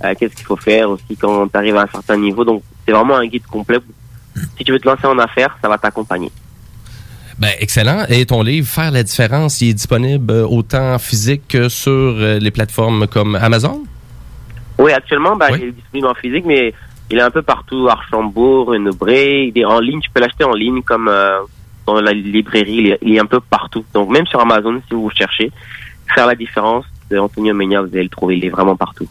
[0.05, 2.44] euh, qu'est-ce qu'il faut faire aussi quand tu arrives à un certain niveau.
[2.44, 3.78] Donc c'est vraiment un guide complet.
[4.59, 6.31] Si tu veux te lancer en affaires, ça va t'accompagner.
[7.39, 8.05] Ben, excellent.
[8.09, 12.51] Et ton livre, Faire la différence, il est disponible euh, autant physique que sur les
[12.51, 13.82] plateformes comme Amazon?
[14.78, 16.74] Oui, actuellement, bah, il est disponible en physique, mais
[17.10, 19.52] il est un peu partout, Archambault, Renaud-Bré.
[19.54, 21.38] Il est en ligne, tu peux l'acheter en ligne comme euh,
[21.86, 23.84] dans la librairie, il est, il est un peu partout.
[23.94, 25.52] Donc même sur Amazon, si vous cherchez,
[26.14, 29.06] faire la différence de Antonio Menia, vous allez le trouver, il est vraiment partout.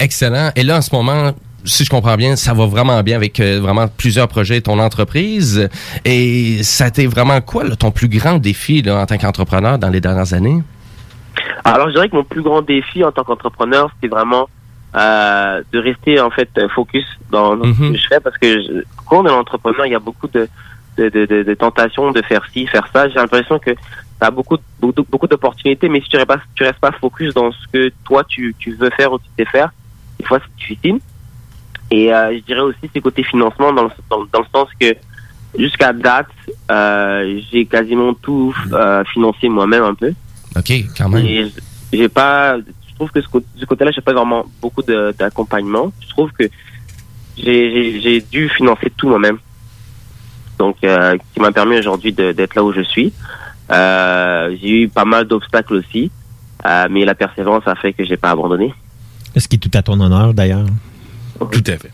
[0.00, 0.50] Excellent.
[0.56, 1.32] Et là, en ce moment,
[1.64, 4.78] si je comprends bien, ça va vraiment bien avec euh, vraiment plusieurs projets de ton
[4.78, 5.68] entreprise.
[6.04, 9.78] Et ça a été vraiment quoi, là, ton plus grand défi là, en tant qu'entrepreneur
[9.78, 10.62] dans les dernières années?
[11.64, 14.48] Alors, je dirais que mon plus grand défi en tant qu'entrepreneur, c'est vraiment
[14.96, 18.82] euh, de rester en fait focus dans, dans ce que je fais parce que je-
[19.06, 20.48] quand on est entrepreneur, il y a beaucoup de,
[20.96, 23.08] de, de, de- de tentations de faire ci, faire ça.
[23.08, 23.78] J'ai l'impression que tu
[24.20, 27.52] as beaucoup, beaucoup, beaucoup d'opportunités, mais si tu restes pas, tu restes pas focus dans
[27.52, 29.70] ce que toi tu, tu veux faire ou tu sais faire,
[30.18, 30.98] des fois c'est difficile.
[31.90, 34.94] Et euh, je dirais aussi c'est côté financement dans le, dans, dans le sens que
[35.58, 36.26] jusqu'à date,
[36.70, 40.12] euh, j'ai quasiment tout euh, financé moi-même un peu.
[40.56, 41.26] OK, quand même.
[41.92, 42.56] J'ai pas,
[42.96, 45.92] trouve que ce, cô- ce côté-là, j'ai pas vraiment beaucoup d'accompagnement.
[46.00, 46.44] Je trouve que
[47.36, 49.38] j'ai- dû financer tout moi-même.
[50.58, 53.12] Donc, euh, qui m'a permis aujourd'hui d'être là où je suis.
[53.70, 56.10] Euh, j'ai eu pas mal d'obstacles aussi,
[56.64, 58.72] euh, mais la persévérance a fait que j'ai pas abandonné.
[59.36, 60.66] Ce qui est tout à ton honneur, d'ailleurs?
[61.38, 61.90] Tout à fait.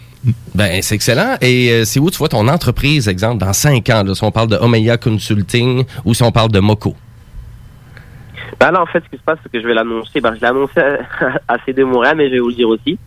[0.55, 1.37] Ben, c'est excellent.
[1.41, 4.31] Et euh, c'est où tu vois ton entreprise, exemple, dans cinq ans, là, si on
[4.31, 6.95] parle de Omeya Consulting ou si on parle de Moco?
[8.61, 10.21] Ben là, en fait, ce qui se passe, c'est que je vais l'annoncer.
[10.21, 10.99] Ben, je l'ai annoncé à,
[11.55, 12.99] à CD Montréal, mais je vais vous le dire aussi.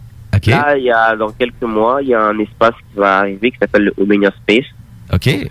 [0.51, 3.51] Là, il y a, dans quelques mois, il y a un espace qui va arriver
[3.51, 4.65] qui s'appelle le Omenia Space.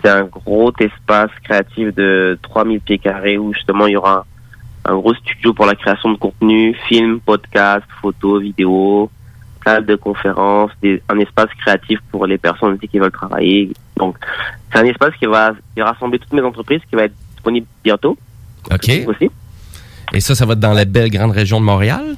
[0.03, 4.25] C'est un gros espace créatif de 3000 pieds carrés où justement il y aura
[4.85, 9.09] un, un gros studio pour la création de contenu, films, podcasts, photos, vidéos,
[9.65, 13.71] salle de conférences, des- un espace créatif pour les personnes aussi qui veulent travailler.
[13.97, 14.17] Donc,
[14.71, 17.65] c'est un espace qui va, qui va rassembler toutes mes entreprises, qui va être disponible
[17.83, 18.17] bientôt.
[18.71, 19.07] OK.
[19.07, 19.31] Aussi.
[20.13, 22.15] Et ça, ça va être dans la belle grande région de Montréal?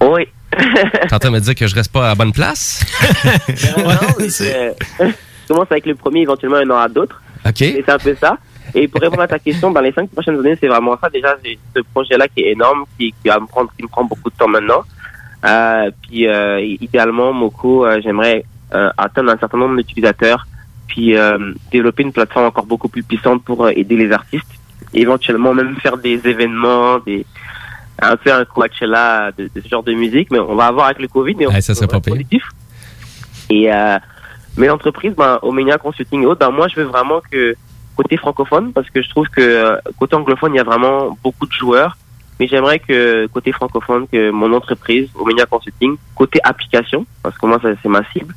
[0.00, 0.26] Oui.
[0.56, 2.84] T'es en train de me dire que je reste pas à la bonne place?
[3.78, 3.84] non,
[4.18, 7.22] mais c'est- je commence avec le premier, éventuellement il y en aura d'autres.
[7.46, 7.54] OK.
[7.56, 8.36] C'est un peu ça.
[8.74, 11.08] Et pour répondre à ta question, dans les cinq prochaines années, c'est vraiment ça.
[11.10, 14.04] Déjà, j'ai ce projet-là qui est énorme, qui, qui va me prendre, qui me prend
[14.04, 14.82] beaucoup de temps maintenant.
[15.44, 18.44] Euh, puis, euh, idéalement, Moco, euh, j'aimerais
[18.74, 20.46] euh, atteindre un certain nombre d'utilisateurs,
[20.86, 24.46] puis euh, développer une plateforme encore beaucoup plus puissante pour euh, aider les artistes.
[24.94, 27.24] Éventuellement, même faire des événements, des
[28.00, 30.30] un peu un Coachella de, de ce genre de musique.
[30.30, 32.10] Mais on va avoir avec le Covid, mais on, Ouais, ça serait on va pas
[32.10, 32.42] positif.
[33.50, 33.98] Et euh,
[34.56, 37.54] mais l'entreprise, ben, Omenia Consulting et autres, ben, moi, je veux vraiment que
[37.96, 41.46] côté francophone, parce que je trouve que euh, côté anglophone, il y a vraiment beaucoup
[41.46, 41.96] de joueurs.
[42.40, 47.60] Mais j'aimerais que côté francophone, que mon entreprise, Omenia Consulting, côté application, parce que moi,
[47.62, 48.34] c'est ma cible,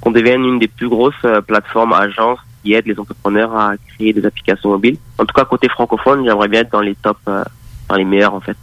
[0.00, 4.12] qu'on devienne une des plus grosses euh, plateformes agences qui aident les entrepreneurs à créer
[4.12, 4.98] des applications mobiles.
[5.16, 7.42] En tout cas, côté francophone, j'aimerais bien être dans les tops, euh,
[7.88, 8.58] dans les meilleurs, en fait.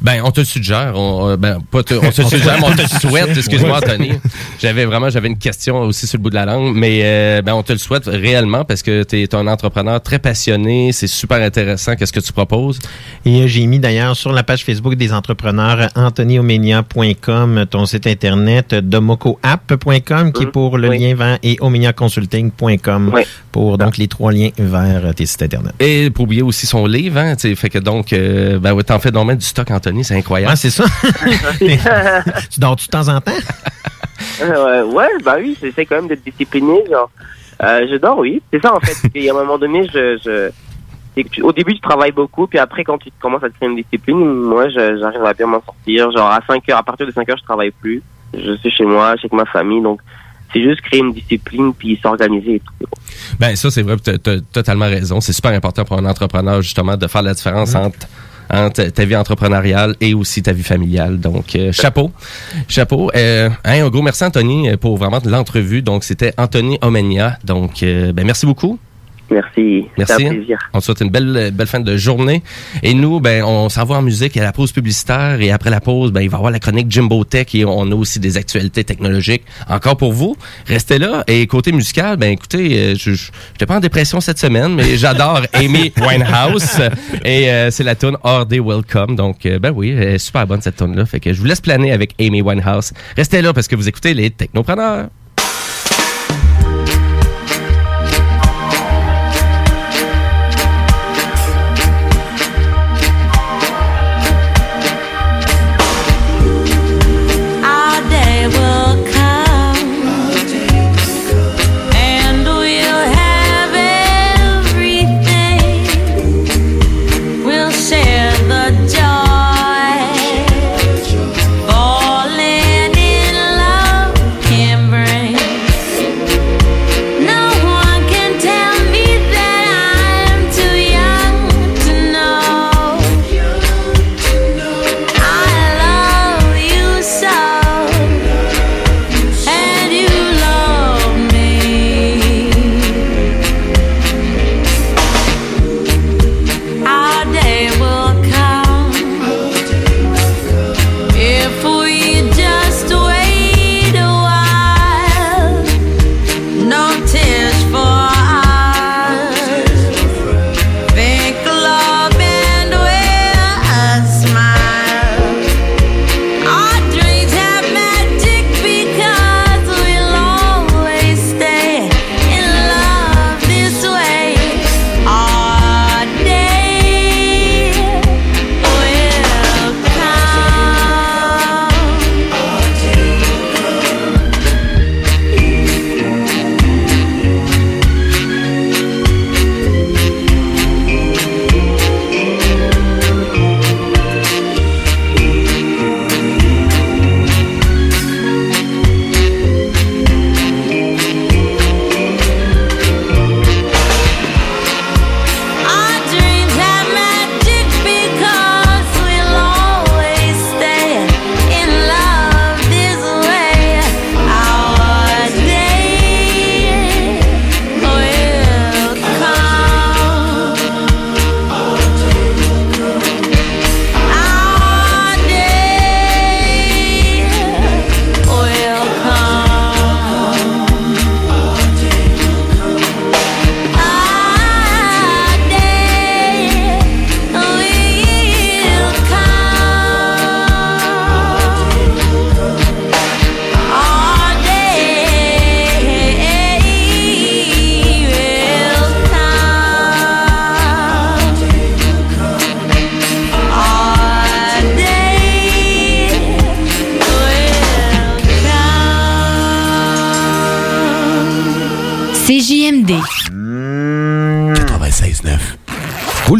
[0.00, 0.92] Ben, on te le suggère.
[0.94, 3.36] On, euh, ben, pas te- on te le suggère, mais on te le souhaite.
[3.36, 4.12] Excuse-moi, Anthony.
[4.60, 7.54] J'avais vraiment, j'avais une question aussi sur le bout de la langue, mais euh, ben,
[7.54, 10.92] on te le souhaite réellement parce que tu es un entrepreneur très passionné.
[10.92, 11.96] C'est super intéressant.
[11.96, 12.78] Qu'est-ce que tu proposes?
[13.24, 18.74] Et euh, j'ai mis d'ailleurs sur la page Facebook des entrepreneurs anthonyomenia.com, ton site internet
[18.74, 23.12] domocoapp.com qui est pour le lien vers et omeniaconsulting.com
[23.52, 25.72] pour donc les trois liens vers tes sites internet.
[25.80, 28.82] Et pour oublier aussi son livre, hein, tu sais, fait que donc, euh, ben ouais,
[28.82, 30.52] t'en fais donc même du stock, Anthony, c'est incroyable.
[30.52, 30.84] Ah, c'est ça.
[32.50, 33.32] tu dors de temps en temps?
[34.42, 36.84] Euh, ouais, bah oui, j'essaie quand même d'être discipliné.
[36.90, 37.10] Genre,
[37.62, 38.42] euh, je dors, oui.
[38.52, 38.96] C'est ça en fait.
[39.14, 40.50] Il y a un moment donné, je,
[41.30, 43.76] tu- au début tu travailles beaucoup, puis après quand tu commences à te créer une
[43.76, 46.10] discipline, moi je- j'arrive à bien m'en sortir.
[46.12, 48.02] Genre à 5 heures, à partir de 5 heures, je travaille plus.
[48.36, 50.00] Je suis chez moi, je suis avec ma famille, donc
[50.52, 52.86] c'est juste créer une discipline puis s'organiser et tout.
[53.40, 55.20] Ben ça c'est vrai, tu as totalement raison.
[55.20, 58.06] C'est super important pour un entrepreneur justement de faire la différence entre
[58.50, 61.18] entre ta vie entrepreneuriale et aussi ta vie familiale.
[61.20, 62.10] Donc, euh, chapeau.
[62.68, 63.10] Chapeau.
[63.14, 65.82] Euh, hein, un gros merci, Anthony, euh, pour vraiment l'entrevue.
[65.82, 67.38] Donc, c'était Anthony Omenia.
[67.44, 68.78] Donc, ben, merci beaucoup.
[69.30, 69.86] Merci.
[69.98, 70.26] Merci.
[70.26, 70.58] Un plaisir.
[70.72, 72.42] On te souhaite une belle, belle fin de journée.
[72.82, 75.40] Et nous, ben, on s'en va en musique à la pause publicitaire.
[75.40, 77.90] Et après la pause, ben, il va y avoir la chronique Jimbo Tech et on
[77.90, 79.42] a aussi des actualités technologiques.
[79.68, 80.36] Encore pour vous.
[80.66, 81.24] Restez là.
[81.26, 84.96] Et côté musical, ben, écoutez, euh, je, je, j'étais pas en dépression cette semaine, mais
[84.96, 86.80] j'adore Amy Winehouse.
[87.24, 89.16] Et euh, c'est la tune Are They Welcome.
[89.16, 91.46] Donc, euh, ben oui, elle est super bonne cette tune là Fait que je vous
[91.46, 92.92] laisse planer avec Amy Winehouse.
[93.16, 95.08] Restez là parce que vous écoutez les technopreneurs.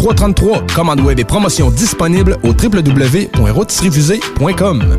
[0.00, 0.66] 3333.
[0.74, 4.98] Commande web et promotion disponible au www.rotisseriefusée.com.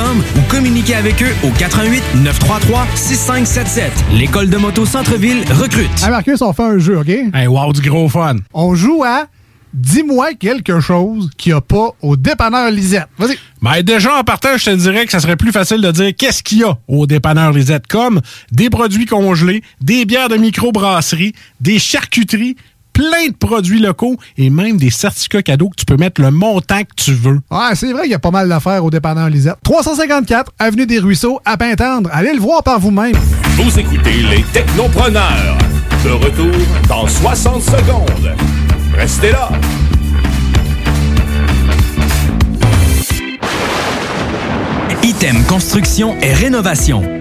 [0.09, 3.91] ou communiquez avec eux au 88 933 6577.
[4.13, 5.89] L'école de moto Centre-ville recrute.
[6.03, 7.09] Hey Marcus, on fait un jeu, OK?
[7.09, 8.37] Hey, wow, du gros fun.
[8.53, 9.27] On joue à
[9.73, 13.07] Dis-moi quelque chose qu'il n'y a pas au dépanneur Lisette.
[13.17, 13.37] Vas-y.
[13.61, 16.43] Ben déjà, en partant, je te dirais que ça serait plus facile de dire qu'est-ce
[16.43, 18.19] qu'il y a au dépanneur Lisette, comme
[18.51, 22.57] des produits congelés, des bières de microbrasserie, des charcuteries,
[22.93, 26.81] plein de produits locaux et même des certificats cadeaux que tu peux mettre le montant
[26.81, 27.39] que tu veux.
[27.51, 29.55] Ouais, c'est vrai qu'il y a pas mal d'affaires au dépanneur Lisette.
[29.63, 32.09] 354 Avenue des Ruisseaux, à Pintendre.
[32.13, 33.15] Allez le voir par vous-même.
[33.57, 35.57] Vous écoutez les Technopreneurs.
[36.03, 36.55] De retour
[36.87, 38.35] dans 60 secondes.
[38.95, 39.49] Restez là.
[45.03, 47.20] Item Construction et Rénovation.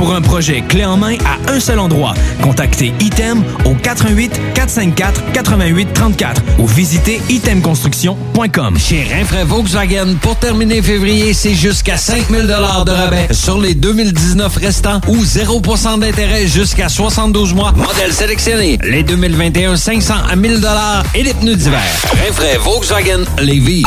[0.00, 5.32] Pour un projet clé en main à un seul endroit, contactez Item au 88 454
[5.32, 8.78] 88 34 ou visitez itemconstruction.com.
[8.78, 12.52] Chez Rinfraie Volkswagen, pour terminer février, c'est jusqu'à 5000 de
[12.90, 17.72] rabais sur les 2019 restants ou 0% d'intérêt jusqu'à 72 mois.
[17.72, 18.78] Modèle sélectionné.
[18.82, 20.66] Les 2021 500 à 1000
[21.14, 21.82] et les pneus d'hiver.
[22.24, 23.84] Rinfraie Volkswagen Lévis.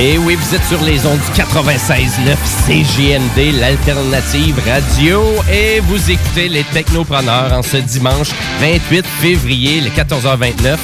[0.00, 5.20] Et oui, vous êtes sur les ondes du 96.9 CGND, l'alternative radio.
[5.52, 8.28] Et vous écoutez les Technopreneurs en ce dimanche
[8.60, 10.76] 28 février, le 14h29.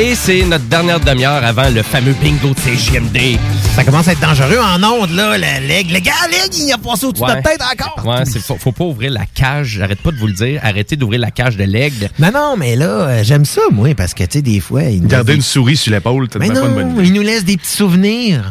[0.00, 3.38] Et c'est notre dernière demi-heure avant le fameux bingo de CGND.
[3.74, 5.36] Ça commence à être dangereux en ondes, là.
[5.36, 5.92] Le, l'aigle.
[5.92, 8.06] le gars, l'aigle, il a passé au-dessus de notre tête encore.
[8.06, 9.76] Ouais, c'est, faut, faut pas ouvrir la cage.
[9.78, 10.60] J'arrête pas de vous le dire.
[10.62, 12.08] Arrêtez d'ouvrir la cage de l'aigle.
[12.18, 14.84] Non, non, mais là, euh, j'aime ça, moi, parce que, tu sais, des fois...
[14.84, 17.08] Il nous Garder une souris sur l'épaule, t'as pas une non, bonne idée.
[17.08, 18.45] il nous laisse des petits souvenirs.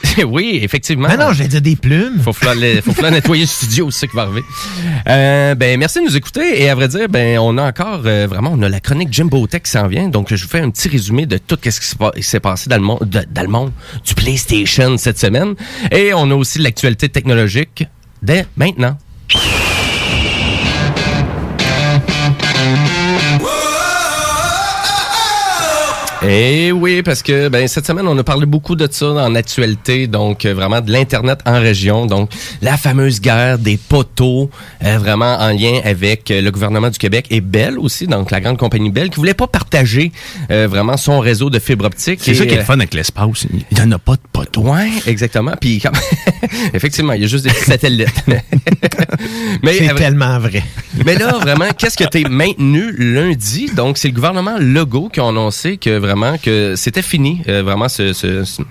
[0.26, 1.08] oui, effectivement.
[1.08, 2.20] Mais non, je vais dire des plumes.
[2.22, 4.42] Faut falloir, faut falloir nettoyer le studio, ça qui va arriver.
[5.08, 6.62] Euh, ben, merci de nous écouter.
[6.62, 9.46] Et à vrai dire, ben, on a encore, euh, vraiment, on a la chronique Jimbo
[9.48, 10.08] Tech qui s'en vient.
[10.08, 12.82] Donc, je vous fais un petit résumé de tout ce qui s'est passé dans le
[12.82, 13.72] monde, de- dans le monde
[14.06, 15.54] du PlayStation cette semaine.
[15.90, 17.84] Et on a aussi l'actualité technologique
[18.22, 18.96] dès maintenant.
[26.22, 30.08] Et oui, parce que ben cette semaine, on a parlé beaucoup de ça en actualité,
[30.08, 32.30] donc euh, vraiment de l'Internet en région, donc
[32.60, 34.50] la fameuse guerre des poteaux,
[34.84, 38.40] euh, vraiment en lien avec euh, le gouvernement du Québec et Bell aussi, donc la
[38.40, 40.10] grande compagnie Bell, qui voulait pas partager
[40.50, 42.18] euh, vraiment son réseau de fibre optique.
[42.20, 43.46] C'est ça qui est le fun avec l'espace.
[43.70, 44.62] Il y en a pas de poteaux.
[44.62, 45.52] Ouais, exactement.
[45.60, 45.80] Puis
[46.74, 48.24] effectivement, il y a juste des satellites.
[49.62, 50.64] Mais C'est tellement vrai.
[51.04, 53.70] mais là, vraiment, qu'est-ce a été maintenu lundi?
[53.74, 57.88] Donc, c'est le gouvernement Legault qui a annoncé que vraiment que c'était fini, euh, vraiment
[57.88, 58.62] ce, ce, ce-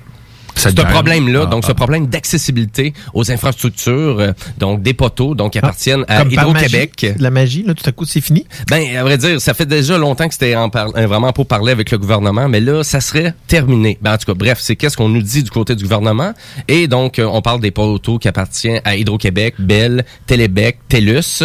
[0.91, 1.75] problème-là, Ah, donc ce ah.
[1.75, 7.13] problème d'accessibilité aux infrastructures, euh, donc des poteaux, donc qui appartiennent à Ah, Hydro-Québec.
[7.19, 8.43] La magie, là, tout à coup, c'est fini?
[8.67, 11.45] Ben, à vrai dire, ça fait déjà longtemps que c'était en par- euh, vraiment pour
[11.45, 13.99] parler avec le gouvernement, mais là, ça serait terminé.
[14.01, 16.33] Ben, en tout cas, bref, c'est qu'est-ce qu'on nous dit du côté du gouvernement.
[16.67, 21.43] Et donc, euh, on parle des poteaux qui appartiennent à Hydro-Québec, Bell, Télébec, TELUS.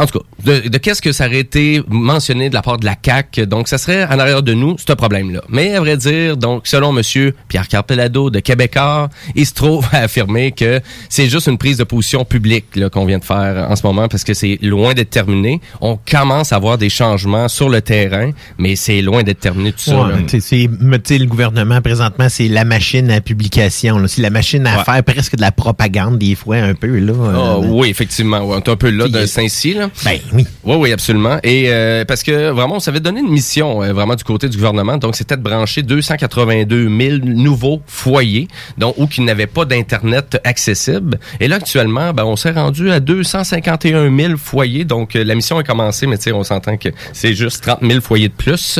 [0.00, 2.84] En tout cas, de, de qu'est-ce que ça aurait été mentionné de la part de
[2.86, 3.40] la CAC.
[3.40, 5.42] Donc, ça serait en arrière de nous, ce problème-là.
[5.48, 9.98] Mais à vrai dire, donc, selon Monsieur Pierre Carpellado de Québécois, il se trouve à
[9.98, 13.76] affirmer que c'est juste une prise de position publique là, qu'on vient de faire en
[13.76, 15.60] ce moment parce que c'est loin d'être terminé.
[15.80, 19.80] On commence à voir des changements sur le terrain, mais c'est loin d'être terminé tout
[19.80, 20.00] ça.
[20.02, 23.98] Ouais, sais, c'est- le gouvernement, présentement, c'est la machine à publication.
[23.98, 24.08] là.
[24.08, 24.84] C'est la machine à Ouais.
[24.84, 26.98] faire presque de la propagande, des fois, un peu.
[26.98, 28.38] Là, Ah, Euh, oui, effectivement.
[28.38, 29.74] Ouais, on est un peu là de Saint-Cy.
[29.74, 29.89] Là.
[30.04, 30.46] Ben oui.
[30.64, 31.38] Oui, oui, absolument.
[31.42, 34.56] Et euh, parce que vraiment, on s'avait donné une mission euh, vraiment du côté du
[34.56, 34.96] gouvernement.
[34.96, 38.48] Donc, c'était de brancher 282 000 nouveaux foyers,
[38.78, 41.18] donc où qui n'avaient pas d'Internet accessible.
[41.40, 44.84] Et là, actuellement, ben, on s'est rendu à 251 000 foyers.
[44.84, 48.28] Donc, euh, la mission a commencé, mais on s'entend que c'est juste 30 000 foyers
[48.28, 48.78] de plus.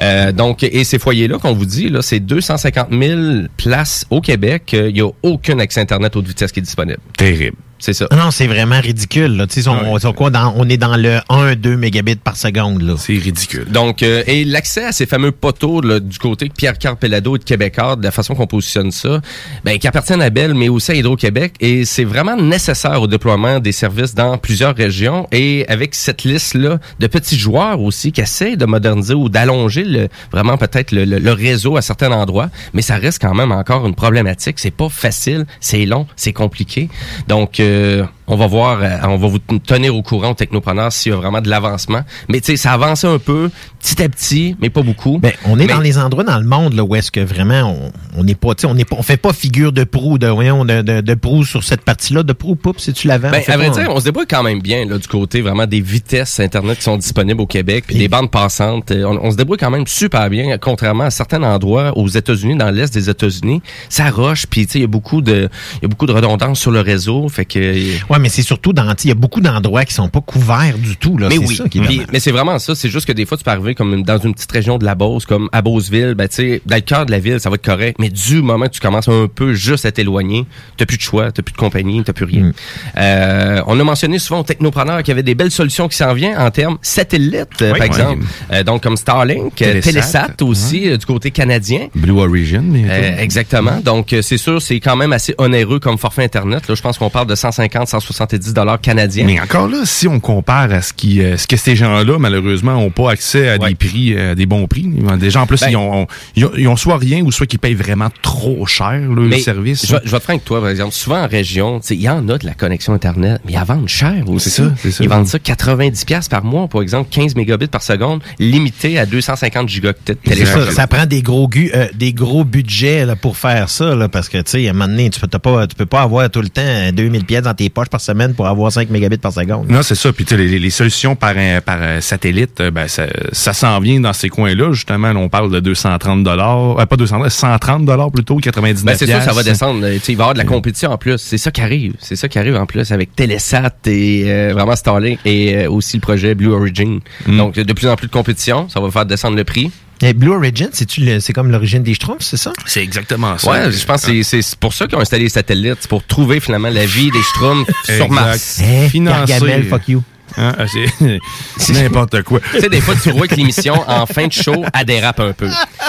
[0.00, 3.20] Euh, donc, et ces foyers-là, qu'on vous dit, là, c'est 250 000
[3.56, 4.74] places au Québec.
[4.74, 7.00] Euh, Il n'y a aucun accès Internet haute vitesse qui est disponible.
[7.16, 7.56] Terrible.
[7.84, 8.06] C'est ça.
[8.12, 9.36] Non, c'est vraiment ridicule.
[9.36, 9.46] Là.
[9.66, 12.80] On, quoi, dans- on est dans le 1-2 mégabits par seconde.
[12.82, 12.94] là.
[12.96, 13.66] C'est ridicule.
[13.72, 17.40] Donc, euh, et l'accès à ces fameux poteaux là, du côté de Pierre Carpellado et
[17.40, 19.20] de Québécois, de la façon qu'on positionne ça,
[19.64, 23.58] ben, qui appartiennent à Bell, mais aussi à Hydro-Québec, et c'est vraiment nécessaire au déploiement
[23.58, 28.54] des services dans plusieurs régions, et avec cette liste-là de petits joueurs aussi qui essaient
[28.54, 32.82] de moderniser ou d'allonger le, vraiment peut-être le, le- le réseau à certains endroits, mais
[32.82, 34.60] ça reste quand même encore une problématique.
[34.60, 36.88] C'est pas facile, c'est long, c'est compliqué.
[37.26, 38.08] Donc, euh, Yeah.
[38.26, 41.40] On va voir, euh, on va vous tenir au courant, technopreneurs, s'il y a vraiment
[41.40, 42.02] de l'avancement.
[42.28, 43.50] Mais tu sais, ça avance un peu,
[43.80, 45.18] petit à petit, mais pas beaucoup.
[45.18, 47.62] Ben, on est Mais- dans les endroits dans le monde là, où est-ce que vraiment
[47.62, 50.18] on on n'est pas, tu sais, on n'est pas, on fait pas figure de proue,
[50.18, 53.30] de, de, de, de proue sur cette partie-là, de proue, poup, si tu l'avais.
[53.30, 55.80] Ben, à vrai dire, on se débrouille quand même bien là, du côté vraiment des
[55.80, 58.90] vitesses Internet qui sont disponibles au Québec, puis des bandes passantes.
[58.90, 62.56] Euh, On, on se débrouille quand même super bien, contrairement à certains endroits aux États-Unis,
[62.56, 65.82] dans l'est des États-Unis, ça roche, puis tu sais, il y a beaucoup de, il
[65.82, 67.82] y a beaucoup de redondance sur le réseau, fait que.
[68.12, 70.96] Ouais, mais c'est surtout dans, il y a beaucoup d'endroits qui sont pas couverts du
[70.96, 71.28] tout là.
[71.28, 72.74] Mais c'est oui, ça qui est mais c'est vraiment ça.
[72.74, 74.94] C'est juste que des fois, tu peux arriver comme dans une petite région de la
[74.94, 77.54] Beauce, comme à Beauceville, ben, tu sais, dans le cœur de la ville, ça va
[77.54, 77.96] être correct.
[77.98, 80.44] Mais du moment que tu commences un peu juste à t'éloigner,
[80.76, 82.42] t'as plus de choix, t'as plus de compagnie, t'as plus rien.
[82.42, 82.52] Mm.
[82.98, 86.12] Euh, on a mentionné souvent aux technopreneurs qu'il y avait des belles solutions qui s'en
[86.12, 87.86] viennent en termes satellites, Oui, par oui.
[87.86, 88.24] exemple.
[88.52, 89.82] Euh, donc, comme Starlink, euh, Télésat.
[89.82, 91.88] Télésat aussi, du côté canadien.
[91.94, 92.74] Blue Origin.
[92.76, 93.80] Euh, exactement.
[93.80, 96.68] Donc, euh, c'est sûr, c'est quand même assez onéreux comme forfait Internet.
[96.68, 99.24] Là, je pense qu'on parle de 150, 170 dollars canadiens.
[99.26, 102.74] Mais encore là, si on compare à ce qui, euh, ce que ces gens-là, malheureusement,
[102.74, 104.86] n'ont pas accès à des prix, euh, des bons prix.
[105.18, 106.06] Des gens, en plus, Ben- ils, ont,
[106.36, 109.38] ils, ont, ils ont soit rien ou soit qu'ils payent vraiment trop cher le Mais
[109.40, 109.86] service.
[109.86, 110.92] Je, vais- je vais te faire avec toi, par exemple.
[110.92, 113.64] Souvent en région, tu sais, il y en a de la connexion Internet, mais ils
[113.64, 114.50] vendent cher aussi.
[114.50, 115.04] C'est ça, c'est ça.
[115.04, 119.06] Ils vendent ça 90$ piastres par mois, par exemple, 15 mégabits par seconde, limité à
[119.06, 120.66] 250 gigaoctets de C'est téléchargement.
[120.66, 124.08] ça, ça prend des gros gu- euh, des gros budgets là, pour faire ça là,
[124.08, 126.28] parce que tu sais à un moment donné tu peux pas tu peux pas avoir
[126.30, 129.18] tout le temps euh, 2000 pièces dans tes poches par semaine pour avoir 5 mégabits
[129.18, 129.70] par seconde.
[129.70, 130.12] Non, c'est ça.
[130.12, 133.52] Puis tu sais, les, les solutions par, euh, par euh, satellite, euh, ben, ça, ça
[133.52, 134.72] s'en vient dans ces coins-là.
[134.72, 138.96] Justement, là, on parle de 230 dollars, euh, pas 230, 130 dollars plutôt, 99 Ben,
[138.98, 139.86] c'est sûr, ça va descendre.
[139.88, 141.18] Tu sais, Il va y avoir de la compétition en plus.
[141.18, 141.94] C'est ça qui arrive.
[141.98, 145.96] C'est ça qui arrive en plus avec Telesat et euh, vraiment Starlink et euh, aussi
[145.98, 147.00] le projet Blue Origin.
[147.26, 147.36] Mm.
[147.36, 148.68] Donc, de plus en plus de compétition.
[148.68, 149.70] Ça va faire descendre le prix.
[150.04, 152.52] Et Blue Origin, c'est-tu le- c'est comme l'origine des Schtroumpfs, c'est ça?
[152.66, 153.50] C'est exactement ça.
[153.50, 155.76] Ouais, je pense que c'est- c'est pour ça qu'ils ont installé les satellites.
[155.80, 158.10] C'est pour trouver finalement la vie des Schtroumpfs sur.
[158.10, 158.60] Mars.
[158.62, 159.32] Eh, Financé.
[159.32, 160.02] Gargamel, fuck you.
[160.36, 161.18] Hein, euh,
[161.56, 162.40] c'est n'importe quoi.
[162.52, 165.32] Tu sais, des fois, tu vois que l'émission, en fin de show, elle dérape un
[165.32, 165.48] peu.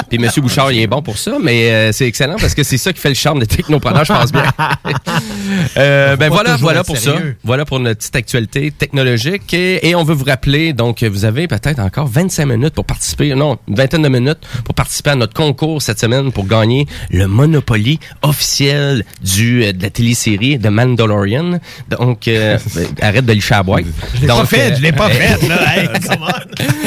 [0.10, 0.30] Puis M.
[0.38, 2.99] Bouchard, il est bon pour ça, mais euh, c'est excellent parce que c'est ça qui
[2.99, 4.45] fait le charme des technopreneurs, je pense bien.
[5.78, 7.36] Euh, ben voilà, voilà pour sérieux.
[7.38, 7.40] ça.
[7.44, 9.53] Voilà pour notre petite actualité technologique.
[9.53, 13.34] Et, et on veut vous rappeler, donc, vous avez peut-être encore 25 minutes pour participer,
[13.36, 17.28] non, une vingtaine de minutes pour participer à notre concours cette semaine pour gagner le
[17.28, 21.60] Monopoly officiel du, euh, de la télésérie de Mandalorian.
[21.90, 23.86] Donc, euh, ben, arrête de licher à la boîte.
[24.22, 25.60] Je l'ai pas fait, je l'ai pas fait là.
[25.73, 25.89] Hey,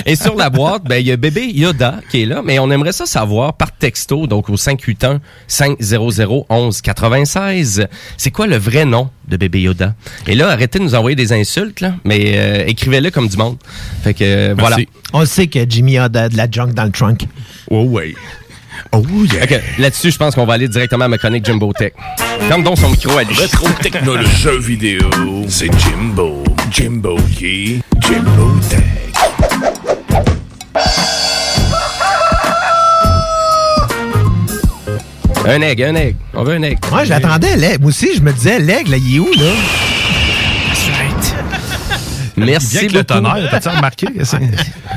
[0.04, 2.70] et sur la boîte, ben il y a bébé Yoda qui est là, mais on
[2.70, 7.88] aimerait ça savoir par texto, donc au 581 500 11 96.
[8.16, 9.94] C'est quoi le vrai nom de bébé Yoda?
[10.26, 13.56] Et là, arrêtez de nous envoyer des insultes là, mais euh, écrivez-le comme du monde.
[14.02, 14.76] Fait que euh, voilà.
[15.12, 17.26] On sait que Jimmy a de, de la junk dans le trunk.
[17.70, 18.14] Oh ouais.
[18.92, 19.02] Oh
[19.32, 19.44] yeah.
[19.44, 21.92] Ok, là-dessus, je pense qu'on va aller directement à ma chronique Jimbo Tech.
[22.48, 23.34] Ferme donc son micro à lui.
[23.34, 24.36] Rétro technologie.
[24.36, 25.10] jeu vidéo,
[25.48, 26.42] c'est Jimbo.
[26.70, 27.80] Jimbo qui?
[28.00, 28.82] Jimbo Tech.
[35.46, 36.16] Un egg, un egg.
[36.34, 36.78] On veut un egg.
[36.90, 37.82] Moi, j'attendais l'aigle.
[37.82, 39.52] Moi aussi, je me disais, l'aigle, là, il est où, là?
[42.46, 42.96] Merci Bien que beaucoup.
[42.98, 44.06] le tonnerre, t'as-tu remarqué?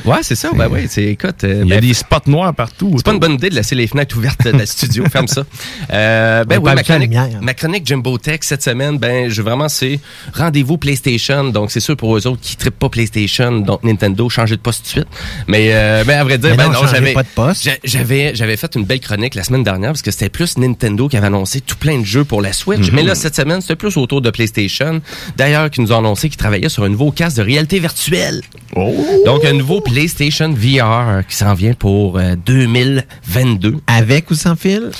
[0.06, 0.50] Ouais, c'est ça.
[0.56, 1.44] Ben oui, c'est, écoute.
[1.44, 2.94] euh, Il y a ben, des spots noirs partout.
[2.98, 5.04] C'est pas une bonne idée de laisser les fenêtres ouvertes de la studio.
[5.12, 5.44] Ferme ça.
[5.92, 7.12] Euh, ben oui, ma chronique,
[7.42, 10.00] ma chronique Jimbo Tech cette semaine, ben, je vraiment, c'est
[10.34, 11.46] rendez-vous PlayStation.
[11.46, 14.80] Donc, c'est sûr pour eux autres qui trippent pas PlayStation, donc Nintendo, changez de poste
[14.80, 15.08] tout de suite.
[15.48, 17.64] Mais, euh, ben, à vrai dire, Mais ben non, non, j'avais, pas de poste.
[17.66, 21.08] j'a- j'avais, j'avais fait une belle chronique la semaine dernière parce que c'était plus Nintendo
[21.10, 22.88] qui avait annoncé tout plein de jeux pour la Switch.
[22.88, 22.96] Mhm.
[22.96, 25.02] Mais là, cette semaine, c'était plus autour de PlayStation.
[25.36, 28.42] D'ailleurs, qui nous ont annoncé qu'ils travaillaient sur un nouveau casque de réalité virtuelle.
[29.26, 33.78] Donc, un nouveau PlayStation VR qui s'en vient pour euh, 2022.
[33.88, 34.92] Avec ou sans fil?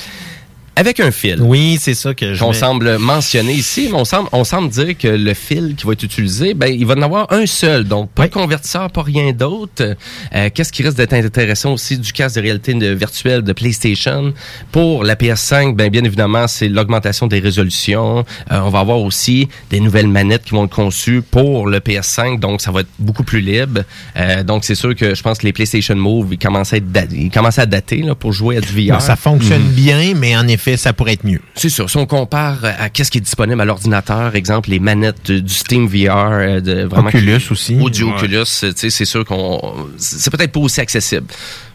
[0.76, 1.36] Avec un fil.
[1.42, 4.70] Oui, c'est ça que je qu'on mets- semble mentionner ici, mais on semble, on semble
[4.70, 7.84] dire que le fil qui va être utilisé, ben, il va en avoir un seul.
[7.84, 9.96] Donc, pas de convertisseur, pas rien d'autre.
[10.34, 14.32] Euh, Qu'est-ce qui risque d'être intéressant aussi du casque de réalité virtuelle de PlayStation?
[14.72, 18.24] Pour la PS5, ben, bien évidemment, c'est l'augmentation des résolutions.
[18.50, 22.38] Euh, on va avoir aussi des nouvelles manettes qui vont être conçues pour le PS5,
[22.40, 23.82] donc ça va être beaucoup plus libre.
[24.16, 26.78] Euh, donc, c'est sûr que je pense que les PlayStation Move, ils commencent à,
[27.12, 28.92] ils commencent à dater là, pour jouer à du VR.
[28.94, 29.72] Ben, ça fonctionne Mhm.
[29.72, 31.40] bien, mais en effet, ça pourrait être mieux.
[31.54, 31.88] C'est sûr.
[31.88, 35.86] Si on compare à qu'est-ce qui est disponible à l'ordinateur, exemple les manettes du Steam
[35.86, 37.76] VR, euh, de vraiment Oculus aussi.
[37.90, 38.12] du Ouais.
[38.12, 39.60] Oculus, euh, tu sais, c'est sûr qu'on,
[39.96, 41.26] c'est peut-être pas aussi accessible.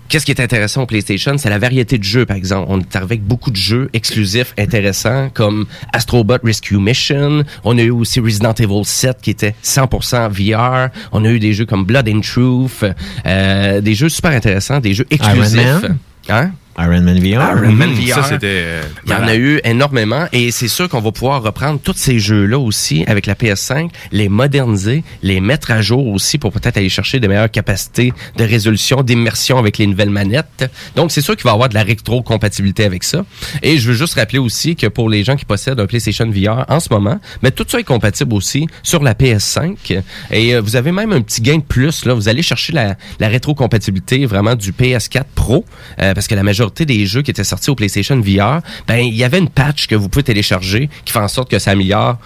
[0.08, 2.68] Qu'est-ce qui est intéressant au PlayStation, c'est la variété de jeux, par exemple.
[2.70, 7.44] On est avec beaucoup de jeux exclusifs intéressants, comme Astrobot Rescue Mission.
[7.64, 10.90] On a eu aussi Resident Evil 7, qui était 100% VR.
[11.12, 12.86] On a eu des jeux comme Blood and Truth,
[13.26, 15.56] euh, des jeux super intéressants, des jeux exclusifs.
[15.56, 15.98] Iron Man.
[16.30, 16.52] Hein?
[16.78, 17.58] Iron Man VR.
[17.58, 17.96] Iron Man Mhm.
[18.06, 18.16] VR.
[18.16, 21.42] Ça, c'était, euh, Il y en a eu énormément et c'est sûr qu'on va pouvoir
[21.42, 26.38] reprendre tous ces jeux-là aussi avec la PS5, les moderniser, les mettre à jour aussi
[26.38, 30.70] pour peut-être aller chercher des meilleures capacités de résolution, d'immersion avec les nouvelles manettes.
[30.96, 33.24] Donc, c'est sûr qu'il va y avoir de la rétro-compatibilité avec ça.
[33.64, 36.66] Et je veux juste rappeler aussi que pour les gens qui possèdent un PlayStation VR
[36.68, 40.02] en ce moment, mais tout ça est compatible aussi sur la PS5.
[40.32, 42.04] Et euh, vous avez même un petit gain de plus.
[42.06, 42.14] Là.
[42.14, 45.64] Vous allez chercher la, la rétro-compatibilité vraiment du PS4 Pro
[46.02, 49.16] euh, parce que la majorité des jeux qui étaient sortis au PlayStation VR, ben il
[49.16, 52.18] y avait une patch que vous pouvez télécharger qui fait en sorte que ça améliore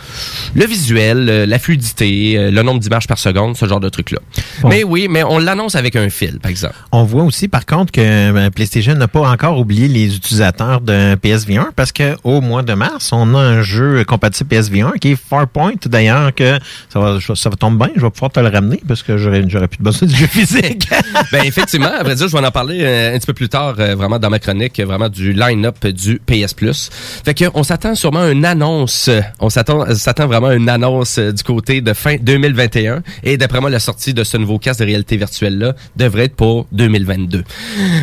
[0.56, 4.20] le visuel, euh, la fluidité, euh, le nombre d'images par seconde, ce genre de trucs-là.
[4.66, 6.76] Mais oui, mais on l'annonce avec un fil, par exemple.
[6.92, 11.16] On voit aussi, par contre, que euh, PlayStation n'a pas encore oublié les utilisateurs de
[11.16, 15.16] PSVR parce que au mois de mars, on a un jeu compatible PSVR qui est
[15.16, 15.74] Farpoint.
[15.86, 16.58] D'ailleurs, que
[16.90, 17.94] ça va, ça va tomber bien.
[17.96, 20.28] Je vais pouvoir te le ramener parce que j'aurais, j'aurais plus de besoin du jeu
[20.32, 20.90] physique.
[21.32, 23.96] ben effectivement, à vrai dire, je vais en parler un petit peu plus tard, euh,
[23.96, 26.90] vraiment dans ma chronique, vraiment du line-up du PS Plus.
[27.26, 29.10] Fait que on s'attend sûrement à une annonce.
[29.40, 33.02] On s'attend, s'attend vraiment à une annonce euh, du côté de fin 2021.
[33.24, 36.36] Et d'après moi, la sortie de ce nouveau casque de réalité virtuelle là devrait être
[36.36, 37.44] pour 2022.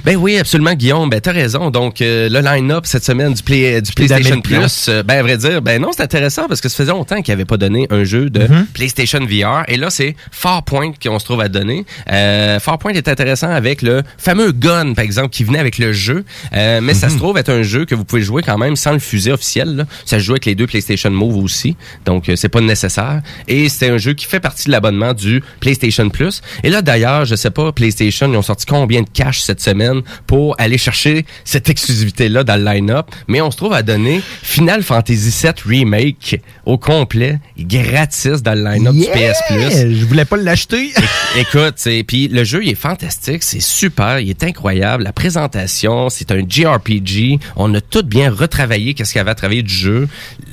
[0.05, 1.09] Ben oui, absolument, Guillaume.
[1.11, 1.71] Ben t'as raison.
[1.71, 5.37] Donc euh, le line-up cette semaine du, Play- du PlayStation Plus, euh, ben à vrai
[5.37, 8.05] dire, ben non, c'est intéressant parce que ça faisait longtemps qu'il avait pas donné un
[8.05, 8.67] jeu de Mhm.
[8.75, 9.65] PlayStation VR.
[9.69, 11.85] Et là, c'est Farpoint qu'on se trouve à donner.
[12.13, 16.16] Euh, Farpoint est intéressant avec le fameux gun, par exemple, qui venait avec le jeu.
[16.55, 18.93] Euh, mais ça se trouve être un jeu que vous pouvez jouer quand même sans
[18.93, 19.77] le fusil officiel.
[19.77, 19.85] là.
[20.05, 21.77] Ça se joue avec les deux PlayStation Move aussi.
[22.05, 23.23] Donc, euh, c'est pas nécessaire.
[23.49, 26.43] Et c'est un jeu qui fait partie de l'abonnement du PlayStation Plus.
[26.63, 30.03] Et là, d'ailleurs, je sais pas, PlayStation, ils ont sorti combien de cash cette semaine
[30.27, 33.07] pour aller chercher cette exclusivité-là dans le line-up.
[33.29, 38.65] Mais on se trouve à donner Final Fantasy VII Remake au complet, gratis dans le
[38.65, 39.95] line-up du PS Plus.
[39.97, 40.93] Je voulais pas l'acheter.
[41.39, 41.75] Écoute,
[42.07, 45.05] puis le jeu il est fantastique, c'est super, il est incroyable.
[45.05, 47.39] La présentation, c'est un JRPG.
[47.57, 50.09] On a tout bien retravaillé qu'est-ce qu'il y avait à travailler du jeu.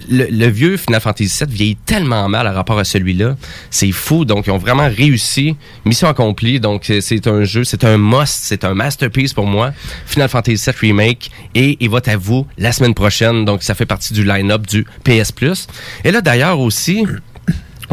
[0.09, 3.35] Le, vieux Final Fantasy VII vieillit tellement mal à rapport à celui-là,
[3.69, 4.25] c'est fou.
[4.25, 5.55] Donc ils ont vraiment réussi,
[5.85, 6.59] mission accomplie.
[6.59, 9.71] Donc c'est- un jeu, c'est un must, c'est un masterpiece pour moi.
[10.05, 13.45] Final Fantasy VII remake et il va être à vous la semaine prochaine.
[13.45, 15.67] Donc ça fait partie du line-up du PS Plus.
[16.03, 17.05] Et là d'ailleurs aussi.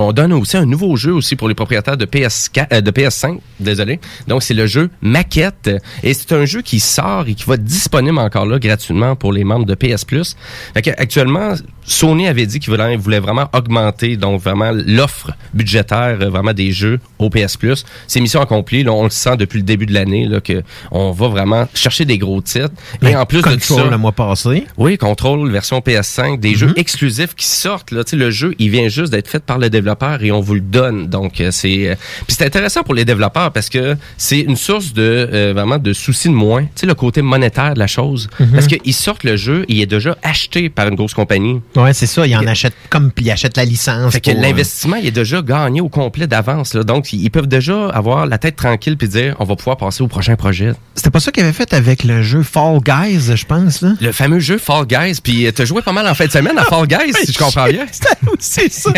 [0.00, 3.38] On donne aussi un nouveau jeu aussi pour les propriétaires de PS4, euh, de PS5,
[3.60, 4.00] désolé.
[4.28, 5.70] Donc c'est le jeu Maquette
[6.02, 9.32] et c'est un jeu qui sort et qui va être disponible encore là gratuitement pour
[9.32, 10.36] les membres de PS Plus.
[10.74, 11.54] Fait que, actuellement
[11.90, 16.72] Sony avait dit qu'il voulait, voulait vraiment augmenter donc vraiment l'offre budgétaire euh, vraiment des
[16.72, 17.84] jeux au PS Plus.
[18.06, 21.10] C'est mission accomplie, là, on le sent depuis le début de l'année là que on
[21.10, 22.70] va vraiment chercher des gros titres
[23.02, 24.66] et en plus de ça le mois passé.
[24.76, 27.90] oui, Control version PS5, des jeux exclusifs qui sortent.
[27.90, 28.02] Là.
[28.12, 31.06] Le jeu, il vient juste d'être fait par le développeur et on vous le donne.
[31.06, 31.94] Donc, euh, c'est euh,
[32.26, 35.92] puis c'est intéressant pour les développeurs parce que c'est une source de euh, vraiment de
[35.92, 36.62] soucis de moins.
[36.62, 38.28] Tu sais, le côté monétaire de la chose.
[38.38, 38.50] Mhm.
[38.52, 41.60] Parce qu'ils sortent le jeu, il est déjà acheté par une grosse compagnie.
[41.82, 42.26] Ouais, c'est ça.
[42.26, 44.12] Ils en achètent comme ils achètent la licence.
[44.12, 46.74] Fait que pour, euh, l'investissement, il est déjà gagné au complet d'avance.
[46.74, 46.84] là.
[46.84, 50.08] Donc, ils peuvent déjà avoir la tête tranquille puis dire, on va pouvoir passer au
[50.08, 50.72] prochain projet.
[50.94, 53.80] C'était pas ça qu'ils avaient fait avec le jeu Fall Guys, je pense.
[53.82, 53.94] Là?
[54.00, 55.18] Le fameux jeu Fall Guys.
[55.22, 57.38] Puis, euh, t'as joué pas mal en fin de semaine à Fall Guys, si je
[57.42, 57.86] comprends bien.
[58.38, 58.92] C'est ça.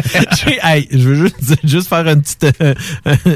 [0.62, 2.74] Hey, je veux juste, juste faire une petite, euh,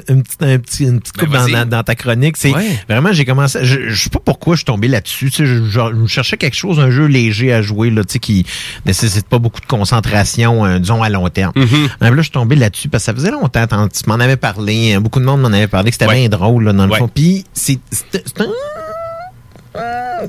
[0.08, 1.52] une petite, un petit- une petite coupe dans, Ben, vas-y.
[1.52, 2.36] dans- dans ta chronique.
[2.36, 2.52] C'est
[2.88, 3.58] vraiment, j'ai commencé.
[3.62, 5.30] Je, je sais pas pourquoi je suis tombé là-dessus.
[5.36, 8.46] Je, je- je cherchais quelque chose, un jeu léger à jouer, là, tu sais, qui
[8.84, 11.52] nécessite pas beaucoup de concentration, euh, disons à long terme.
[11.56, 13.66] Euh, Là, je suis tombé là-dessus parce que ça faisait longtemps.
[13.68, 14.94] Tu m'en avais parlé.
[14.96, 15.90] euh, Beaucoup de monde m'en avait parlé.
[15.90, 16.98] Que c'était bien drôle là, dans le Ouais.
[16.98, 17.08] fond.
[17.08, 17.78] Puis c'est,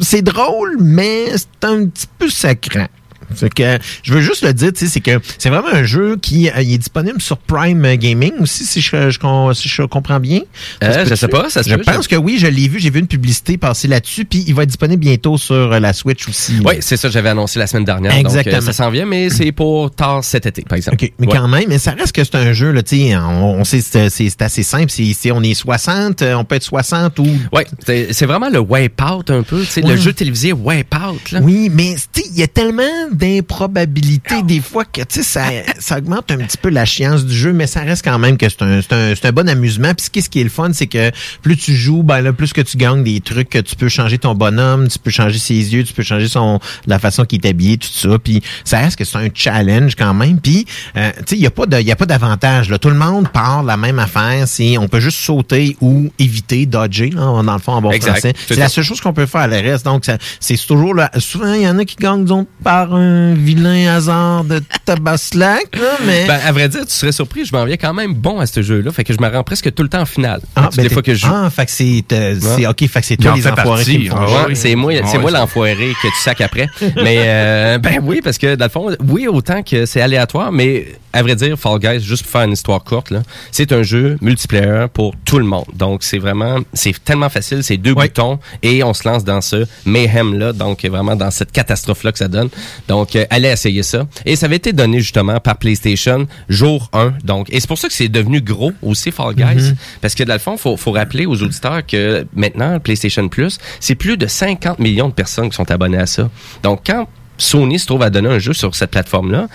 [0.02, 2.88] c'est drôle, mais c'est un petit peu sacrant.
[3.36, 6.18] C'est que je veux juste le dire, tu sais, c'est que c'est vraiment un jeu
[6.22, 9.84] qui euh, il est disponible sur Prime Gaming aussi, si je, je com- si je
[9.84, 10.42] comprends bien.
[10.84, 12.90] Euh, je sais pas, ça se Je peut, pense que oui, je l'ai vu, j'ai
[12.90, 16.28] vu une publicité passer là-dessus, puis il va être disponible bientôt sur euh, la Switch
[16.28, 16.60] aussi.
[16.66, 18.14] Oui, c'est ça, j'avais annoncé la semaine dernière.
[18.16, 18.58] Exactement.
[18.58, 20.98] euh, ça s'en vient, mais c'est pour tard cet été, par exemple.
[21.20, 21.34] Mais Ouais.
[21.38, 23.82] quand même, mais ça reste que c'est un jeu, là, tu sais, on, on sait,
[23.82, 27.28] c'est c'est assez simple, c'est on est 60, euh, on peut être 60 ou...
[27.54, 31.32] Oui, c'est c'est vraiment le wipe-out un peu, tu sais, le jeu télévisé wipe-out.
[31.32, 31.40] Là.
[31.42, 32.84] Oui, mais tu sais, il y a tellement
[33.18, 35.44] d'improbabilités des fois que tu sais, ça,
[35.80, 38.48] ça augmente un petit peu la chiance du jeu, mais ça reste quand même que
[38.50, 39.94] c'est un, c'est un, c'est un bon amusement.
[39.96, 41.12] Puis ce qui- ce qui est le fun, c'est que
[41.42, 44.18] plus tu joues, ben là, plus que tu gagnes des trucs, que tu peux changer
[44.18, 47.50] ton bonhomme, tu peux changer ses yeux, tu peux changer son la façon qu'il est
[47.50, 48.18] habillé, tout ça.
[48.20, 50.40] Puis ça reste que c'est un challenge quand même.
[50.40, 50.66] Puis
[50.96, 52.70] euh, tu sais, il y a pas de, y a pas d'avantage.
[52.70, 54.48] Là, tout le monde part la même affaire.
[54.48, 58.12] C'est on peut juste sauter ou éviter, dodger, là, dans le fond en bon Exact.
[58.12, 58.34] français.
[58.48, 59.48] C'est la seule chose qu'on peut faire.
[59.48, 60.06] Le reste, donc
[60.40, 61.10] c'est toujours là.
[61.20, 65.98] Souvent, il y en a qui gagnent disons, par un vilain hasard de tabaslac, là,
[66.06, 66.26] mais.
[66.28, 68.62] Ben, à vrai dire, tu serais surpris, je m'en viens quand même bon à ce
[68.62, 70.42] jeu-là, fait que je me rends presque tout le temps en finale.
[70.56, 71.32] Ah, ben, les fois que je joue.
[71.34, 72.68] Ah, fait que c'est, euh, Ouais.
[72.68, 75.22] ok, fait que c'est toi les enfoirés qui me font Ouais, c'est moi, c'est Ouais,
[75.22, 76.68] moi l'enfoiré que tu sacs après.
[77.04, 80.88] mais euh, ben oui, parce que dans le fond, oui, autant que c'est aléatoire, mais
[81.14, 84.18] à vrai dire, Fall Guys, juste pour faire une histoire courte, là, c'est un jeu
[84.22, 85.66] multiplayer pour tout le monde.
[85.74, 89.66] Donc c'est vraiment, c'est tellement facile, c'est deux boutons et on se lance dans ce
[89.86, 92.50] mayhem là, donc vraiment dans cette catastrophe là que ça donne.
[92.88, 94.08] Donc euh, allez essayer ça.
[94.26, 97.14] Et ça avait été donné justement par PlayStation jour 1.
[97.24, 99.76] Donc et c'est pour ça que c'est devenu gros aussi Fall Guys, Mhm.
[100.02, 103.96] parce que dans le fond, faut faut rappeler aux auditeurs que maintenant PlayStation Plus, c'est
[103.96, 106.30] plus de 50 millions de personnes qui sont abonnées à ça.
[106.64, 107.08] Donc quand
[107.38, 109.48] Sony se trouve à donner un jeu sur cette plateforme-là,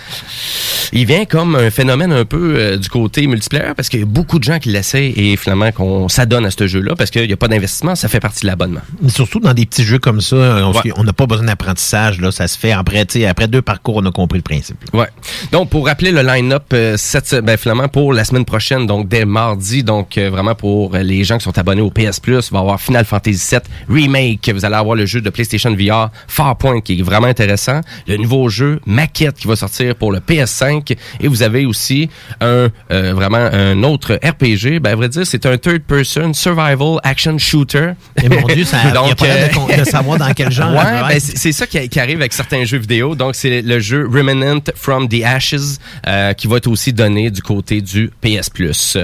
[0.92, 4.06] il vient comme un phénomène un peu euh, du côté multiplayer parce qu'il y a
[4.06, 7.32] beaucoup de gens qui l'essayent et finalement qu'on s'adonne à ce jeu-là parce qu'il n'y
[7.32, 8.80] a pas d'investissement, ça fait partie de l'abonnement.
[9.08, 10.92] Surtout dans des petits jeux comme ça, on Ouais.
[10.96, 14.10] on n'a pas besoin d'apprentissage, là, ça se fait après, après deux parcours, on a
[14.10, 14.76] compris le principe.
[14.92, 15.08] Ouais.
[15.50, 19.24] Donc pour rappeler le line-up euh, cette ben, finalement pour la semaine prochaine donc dès
[19.24, 22.58] mardi donc euh, vraiment pour euh, les gens qui sont abonnés au PS Plus, va
[22.60, 26.98] avoir Final Fantasy VII Remake, vous allez avoir le jeu de PlayStation VR Farpoint qui
[26.98, 27.71] est vraiment intéressant,
[28.06, 32.08] le nouveau jeu Maquette qui va sortir pour le PS5 et vous avez aussi
[32.40, 36.98] un euh, vraiment un autre RPG, ben à vrai dire c'est un third person survival
[37.02, 37.92] action shooter.
[38.22, 41.20] Et mon Dieu, ça- y a pas l'air de savoir dans quel genre Ouais, ben,
[41.20, 43.14] c'est ça qui, qui arrive avec certains jeux vidéo.
[43.14, 47.42] Donc, c'est le jeu Remnant from the Ashes euh, qui va être aussi donné du
[47.42, 48.96] côté du PS Plus.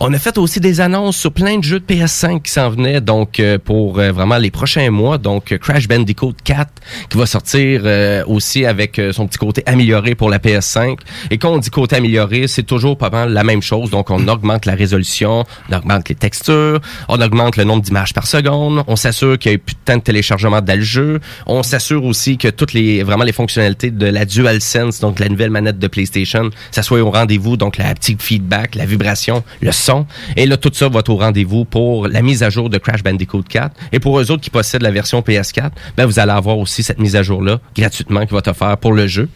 [0.00, 3.00] On a fait aussi des annonces sur plein de jeux de PS5 qui s'en venaient
[3.00, 5.18] donc euh, pour euh, vraiment les prochains mois.
[5.18, 6.68] Donc, euh, Crash Bandicoot 4
[7.08, 10.98] qui va sortir euh, aussi avec euh, son petit côté amélioré pour la PS5.
[11.30, 13.90] Et quand on dit côté amélioré, c'est toujours pas mal la même chose.
[13.90, 18.26] Donc, on augmente la résolution, on augmente les textures, on augmente le nombre d'images par
[18.26, 21.62] seconde, on s'assure qu'il y ait plus de temps de téléchargement dans le jeu, on
[21.62, 25.78] s'assure aussi que toutes les vraiment les fonctionnalités de la DualSense, donc la nouvelle manette
[25.78, 30.06] de PlayStation, ça soit au rendez-vous, donc la petite feedback, la vibration, le son.
[30.36, 33.02] Et là, tout ça va être au rendez-vous pour la mise à jour de Crash
[33.02, 33.74] Bandicoot 4.
[33.92, 36.98] Et pour eux autres qui possèdent la version PS4, ben vous allez avoir aussi cette
[36.98, 39.28] mise à jour-là gratuitement qui va te faire pour le jeu.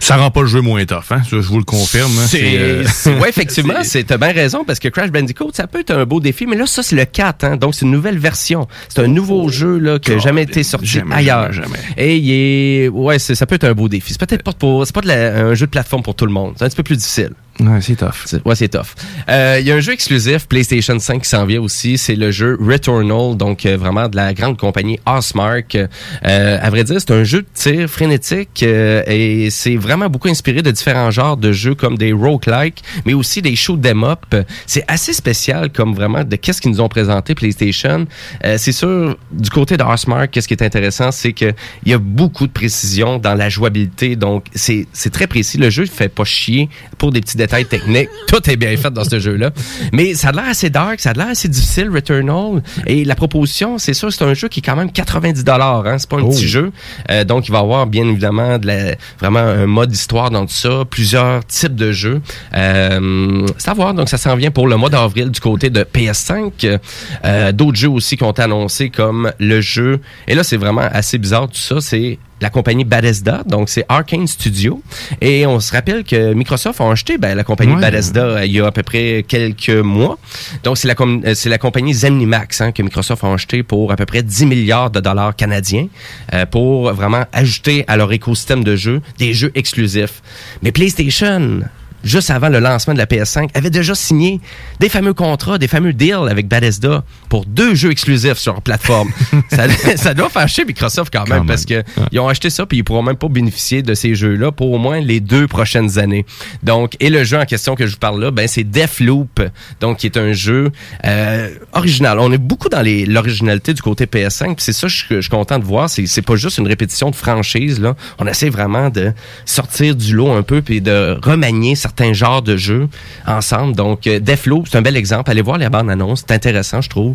[0.00, 1.22] Ça rend pas le jeu moins tough, hein?
[1.30, 2.10] Je je vous le confirme.
[2.18, 2.26] hein.
[2.26, 2.84] C'est, euh,
[3.20, 6.20] ouais, effectivement, c'est, t'as bien raison parce que Crash Bandicoot, ça peut être un beau
[6.20, 8.66] défi, mais là, ça, c'est le 4, hein, donc c'est une nouvelle version.
[8.88, 11.52] C'est un nouveau jeu, là, qui n'a jamais été sorti jamais, ailleurs.
[11.52, 11.78] jamais, jamais.
[11.96, 14.12] Et il est, ouais, ça peut être un beau défi.
[14.12, 16.32] C'est peut-être pas pour, c'est pas de la- un jeu de plateforme pour tout le
[16.32, 16.54] monde.
[16.56, 17.30] C'est un petit peu plus difficile.
[17.60, 18.40] Ouais, c'est tough.
[18.44, 18.94] Ouais, c'est tough.
[19.28, 21.98] Euh, Il y a un jeu exclusif PlayStation 5 qui s'en vient aussi.
[21.98, 25.76] C'est le jeu Returnal, donc euh, vraiment de la grande compagnie Osmark.
[25.76, 30.26] Euh, à vrai dire, c'est un jeu de tir frénétique euh, et c'est vraiment beaucoup
[30.28, 34.34] inspiré de différents genres de jeux comme des roguelike, mais aussi des shoot 'em up.
[34.66, 38.06] C'est assez spécial comme vraiment de qu'est-ce qu'ils nous ont présenté PlayStation.
[38.44, 41.52] Euh, c'est sûr, du côté de Osmark, qu'est-ce qui est intéressant, c'est que
[41.84, 44.16] il y a beaucoup de précision dans la jouabilité.
[44.16, 45.56] Donc, c'est c'est très précis.
[45.56, 46.68] Le jeu ne fait pas chier
[46.98, 48.08] pour des petits détails techniques.
[48.26, 49.50] Tout est bien fait dans ce jeu-là.
[49.92, 52.62] Mais ça a l'air assez dark, ça a l'air assez difficile, Returnal.
[52.86, 55.86] Et la proposition, c'est sûr, c'est un jeu qui est quand même 90 dollars.
[55.86, 55.98] Hein?
[55.98, 56.72] C'est pas un petit jeu.
[57.10, 60.46] Euh, donc, il va y avoir bien évidemment de la, vraiment un mode histoire dans
[60.46, 62.20] tout ça, plusieurs types de jeux.
[62.54, 63.94] Euh, c'est à voir.
[63.94, 66.78] Donc, ça s'en vient pour le mois d'avril du côté de PS5.
[67.24, 70.00] Euh, D'autres jeux aussi qui ont été annoncés comme le jeu.
[70.26, 71.80] Et là, c'est vraiment assez bizarre tout ça.
[71.80, 74.82] C'est la compagnie Bethesda, donc c'est Arkane Studio.
[75.22, 77.80] Et on se rappelle que Microsoft a acheté ben, la compagnie Ouais.
[77.90, 80.18] Bethesda euh, il y a à peu près quelques mois.
[80.62, 83.90] Donc c'est la, com- euh, c'est la compagnie ZeniMax hein, que Microsoft a acheté pour
[83.92, 85.86] à peu près 10 milliards de dollars canadiens
[86.34, 90.20] euh, pour vraiment ajouter à leur écosystème de jeux des jeux exclusifs.
[90.62, 91.60] Mais PlayStation
[92.04, 94.40] juste avant le lancement de la PS5, avait déjà signé
[94.80, 99.10] des fameux contrats, des fameux deals avec Bethesda pour deux jeux exclusifs sur leur plateforme.
[99.50, 101.82] ça, ça doit faire chier Microsoft quand même, parce que
[102.12, 104.78] ils ont acheté ça puis ils pourront même pas bénéficier de ces jeux-là pour au
[104.78, 106.26] moins les deux prochaines années.
[106.62, 109.42] Donc, et le jeu en question que je vous parle là, ben c'est Deathloop,
[109.80, 110.70] donc qui est un jeu
[111.04, 112.18] euh, original.
[112.20, 115.30] On est beaucoup dans l'originalité du côté PS5, puis c'est ça que je, je suis
[115.30, 115.88] content de voir.
[115.88, 117.94] C'est c'est pas juste une répétition de franchise là.
[118.18, 119.12] On essaie vraiment de
[119.44, 122.88] sortir du lot un peu puis de remanier certains genres de jeux
[123.26, 123.74] ensemble.
[123.74, 125.30] Donc, euh, Deathloop, c'est un bel exemple.
[125.30, 127.14] Allez voir les bandes annonces, c'est intéressant, je trouve.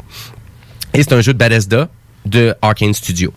[0.94, 1.90] Et c'est un jeu de Bethesda
[2.26, 3.34] de Arkane Studio.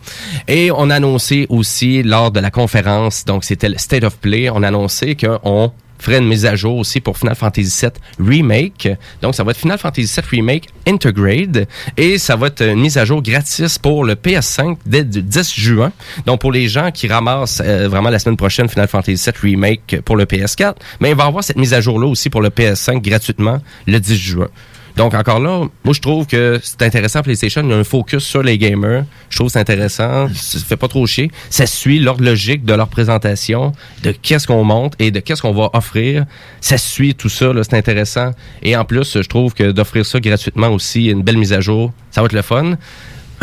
[0.47, 4.49] Et on a annoncé aussi lors de la conférence, donc c'était le State of Play,
[4.49, 5.71] on a annoncé qu'on
[6.03, 7.91] ferait une mise à jour aussi pour Final Fantasy VII
[8.27, 8.89] Remake.
[9.21, 11.67] Donc, ça va être Final Fantasy VII Remake Intergrade
[11.97, 15.53] et ça va être une mise à jour gratis pour le PS5 dès le 10
[15.55, 15.91] juin.
[16.25, 20.01] Donc, pour les gens qui ramassent euh, vraiment la semaine prochaine Final Fantasy VII Remake
[20.03, 22.49] pour le PS4, mais il va y avoir cette mise à jour-là aussi pour le
[22.49, 24.49] PS5 gratuitement le 10 juin.
[24.95, 28.23] Donc encore là, moi je trouve que c'est intéressant PlayStation, il y a un focus
[28.23, 29.05] sur les gamers.
[29.29, 31.31] Je trouve c'est intéressant, ça fait pas trop chier.
[31.49, 33.71] Ça suit l'ordre logique de leur présentation,
[34.03, 36.25] de qu'est-ce qu'on monte et de qu'est-ce qu'on va offrir.
[36.61, 38.31] Ça suit tout ça, c'est intéressant.
[38.61, 41.91] Et en plus, je trouve que d'offrir ça gratuitement aussi, une belle mise à jour,
[42.11, 42.77] ça va être le fun.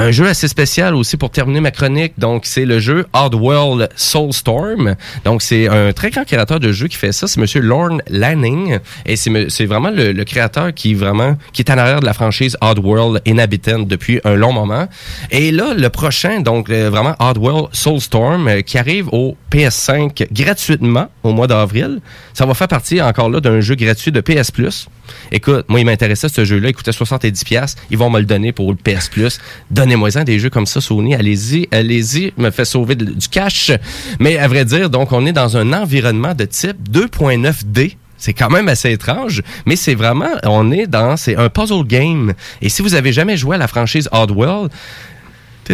[0.02, 2.14] Un jeu assez spécial aussi pour terminer ma chronique.
[2.16, 4.96] Donc, c'est le jeu Oddworld Soulstorm.
[5.26, 7.26] Donc, c'est un très grand créateur de jeux qui fait ça.
[7.26, 8.78] C'est Monsieur Lorne Lanning.
[9.04, 12.14] Et c'est me- c'est vraiment le, créateur qui vraiment, qui est en arrière de la
[12.14, 14.88] franchise Oddworld Inhabitant depuis un long moment.
[15.30, 21.08] Et là, le prochain, donc, euh, vraiment Oddworld Soulstorm, euh, qui arrive au PS5 gratuitement
[21.22, 22.00] au mois d'avril.
[22.32, 24.88] Ça va faire partie encore là d'un jeu gratuit de PS Plus.
[25.32, 26.68] Écoute, moi, il m'intéressait ce jeu-là.
[26.68, 27.44] Il coûtait 70$.
[27.44, 27.82] piastres.
[27.90, 29.40] Ils vont me le donner pour le PS Plus.
[29.90, 31.16] Donnez-moi-en des jeux comme ça, Sony.
[31.16, 32.32] Allez-y, allez-y.
[32.36, 33.72] Me fait sauver du cash.
[34.20, 37.96] Mais à vrai dire, donc, on est dans un environnement de type 2.9D.
[38.16, 42.34] C'est quand même assez étrange, mais c'est vraiment, on est dans, c'est un puzzle game.
[42.62, 44.70] Et si vous avez jamais joué à la franchise Oddworld,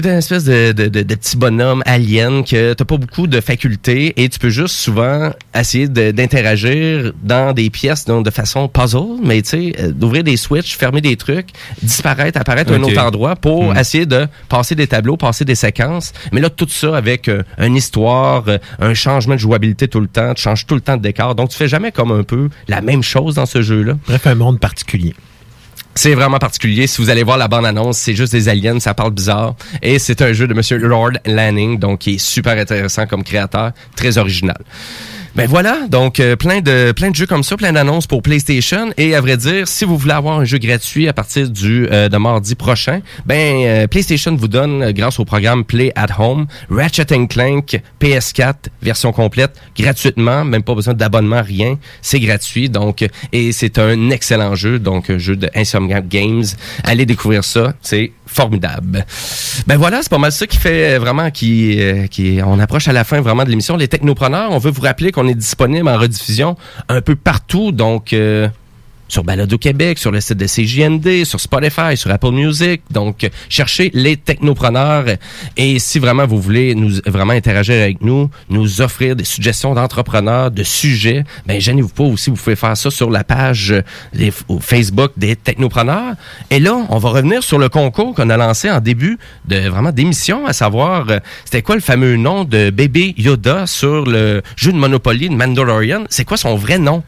[0.03, 3.41] T'es une espèce de, de, de, de petit bonhomme alien que t'as pas beaucoup de
[3.41, 8.69] facultés et tu peux juste souvent essayer de- d'interagir dans des pièces donc, de façon
[8.69, 11.49] puzzle, mais tu sais, euh, d'ouvrir des switches, fermer des trucs,
[11.83, 13.79] disparaître, apparaître à un autre endroit pour Hmm.
[13.79, 16.13] essayer de passer des tableaux, passer des séquences.
[16.31, 20.09] Mais là, tout ça avec euh, une histoire, euh, un changement de jouabilité tout le
[20.09, 21.35] temps, tu changes tout le temps de décor.
[21.35, 23.95] Donc, tu fais jamais comme un peu la même chose dans ce jeu-là.
[24.07, 25.15] Bref, un monde particulier.
[25.99, 26.87] C'est vraiment particulier.
[26.87, 29.57] Si vous allez voir la bande-annonce, c'est juste des aliens, ça parle bizarre.
[29.81, 33.73] Et c'est un jeu de Monsieur Lord Lanning, donc qui est super intéressant comme créateur,
[33.97, 34.59] très original.
[35.37, 38.91] Ben voilà, donc euh, plein de plein de jeux comme ça, plein d'annonces pour PlayStation
[38.97, 42.09] et à vrai dire, si vous voulez avoir un jeu gratuit à partir du euh,
[42.09, 46.47] de mardi prochain, ben euh, PlayStation vous donne euh, grâce au programme Play at Home
[46.71, 53.09] Ratchet Clank PS4 version complète gratuitement, même pas besoin d'abonnement rien, c'est gratuit donc euh,
[53.33, 56.45] et c'est un excellent jeu donc un jeu de Insomniac Games.
[56.83, 59.05] Allez découvrir ça, c'est formidable.
[59.67, 61.79] Ben voilà, c'est pas mal ça qui fait euh, vraiment qui
[62.11, 65.13] qui on approche à la fin vraiment de l'émission les technopreneurs, on veut vous rappeler
[65.13, 66.57] qu'on est disponible en rediffusion
[66.89, 67.73] un peu partout.
[67.73, 68.49] Donc euh,
[69.09, 72.83] sur Balado Québec, sur le site de CJND, sur Spotify, sur Apple Music.
[72.91, 75.05] Donc, cherchez les technopreneurs.
[75.57, 80.51] Et si vraiment vous voulez nous vraiment interagir avec nous, nous offrir des suggestions d'entrepreneurs,
[80.51, 82.31] de sujets, ben gênez-vous pas aussi.
[82.31, 83.75] Vous pouvez faire ça sur la page
[84.15, 86.15] des- Facebook des technopreneurs.
[86.51, 89.93] Et là, on va revenir sur le concours qu'on a lancé en début de vraiment
[89.93, 94.73] d'émission, à savoir euh, c'était quoi le fameux nom de bébé Yoda sur le jeu
[94.73, 96.05] de Monopoly de Mandalorian?
[96.11, 97.03] C'est quoi son vrai nom?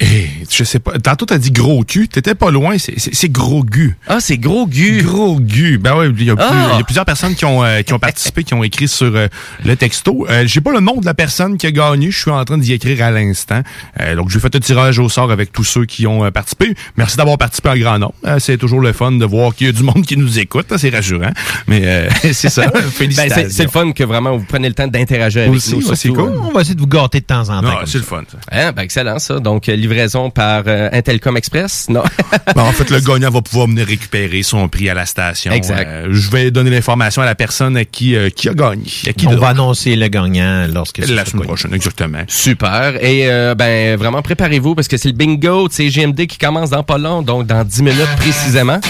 [0.00, 0.92] Eh, je sais pas.
[0.98, 2.06] Tantôt, t'as dit gros cul.
[2.08, 2.76] T'étais pas loin.
[2.78, 3.96] C'est- gros gu.
[4.06, 5.02] Ah, c'est gros gu.
[5.02, 5.78] Gros gu.
[5.78, 6.68] Ben ouais, il y a, plus- Ah.
[6.74, 9.14] il y a plusieurs personnes qui ont, euh, qui ont participé, qui ont écrit sur
[9.16, 9.26] euh,
[9.64, 10.26] le texto.
[10.30, 12.10] Euh, J'ai pas le nom de la personne qui a gagné.
[12.12, 13.62] Je suis en train d'y écrire à l'instant.
[14.00, 16.74] Euh, donc, j'ai fait un tirage au sort avec tous ceux qui ont euh, participé.
[16.96, 18.14] Merci d'avoir participé en grand nombre.
[18.24, 20.66] Euh, c'est toujours le fun de voir qu'il y a du monde qui nous écoute.
[20.76, 21.32] C'est rassurant.
[21.66, 22.68] Mais euh, c'est ça.
[22.68, 23.34] Ben, Félicitations.
[23.48, 25.82] c'est c'est le fun que vraiment vous prenez le temps d'interagir avec Aussi, nous.
[25.82, 26.32] surtout, cool.
[26.40, 27.62] On va essayer de vous gâter de temps en temps.
[27.62, 28.22] Non, comme c'est le fun.
[28.30, 28.38] ça.
[28.52, 29.40] Hein, ben excellent ça.
[29.40, 31.86] Donc euh, livraison par euh, Intelcom Express?
[31.88, 32.02] Non.
[32.54, 35.52] Ben, en fait, le gagnant va pouvoir venir récupérer son prix à la station.
[35.52, 35.86] Exact.
[35.88, 38.84] Euh, je vais donner l'information à la personne à qui, euh, qui a gagné.
[39.06, 42.22] À qui On va annoncer le gagnant lorsque La semaine prochaine, exactement.
[42.26, 43.02] Super.
[43.04, 46.82] Et euh, ben vraiment préparez-vous parce que c'est le bingo de CGMD qui commence dans
[46.82, 48.80] pas long, donc dans 10 minutes précisément.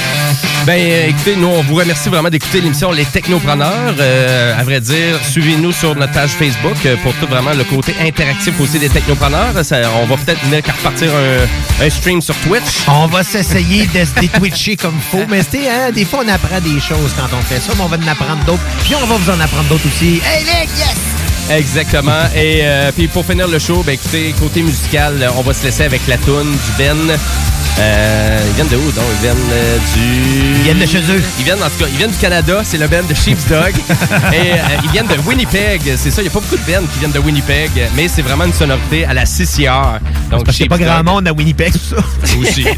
[0.66, 3.94] Ben écoutez, nous on vous remercie vraiment d'écouter l'émission Les Technopreneurs.
[3.98, 8.58] Euh, à vrai dire, suivez-nous sur notre page Facebook pour tout vraiment le côté interactif
[8.60, 9.64] aussi des Technopreneurs.
[9.64, 12.86] Ça- on va peut-être venir repartir un, un stream sur Twitch.
[12.88, 16.20] On va s'essayer de se détwitcher comme il faut, mais tu sais, hein, des fois
[16.24, 18.62] on apprend des choses quand on fait ça, mais on va en apprendre d'autres.
[18.84, 20.20] Puis on va vous en apprendre d'autres aussi.
[20.24, 20.96] Hey les yes!
[21.50, 22.24] Exactement.
[22.34, 25.84] Et euh, puis pour finir le show, ben écoutez, côté musical, on va se laisser
[25.84, 27.18] avec la toune du Ben.
[27.78, 29.04] Euh, ils viennent de où donc?
[29.18, 30.58] Ils viennent euh, du.
[30.58, 31.22] Ils viennent de chez eux.
[31.38, 32.60] Ils viennent en tout cas, ils viennent du Canada.
[32.64, 33.72] C'est le Ben de Sheep's Dog.
[34.32, 35.82] Et euh, ils viennent de Winnipeg.
[35.96, 36.20] C'est ça.
[36.20, 38.52] Il n'y a pas beaucoup de Ben qui viennent de Winnipeg, mais c'est vraiment une
[38.52, 40.00] sonorité à la CCR.
[40.30, 41.96] Donc Parce a pas Sheep's grand monde à Winnipeg, tout ça.
[42.38, 42.64] Aussi.
[42.64, 42.72] ben,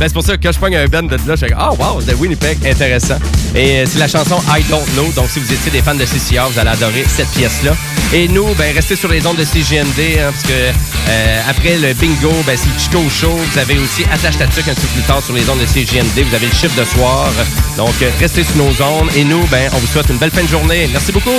[0.00, 2.02] c'est pour ça que quand je pogne un band de là, je fais Oh wow,
[2.02, 3.18] de Winnipeg, intéressant.
[3.54, 5.10] Et euh, c'est la chanson I Don't Know.
[5.14, 7.72] Donc si vous étiez des fans de CCR, vous allez adorer cette pièce-là.
[8.12, 12.30] Et nous, ben restez sur les ondes de CGMD, hein, parce que après le bingo,
[12.46, 13.30] ben c'est Chico Show.
[13.30, 15.66] Vous avez aussi Attache ta tuque un petit peu plus tard sur les ondes de
[15.66, 16.24] CGMD.
[16.28, 17.30] Vous avez le chiffre de soir.
[17.76, 19.10] Donc euh, restez sur nos ondes.
[19.16, 20.88] Et nous, ben on vous souhaite une belle fin de journée.
[20.92, 21.30] Merci beaucoup.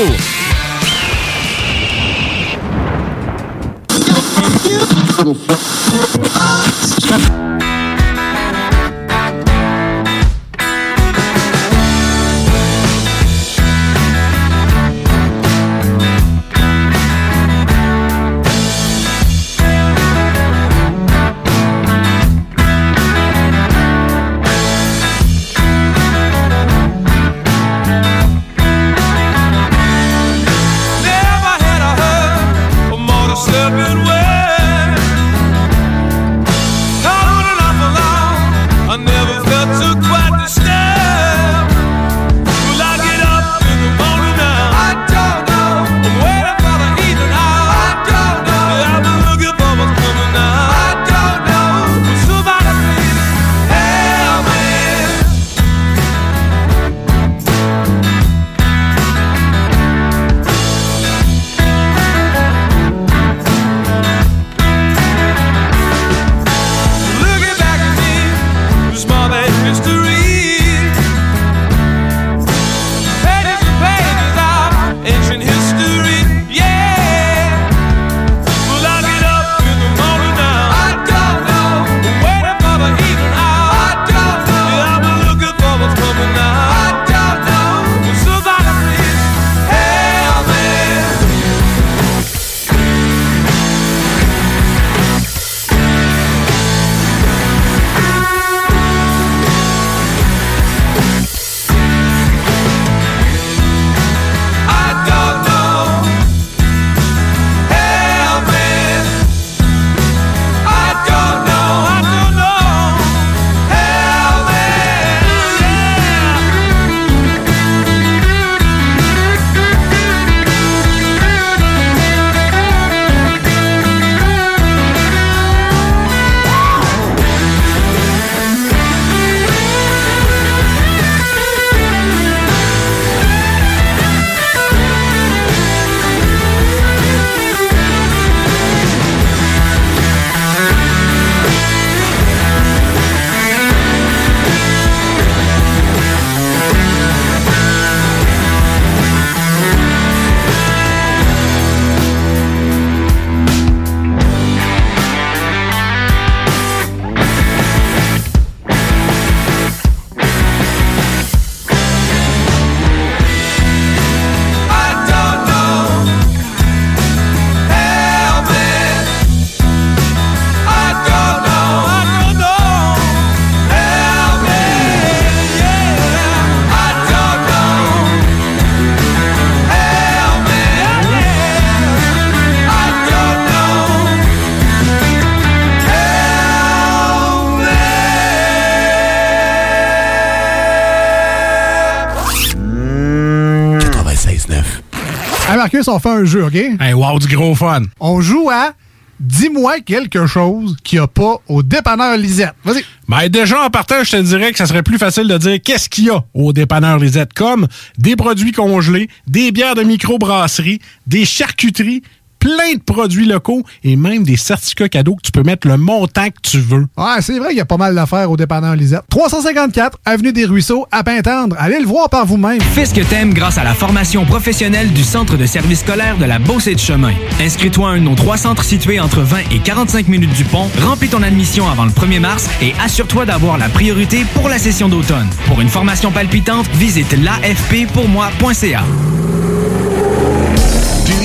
[195.67, 196.55] Marcus, on fait un jeu, OK?
[196.55, 197.81] Hey, wow, du gros fun.
[197.99, 198.71] On joue à
[199.19, 202.53] Dis-moi quelque chose qu'il n'y a pas au dépanneur Lisette.
[202.63, 202.85] Vas-y.
[203.09, 205.89] Ben déjà, en partant, je te dirais que ça serait plus facile de dire qu'est-ce
[205.89, 207.67] qu'il y a au dépanneur Lisette, comme
[207.97, 212.03] des produits congelés, des bières de microbrasserie, des charcuteries,
[212.39, 216.27] plein de produits locaux et même des certificats cadeaux que tu peux mettre le montant
[216.27, 216.87] que tu veux.
[216.97, 219.03] Ouais, c'est vrai qu'il y a pas mal d'affaires au dépanneur Lisette.
[219.09, 221.55] 354 Avenue des Ruisseaux, à Pintendre.
[221.59, 222.61] Allez le voir par vous-même.
[222.61, 226.25] Fais ce que t'aimes grâce à la formation professionnelle du Centre de service scolaire de
[226.25, 227.13] la Beauce et de Chemin.
[227.41, 230.69] Inscris-toi à un de nos trois centres situés entre 20 et 45 minutes du pont,
[230.81, 234.89] remplis ton admission avant le 1er mars et assure-toi d'avoir la priorité pour la session
[234.89, 235.27] d'automne.
[235.47, 238.83] Pour une formation palpitante, visite l'afppourmoi.ca.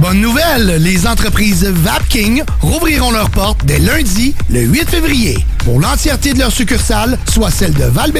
[0.00, 6.34] Bonne nouvelle, les entreprises Vapking rouvriront leurs portes dès lundi, le 8 février, pour l'entièreté
[6.34, 8.12] de leurs succursales, soit celles de val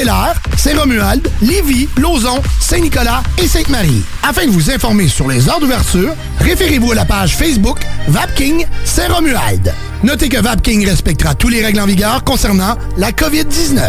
[0.57, 4.03] Saint-Romuald, Lévis, Lauson, Saint-Nicolas et Sainte-Marie.
[4.23, 7.79] Afin de vous informer sur les heures d'ouverture, référez-vous à la page Facebook
[8.09, 9.73] Vapking Saint-Romuald.
[10.03, 13.79] Notez que Vapking respectera tous les règles en vigueur concernant la COVID-19.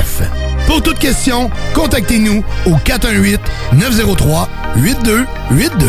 [0.70, 2.74] Pour toute question, contactez-nous au
[3.74, 5.26] 418-903-8282.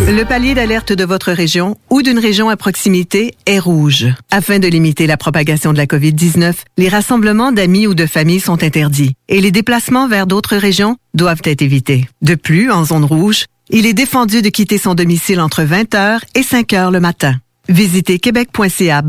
[0.09, 4.07] Le palier d'alerte de votre région ou d'une région à proximité est rouge.
[4.31, 8.63] Afin de limiter la propagation de la COVID-19, les rassemblements d'amis ou de familles sont
[8.63, 12.09] interdits et les déplacements vers d'autres régions doivent être évités.
[12.23, 16.41] De plus, en zone rouge, il est défendu de quitter son domicile entre 20h et
[16.41, 17.35] 5h le matin.
[17.69, 19.03] Visitez québec.ca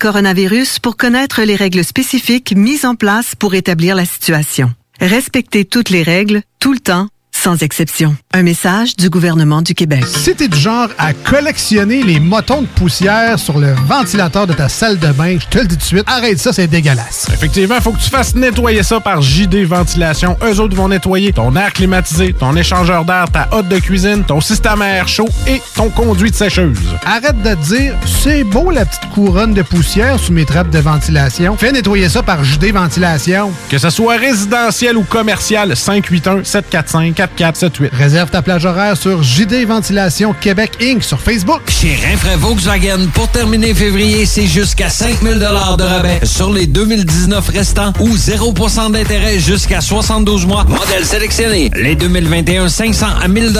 [0.00, 4.74] coronavirus pour connaître les règles spécifiques mises en place pour établir la situation.
[5.00, 7.08] Respectez toutes les règles, tout le temps,
[7.42, 8.14] sans exception.
[8.32, 10.04] Un message du gouvernement du Québec.
[10.06, 14.68] Si t'es du genre à collectionner les motons de poussière sur le ventilateur de ta
[14.68, 17.26] salle de bain, je te le dis tout de suite, arrête ça, c'est dégueulasse.
[17.34, 20.36] Effectivement, faut que tu fasses nettoyer ça par JD Ventilation.
[20.44, 24.40] Eux autres vont nettoyer ton air climatisé, ton échangeur d'air, ta hotte de cuisine, ton
[24.40, 26.78] système à air chaud et ton conduit de sécheuse.
[27.04, 30.78] Arrête de te dire, c'est beau la petite couronne de poussière sous mes trappes de
[30.78, 31.56] ventilation.
[31.56, 33.50] Fais nettoyer ça par JD Ventilation.
[33.68, 37.92] Que ce soit résidentiel ou commercial, 581 745 4478.
[37.94, 41.02] Réserve ta plage horaire sur JD Ventilation Québec Inc.
[41.02, 41.60] sur Facebook.
[41.68, 45.44] Chez Rinfraie Volkswagen, pour terminer février, c'est jusqu'à 5000 de
[45.84, 50.64] rabais sur les 2019 restants ou 0% d'intérêt jusqu'à 72 mois.
[50.64, 51.70] Modèle sélectionné.
[51.76, 53.52] Les 2021, 500 à 1000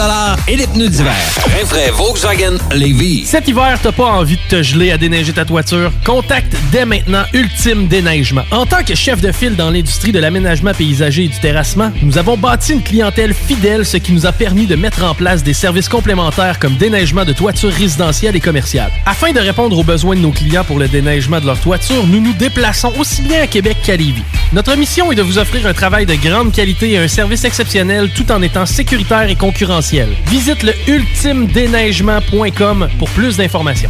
[0.47, 1.13] et les pneus d'hiver.
[1.57, 3.25] Rinfraie Volkswagen Lévis.
[3.25, 5.91] Cet hiver, t'as pas envie de te geler à déneiger ta toiture?
[6.05, 8.43] Contacte dès maintenant Ultime Déneigement.
[8.51, 12.17] En tant que chef de file dans l'industrie de l'aménagement paysager et du terrassement, nous
[12.17, 15.53] avons bâti une clientèle fidèle, ce qui nous a permis de mettre en place des
[15.53, 18.91] services complémentaires comme déneigement de toitures résidentielles et commerciales.
[19.05, 22.19] Afin de répondre aux besoins de nos clients pour le déneigement de leur toiture, nous
[22.19, 24.25] nous déplaçons aussi bien à Québec qu'à Lévis.
[24.51, 28.09] Notre mission est de vous offrir un travail de grande qualité et un service exceptionnel
[28.13, 30.09] tout en étant sécuritaire et concurrentiel.
[30.27, 33.89] Visite le ultimedéneigement.com pour plus d'informations.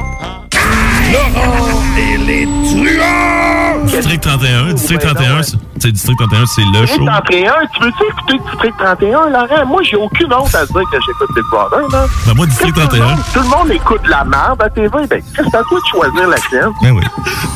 [1.11, 3.85] Laurent et les truands!
[3.85, 6.85] District 31, District 31, c'est- tu sais, District 31, c'est le show.
[6.85, 9.65] District 31, tu veux-tu écouter District 31, Laurent?
[9.67, 12.05] Moi, j'ai aucune honte à dire que j'écoute Big Brother, là.
[12.27, 13.05] Ben, moi, District Tout le 31.
[13.07, 16.27] monde- Tout le monde écoute la merde à TV, ben, c'est à toi de choisir
[16.29, 16.69] la sienne.
[16.81, 17.03] Ben oui.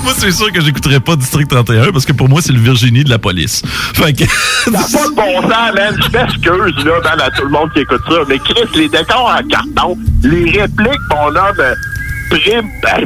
[0.04, 3.04] Moi, c'est sûr que j'écouterais pas District 31 parce que pour moi, c'est le Virginie
[3.04, 3.62] de la police.
[3.94, 4.24] Fait que.
[4.72, 5.96] N'a pas de bon sens, man.
[6.02, 8.16] Je m'excuse, là, man, à tout le monde qui écoute ça.
[8.28, 11.76] Mais Chris, les décors en carton, les répliques, mon homme, ben,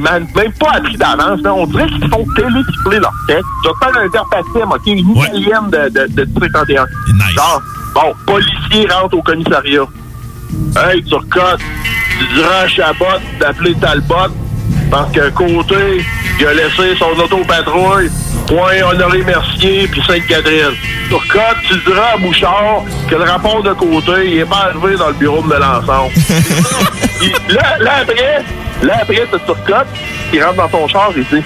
[0.01, 1.39] man, même pas appris d'avance.
[1.45, 3.45] On dirait qu'ils font télésiffler leur texte.
[3.63, 4.87] Je vais faire un verbatim, OK?
[4.87, 6.85] Une italienne de, de, de District 31.
[7.35, 7.61] Genre,
[7.93, 9.85] bon, policier rentre au commissariat.
[10.77, 11.59] Hey, Turcotte,
[12.19, 13.05] tu diras à Chabot
[13.39, 14.33] d'appeler Talbot
[14.89, 16.03] parce qu'à côté,
[16.39, 18.09] il a laissé son auto-patrouille,
[18.47, 20.73] point Honoré Mercier puis Sainte-Catherine.
[21.09, 25.09] Turcotte, tu diras à Bouchard que le rapport de côté, il est pas arrivé dans
[25.09, 26.09] le bureau de Melançon.
[27.49, 28.45] Là, là, après,
[28.83, 29.87] là, après, t'as Turcotte
[30.31, 31.43] qui rentre dans ton char et dit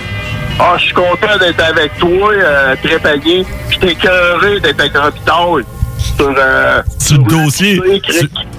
[0.59, 3.45] Ah, je suis content d'être avec toi, euh, Trépanier.
[3.69, 5.65] Je t'ai cœuré d'être avec Robitaille
[5.97, 7.81] sur, euh, sur le dossier.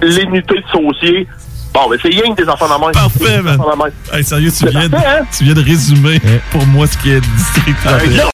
[0.02, 1.26] L'unité de saucier.
[1.72, 2.92] Bon, mais c'est rien que des enfants de la main.
[2.92, 3.59] Parfait, man.
[4.12, 4.96] Hey, sérieux, tu viens, de,
[5.36, 6.20] tu viens de résumer
[6.52, 8.34] pour moi ce qui est District 31.